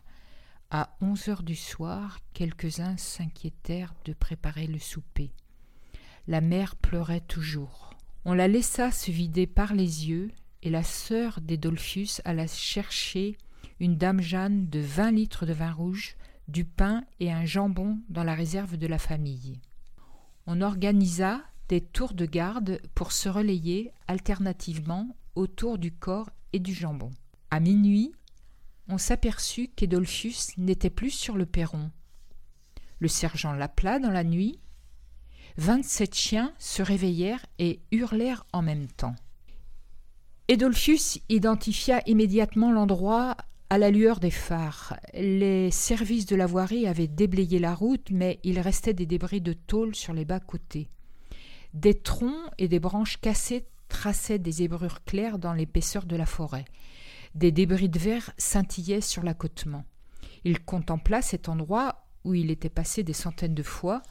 À 0.69 0.95
onze 1.01 1.27
heures 1.27 1.43
du 1.43 1.57
soir, 1.57 2.19
quelques-uns 2.33 2.95
s'inquiétèrent 2.95 3.93
de 4.05 4.13
préparer 4.13 4.67
le 4.67 4.79
souper. 4.79 5.33
La 6.25 6.39
mère 6.39 6.77
pleurait 6.77 7.19
toujours. 7.19 7.89
On 8.23 8.33
la 8.33 8.47
laissa 8.47 8.91
se 8.91 9.11
vider 9.11 9.45
par 9.45 9.73
les 9.73 10.07
yeux, 10.07 10.31
et 10.63 10.69
la 10.69 10.83
sœur 10.83 11.41
d'Edolphus 11.41 12.21
alla 12.23 12.47
chercher 12.47 13.37
une 13.81 13.97
dame 13.97 14.21
Jeanne 14.21 14.69
de 14.69 14.79
vingt 14.79 15.11
litres 15.11 15.45
de 15.45 15.51
vin 15.51 15.73
rouge, 15.73 16.15
du 16.51 16.65
pain 16.65 17.03
et 17.19 17.31
un 17.31 17.45
jambon 17.45 17.99
dans 18.09 18.23
la 18.23 18.35
réserve 18.35 18.77
de 18.77 18.87
la 18.87 18.99
famille. 18.99 19.59
On 20.45 20.61
organisa 20.61 21.41
des 21.69 21.81
tours 21.81 22.13
de 22.13 22.25
garde 22.25 22.81
pour 22.93 23.13
se 23.13 23.29
relayer 23.29 23.91
alternativement 24.07 25.15
autour 25.35 25.77
du 25.77 25.93
corps 25.93 26.29
et 26.51 26.59
du 26.59 26.73
jambon. 26.73 27.11
À 27.49 27.59
minuit, 27.59 28.11
on 28.89 28.97
s'aperçut 28.97 29.69
qu'Edolphus 29.69 30.53
n'était 30.57 30.89
plus 30.89 31.11
sur 31.11 31.37
le 31.37 31.45
perron. 31.45 31.91
Le 32.99 33.07
sergent 33.07 33.53
l'appela 33.53 33.99
dans 33.99 34.11
la 34.11 34.25
nuit. 34.25 34.59
Vingt-sept 35.57 36.13
chiens 36.13 36.53
se 36.59 36.81
réveillèrent 36.81 37.45
et 37.57 37.81
hurlèrent 37.91 38.45
en 38.51 38.61
même 38.61 38.87
temps. 38.87 39.15
Edolphus 40.49 41.19
identifia 41.29 42.01
immédiatement 42.07 42.71
l'endroit 42.73 43.37
à 43.71 43.77
la 43.77 43.89
lueur 43.89 44.19
des 44.19 44.31
phares. 44.31 44.99
Les 45.13 45.71
services 45.71 46.25
de 46.25 46.35
la 46.35 46.45
voirie 46.45 46.87
avaient 46.87 47.07
déblayé 47.07 47.57
la 47.57 47.73
route, 47.73 48.09
mais 48.11 48.41
il 48.43 48.59
restait 48.59 48.93
des 48.93 49.05
débris 49.05 49.39
de 49.39 49.53
tôle 49.53 49.95
sur 49.95 50.11
les 50.11 50.25
bas-côtés. 50.25 50.89
Des 51.73 51.93
troncs 51.93 52.51
et 52.57 52.67
des 52.67 52.81
branches 52.81 53.21
cassées 53.21 53.65
traçaient 53.87 54.39
des 54.39 54.51
zébrures 54.51 55.05
claires 55.05 55.39
dans 55.39 55.53
l'épaisseur 55.53 56.05
de 56.05 56.17
la 56.17 56.25
forêt. 56.25 56.65
Des 57.33 57.53
débris 57.53 57.87
de 57.87 57.97
verre 57.97 58.33
scintillaient 58.37 58.99
sur 58.99 59.23
l'accotement. 59.23 59.85
Il 60.43 60.65
contempla 60.65 61.21
cet 61.21 61.47
endroit 61.47 62.03
où 62.25 62.33
il 62.33 62.51
était 62.51 62.67
passé 62.67 63.03
des 63.03 63.13
centaines 63.13 63.55
de 63.55 63.63
fois. 63.63 64.01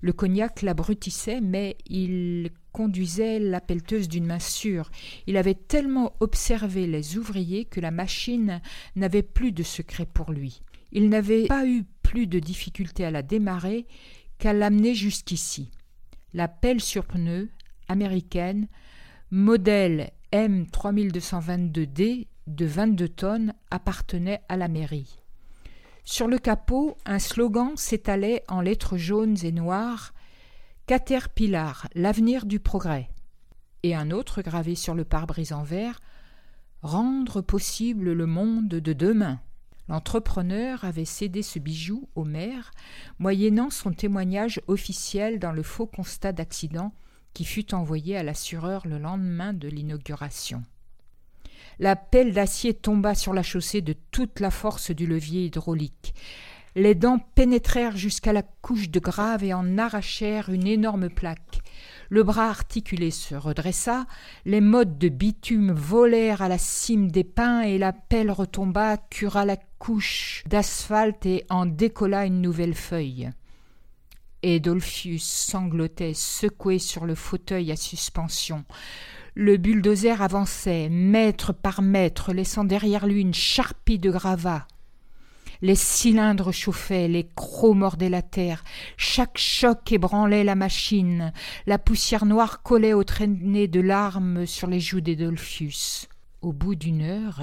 Le 0.00 0.12
cognac 0.12 0.62
l'abrutissait, 0.62 1.40
mais 1.40 1.76
il 1.86 2.50
conduisait 2.72 3.38
la 3.38 3.60
pelleteuse 3.60 4.08
d'une 4.08 4.26
main 4.26 4.38
sûre. 4.38 4.90
Il 5.26 5.36
avait 5.36 5.54
tellement 5.54 6.14
observé 6.20 6.86
les 6.86 7.16
ouvriers 7.18 7.64
que 7.64 7.80
la 7.80 7.90
machine 7.90 8.60
n'avait 8.96 9.22
plus 9.22 9.52
de 9.52 9.62
secret 9.62 10.06
pour 10.06 10.32
lui. 10.32 10.62
Il 10.92 11.08
n'avait 11.08 11.46
pas 11.46 11.66
eu 11.66 11.84
plus 12.02 12.26
de 12.26 12.38
difficulté 12.38 13.04
à 13.04 13.10
la 13.10 13.22
démarrer 13.22 13.86
qu'à 14.38 14.52
l'amener 14.52 14.94
jusqu'ici. 14.94 15.70
La 16.32 16.48
pelle 16.48 16.80
sur 16.80 17.04
pneu, 17.04 17.48
américaine, 17.88 18.68
modèle 19.30 20.10
M3222D 20.32 22.26
de 22.46 22.66
22 22.66 23.08
tonnes 23.08 23.54
appartenait 23.70 24.40
à 24.48 24.56
la 24.56 24.68
mairie. 24.68 25.18
Sur 26.10 26.26
le 26.26 26.38
capot, 26.38 26.96
un 27.04 27.18
slogan 27.18 27.76
s'étalait 27.76 28.42
en 28.48 28.62
lettres 28.62 28.96
jaunes 28.96 29.36
et 29.42 29.52
noires 29.52 30.14
Caterpillar, 30.86 31.86
l'avenir 31.94 32.46
du 32.46 32.60
progrès. 32.60 33.10
Et 33.82 33.94
un 33.94 34.10
autre 34.10 34.40
gravé 34.40 34.74
sur 34.74 34.94
le 34.94 35.04
pare-brise 35.04 35.52
en 35.52 35.64
verre 35.64 36.00
Rendre 36.80 37.42
possible 37.42 38.12
le 38.12 38.24
monde 38.24 38.68
de 38.68 38.92
demain. 38.94 39.38
L'entrepreneur 39.88 40.82
avait 40.82 41.04
cédé 41.04 41.42
ce 41.42 41.58
bijou 41.58 42.08
au 42.14 42.24
maire, 42.24 42.70
moyennant 43.18 43.68
son 43.68 43.92
témoignage 43.92 44.62
officiel 44.66 45.38
dans 45.38 45.52
le 45.52 45.62
faux 45.62 45.86
constat 45.86 46.32
d'accident 46.32 46.94
qui 47.34 47.44
fut 47.44 47.74
envoyé 47.74 48.16
à 48.16 48.22
l'assureur 48.22 48.86
le 48.86 48.96
lendemain 48.96 49.52
de 49.52 49.68
l'inauguration. 49.68 50.62
La 51.78 51.94
pelle 51.94 52.32
d'acier 52.32 52.74
tomba 52.74 53.14
sur 53.14 53.32
la 53.32 53.42
chaussée 53.42 53.80
de 53.80 53.94
toute 54.10 54.40
la 54.40 54.50
force 54.50 54.90
du 54.90 55.06
levier 55.06 55.44
hydraulique. 55.44 56.14
Les 56.74 56.94
dents 56.94 57.18
pénétrèrent 57.34 57.96
jusqu'à 57.96 58.32
la 58.32 58.42
couche 58.42 58.90
de 58.90 59.00
grave 59.00 59.44
et 59.44 59.54
en 59.54 59.78
arrachèrent 59.78 60.48
une 60.48 60.66
énorme 60.66 61.08
plaque. 61.08 61.60
Le 62.08 62.22
bras 62.22 62.48
articulé 62.48 63.10
se 63.10 63.34
redressa, 63.34 64.06
les 64.44 64.60
mottes 64.60 64.98
de 64.98 65.08
bitume 65.08 65.72
volèrent 65.72 66.42
à 66.42 66.48
la 66.48 66.58
cime 66.58 67.10
des 67.10 67.24
pins 67.24 67.60
et 67.62 67.78
la 67.78 67.92
pelle 67.92 68.30
retomba, 68.30 68.96
cura 68.96 69.44
la 69.44 69.56
couche 69.78 70.42
d'asphalte 70.46 71.26
et 71.26 71.44
en 71.50 71.66
décolla 71.66 72.26
une 72.26 72.40
nouvelle 72.40 72.74
feuille. 72.74 73.30
Edolphius 74.42 75.24
sanglotait, 75.24 76.14
secoué 76.14 76.78
sur 76.78 77.06
le 77.06 77.14
fauteuil 77.14 77.72
à 77.72 77.76
suspension. 77.76 78.64
Le 79.34 79.56
bulldozer 79.56 80.20
avançait, 80.22 80.88
mètre 80.88 81.52
par 81.52 81.82
mètre, 81.82 82.32
laissant 82.32 82.64
derrière 82.64 83.06
lui 83.06 83.20
une 83.20 83.34
charpie 83.34 83.98
de 83.98 84.10
gravats. 84.10 84.66
Les 85.60 85.74
cylindres 85.74 86.52
chauffaient, 86.52 87.08
les 87.08 87.28
crocs 87.34 87.76
mordaient 87.76 88.08
la 88.08 88.22
terre, 88.22 88.62
chaque 88.96 89.38
choc 89.38 89.90
ébranlait 89.90 90.44
la 90.44 90.54
machine, 90.54 91.32
la 91.66 91.78
poussière 91.78 92.26
noire 92.26 92.62
collait 92.62 92.92
aux 92.92 93.04
traînées 93.04 93.66
de 93.66 93.80
larmes 93.80 94.46
sur 94.46 94.68
les 94.68 94.80
joues 94.80 95.00
d'Edolphius. 95.00 96.08
Au 96.42 96.52
bout 96.52 96.76
d'une 96.76 97.02
heure, 97.02 97.42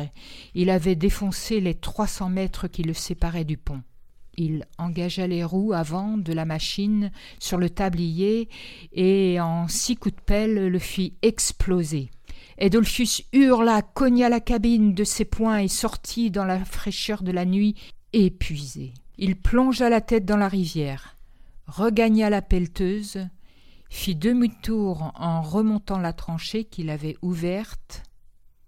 il 0.54 0.70
avait 0.70 0.96
défoncé 0.96 1.60
les 1.60 1.76
trois 1.76 2.08
cents 2.08 2.30
mètres 2.30 2.70
qui 2.70 2.84
le 2.84 2.94
séparaient 2.94 3.44
du 3.44 3.58
pont. 3.58 3.82
Il 4.38 4.66
engagea 4.78 5.28
les 5.28 5.44
roues 5.44 5.74
avant 5.74 6.18
de 6.18 6.34
la 6.34 6.46
machine 6.46 7.12
sur 7.40 7.58
le 7.58 7.70
tablier 7.70 8.50
et 8.92 9.40
en 9.40 9.68
six 9.68 9.96
coups 9.96 10.16
de 10.16 10.22
pelle 10.22 10.68
le 10.68 10.80
fit 10.80 11.14
exploser. 11.22 12.10
Edolphus 12.58 13.24
hurla, 13.34 13.82
cogna 13.82 14.30
la 14.30 14.40
cabine 14.40 14.94
de 14.94 15.04
ses 15.04 15.26
poings 15.26 15.60
et 15.60 15.68
sortit 15.68 16.32
dans 16.32 16.46
la 16.46 16.64
fraîcheur 16.64 17.24
de 17.24 17.32
la 17.32 17.46
nuit 17.46 17.76
épuisé. 18.14 18.94
Il 19.18 19.36
plongea 19.36 19.90
la 19.90 20.02
tête 20.02 20.26
dans 20.26 20.38
la 20.38 20.48
rivière, 20.48 21.18
regagna 21.68 22.30
la 22.30 22.42
pelleteuse, 22.42 23.28
fit 23.90 24.16
demi-tour 24.16 25.12
en 25.16 25.42
remontant 25.42 26.00
la 26.00 26.14
tranchée 26.14 26.66
qu'il 26.66 26.90
avait 26.90 27.18
ouverte 27.22 28.04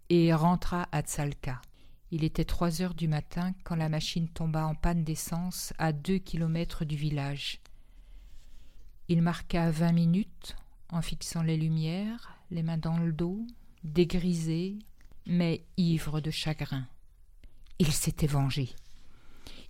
et 0.09 0.33
rentra 0.33 0.87
à 0.91 1.01
Tsalka. 1.01 1.61
Il 2.09 2.23
était 2.23 2.45
trois 2.45 2.81
heures 2.81 2.93
du 2.93 3.09
matin 3.09 3.53
quand 3.65 3.75
la 3.75 3.89
machine 3.89 4.29
tomba 4.29 4.65
en 4.65 4.75
panne 4.75 5.03
d'essence 5.03 5.73
à 5.77 5.91
deux 5.91 6.19
kilomètres 6.19 6.85
du 6.85 6.95
village. 6.95 7.59
Il 9.09 9.21
marqua 9.21 9.71
vingt 9.71 9.91
minutes 9.91 10.55
en 10.89 11.01
fixant 11.01 11.43
les 11.43 11.57
lumières, 11.57 12.39
les 12.49 12.63
mains 12.63 12.77
dans 12.77 12.97
le 12.97 13.11
dos, 13.11 13.45
dégrisé, 13.83 14.79
mais 15.25 15.65
ivre 15.75 16.21
de 16.21 16.31
chagrin. 16.31 16.87
Il 17.77 17.91
s'était 17.91 18.25
vengé. 18.25 18.69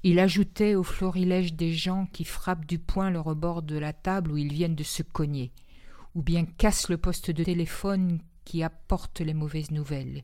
Il 0.04 0.20
ajoutait 0.20 0.76
au 0.76 0.84
florilège 0.84 1.56
des 1.56 1.74
gens 1.74 2.06
qui 2.14 2.24
frappent 2.24 2.66
du 2.66 2.78
poing 2.78 3.10
le 3.10 3.20
rebord 3.20 3.64
de 3.64 3.80
la 3.80 3.94
table 3.94 4.32
où 4.32 4.38
ils 4.38 4.54
viennent 4.54 4.76
de 4.76 4.84
se 4.84 5.02
cogner, 5.02 5.52
ou 6.14 6.22
bien 6.22 6.46
cassent 6.46 6.90
le 6.90 6.98
poste 6.98 7.32
de 7.32 7.44
téléphone 7.44 8.20
qui 8.46 8.62
apporte 8.62 9.22
les 9.22 9.34
mauvaises 9.34 9.72
nouvelles 9.72 10.24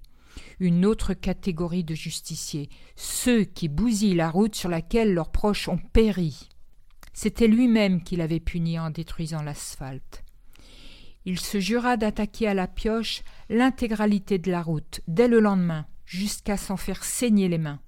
une 0.59 0.85
autre 0.85 1.13
catégorie 1.13 1.83
de 1.83 1.95
justiciers, 1.95 2.69
ceux 2.95 3.43
qui 3.43 3.67
bousillent 3.67 4.15
la 4.15 4.29
route 4.29 4.55
sur 4.55 4.69
laquelle 4.69 5.13
leurs 5.13 5.31
proches 5.31 5.67
ont 5.67 5.77
péri. 5.77 6.49
C'était 7.13 7.47
lui-même 7.47 8.03
qui 8.03 8.15
l'avait 8.15 8.39
puni 8.39 8.79
en 8.79 8.89
détruisant 8.89 9.43
l'asphalte. 9.43 10.23
Il 11.25 11.39
se 11.39 11.59
jura 11.59 11.95
d'attaquer 11.95 12.47
à 12.47 12.53
la 12.53 12.67
pioche 12.67 13.23
l'intégralité 13.49 14.39
de 14.39 14.51
la 14.51 14.61
route 14.61 15.01
dès 15.07 15.27
le 15.27 15.39
lendemain, 15.39 15.85
jusqu'à 16.05 16.57
s'en 16.57 16.75
faire 16.75 17.03
saigner 17.03 17.47
les 17.47 17.57
mains. 17.57 17.79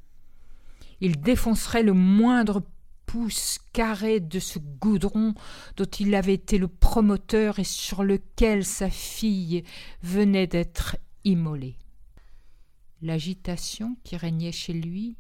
Il 1.02 1.20
défoncerait 1.20 1.84
le 1.84 1.94
moindre 1.94 2.64
pouce 3.06 3.60
carré 3.74 4.20
de 4.20 4.40
ce 4.40 4.60
goudron 4.60 5.34
dont 5.78 5.86
il 5.86 6.16
avait 6.16 6.34
été 6.34 6.58
le 6.58 6.68
promoteur 6.68 7.60
et 7.60 7.64
sur 7.64 8.04
lequel 8.04 8.66
sa 8.66 8.90
fille 8.90 9.64
venait 10.02 10.48
d'être 10.48 10.96
immolée. 11.24 11.78
L'agitation 13.06 13.98
qui 14.04 14.18
régnait 14.18 14.52
chez 14.52 14.74
lui 14.74 15.16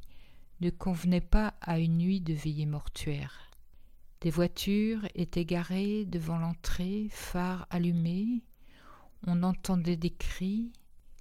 ne 0.59 0.71
convenait 0.71 1.21
pas 1.21 1.53
à 1.61 1.77
une 1.77 1.99
nuit 1.99 2.19
de 2.19 2.33
veillée 2.33 2.65
mortuaire. 2.65 3.51
Des 4.21 4.31
voitures 4.31 5.07
étaient 5.13 5.45
garées 5.45 6.03
devant 6.05 6.39
l'entrée, 6.39 7.09
phares 7.11 7.67
allumés. 7.69 8.41
On 9.27 9.43
entendait 9.43 9.97
des 9.97 10.09
cris, 10.09 10.71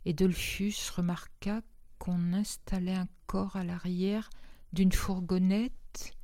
et 0.06 0.14
Dolphus 0.14 0.74
remarqua 0.96 1.60
qu'on 1.98 2.32
installait 2.32 2.94
un 2.94 3.08
corps 3.26 3.56
à 3.56 3.64
l'arrière 3.64 4.30
d'une 4.72 4.92
fourgonnette. 4.92 6.14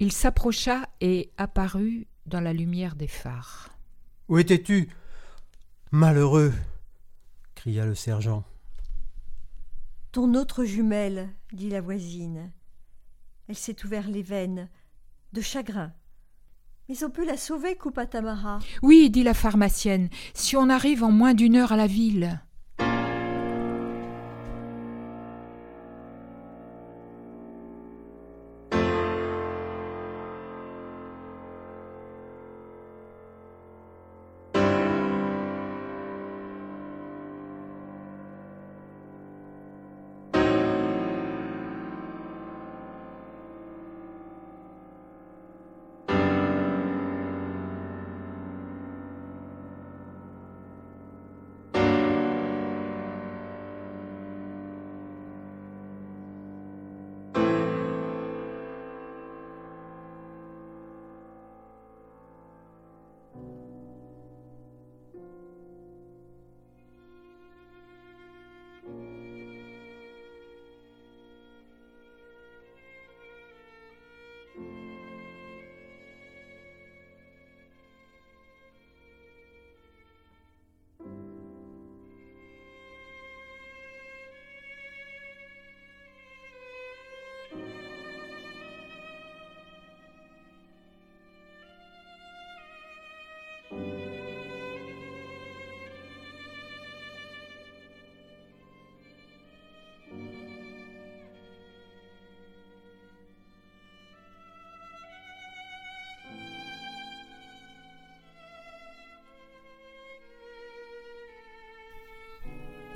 Il 0.00 0.10
s'approcha 0.10 0.88
et 1.00 1.30
apparut 1.36 2.08
dans 2.26 2.40
la 2.40 2.52
lumière 2.52 2.96
des 2.96 3.06
phares. 3.06 3.70
Où 4.28 4.38
étais-tu 4.38 4.88
Malheureux? 5.92 6.52
cria 7.54 7.86
le 7.86 7.94
sergent. 7.94 8.44
Ton 10.14 10.34
autre 10.34 10.64
jumelle, 10.64 11.28
dit 11.52 11.68
la 11.68 11.80
voisine. 11.80 12.52
Elle 13.48 13.56
s'est 13.56 13.84
ouvert 13.84 14.08
les 14.08 14.22
veines, 14.22 14.68
de 15.32 15.40
chagrin. 15.40 15.92
Mais 16.88 17.02
on 17.02 17.10
peut 17.10 17.26
la 17.26 17.36
sauver, 17.36 17.74
coupa 17.74 18.06
Tamara. 18.06 18.60
Oui, 18.80 19.10
dit 19.10 19.24
la 19.24 19.34
pharmacienne, 19.34 20.08
si 20.32 20.56
on 20.56 20.70
arrive 20.70 21.02
en 21.02 21.10
moins 21.10 21.34
d'une 21.34 21.56
heure 21.56 21.72
à 21.72 21.76
la 21.76 21.88
ville. 21.88 22.40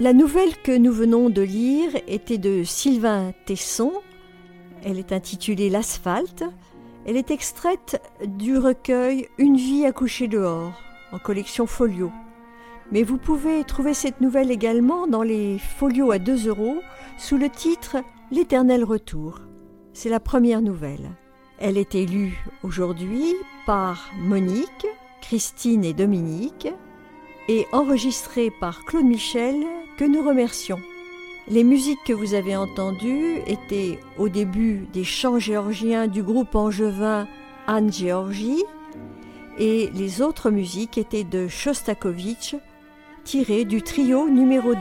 La 0.00 0.12
nouvelle 0.12 0.56
que 0.62 0.70
nous 0.70 0.92
venons 0.92 1.28
de 1.28 1.42
lire 1.42 1.90
était 2.06 2.38
de 2.38 2.62
Sylvain 2.62 3.32
Tesson. 3.46 3.90
Elle 4.84 4.96
est 4.96 5.10
intitulée 5.10 5.70
L'asphalte. 5.70 6.44
Elle 7.04 7.16
est 7.16 7.32
extraite 7.32 8.00
du 8.24 8.56
recueil 8.58 9.26
Une 9.38 9.56
vie 9.56 9.84
à 9.86 9.90
coucher 9.90 10.28
dehors, 10.28 10.80
en 11.10 11.18
collection 11.18 11.66
folio. 11.66 12.12
Mais 12.92 13.02
vous 13.02 13.18
pouvez 13.18 13.64
trouver 13.64 13.92
cette 13.92 14.20
nouvelle 14.20 14.52
également 14.52 15.08
dans 15.08 15.24
les 15.24 15.58
folios 15.58 16.12
à 16.12 16.20
2 16.20 16.46
euros 16.46 16.78
sous 17.18 17.36
le 17.36 17.48
titre 17.48 17.96
L'éternel 18.30 18.84
retour. 18.84 19.40
C'est 19.94 20.10
la 20.10 20.20
première 20.20 20.62
nouvelle. 20.62 21.10
Elle 21.58 21.76
est 21.76 21.96
élue 21.96 22.38
aujourd'hui 22.62 23.34
par 23.66 24.10
Monique, 24.16 24.86
Christine 25.22 25.84
et 25.84 25.92
Dominique 25.92 26.68
et 27.48 27.66
enregistrée 27.72 28.52
par 28.60 28.84
Claude 28.84 29.06
Michel 29.06 29.56
que 29.98 30.04
nous 30.04 30.22
remercions. 30.22 30.80
Les 31.48 31.64
musiques 31.64 31.98
que 32.06 32.12
vous 32.12 32.34
avez 32.34 32.56
entendues 32.56 33.38
étaient 33.46 33.98
au 34.16 34.28
début 34.28 34.86
des 34.92 35.02
chants 35.02 35.40
géorgiens 35.40 36.06
du 36.06 36.22
groupe 36.22 36.54
angevin 36.54 37.26
Anne 37.66 37.92
Géorgie 37.92 38.62
et 39.58 39.90
les 39.92 40.22
autres 40.22 40.50
musiques 40.50 40.98
étaient 40.98 41.24
de 41.24 41.48
Shostakovich 41.48 42.54
tirées 43.24 43.64
du 43.64 43.82
trio 43.82 44.28
numéro 44.28 44.74
2. 44.74 44.80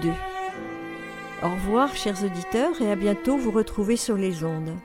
Au 1.43 1.49
revoir 1.49 1.95
chers 1.95 2.23
auditeurs 2.23 2.79
et 2.81 2.91
à 2.91 2.95
bientôt 2.95 3.37
vous 3.37 3.51
retrouver 3.51 3.95
sur 3.95 4.17
les 4.17 4.43
ondes. 4.43 4.75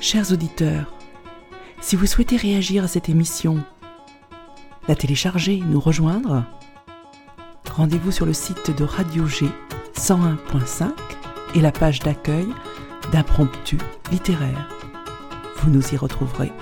Chers 0.00 0.30
auditeurs, 0.32 0.94
si 1.80 1.96
vous 1.96 2.06
souhaitez 2.06 2.36
réagir 2.36 2.84
à 2.84 2.88
cette 2.88 3.08
émission, 3.08 3.64
la 4.86 4.94
télécharger, 4.94 5.60
nous 5.66 5.80
rejoindre, 5.80 6.44
rendez-vous 7.68 8.12
sur 8.12 8.24
le 8.24 8.32
site 8.32 8.76
de 8.76 8.84
Radio 8.84 9.26
G 9.26 9.46
101.5 9.96 10.92
et 11.56 11.60
la 11.60 11.72
page 11.72 11.98
d'accueil 11.98 12.46
d'impromptu 13.10 13.76
littéraire. 14.12 14.68
Vous 15.56 15.70
nous 15.70 15.92
y 15.92 15.96
retrouverez. 15.96 16.52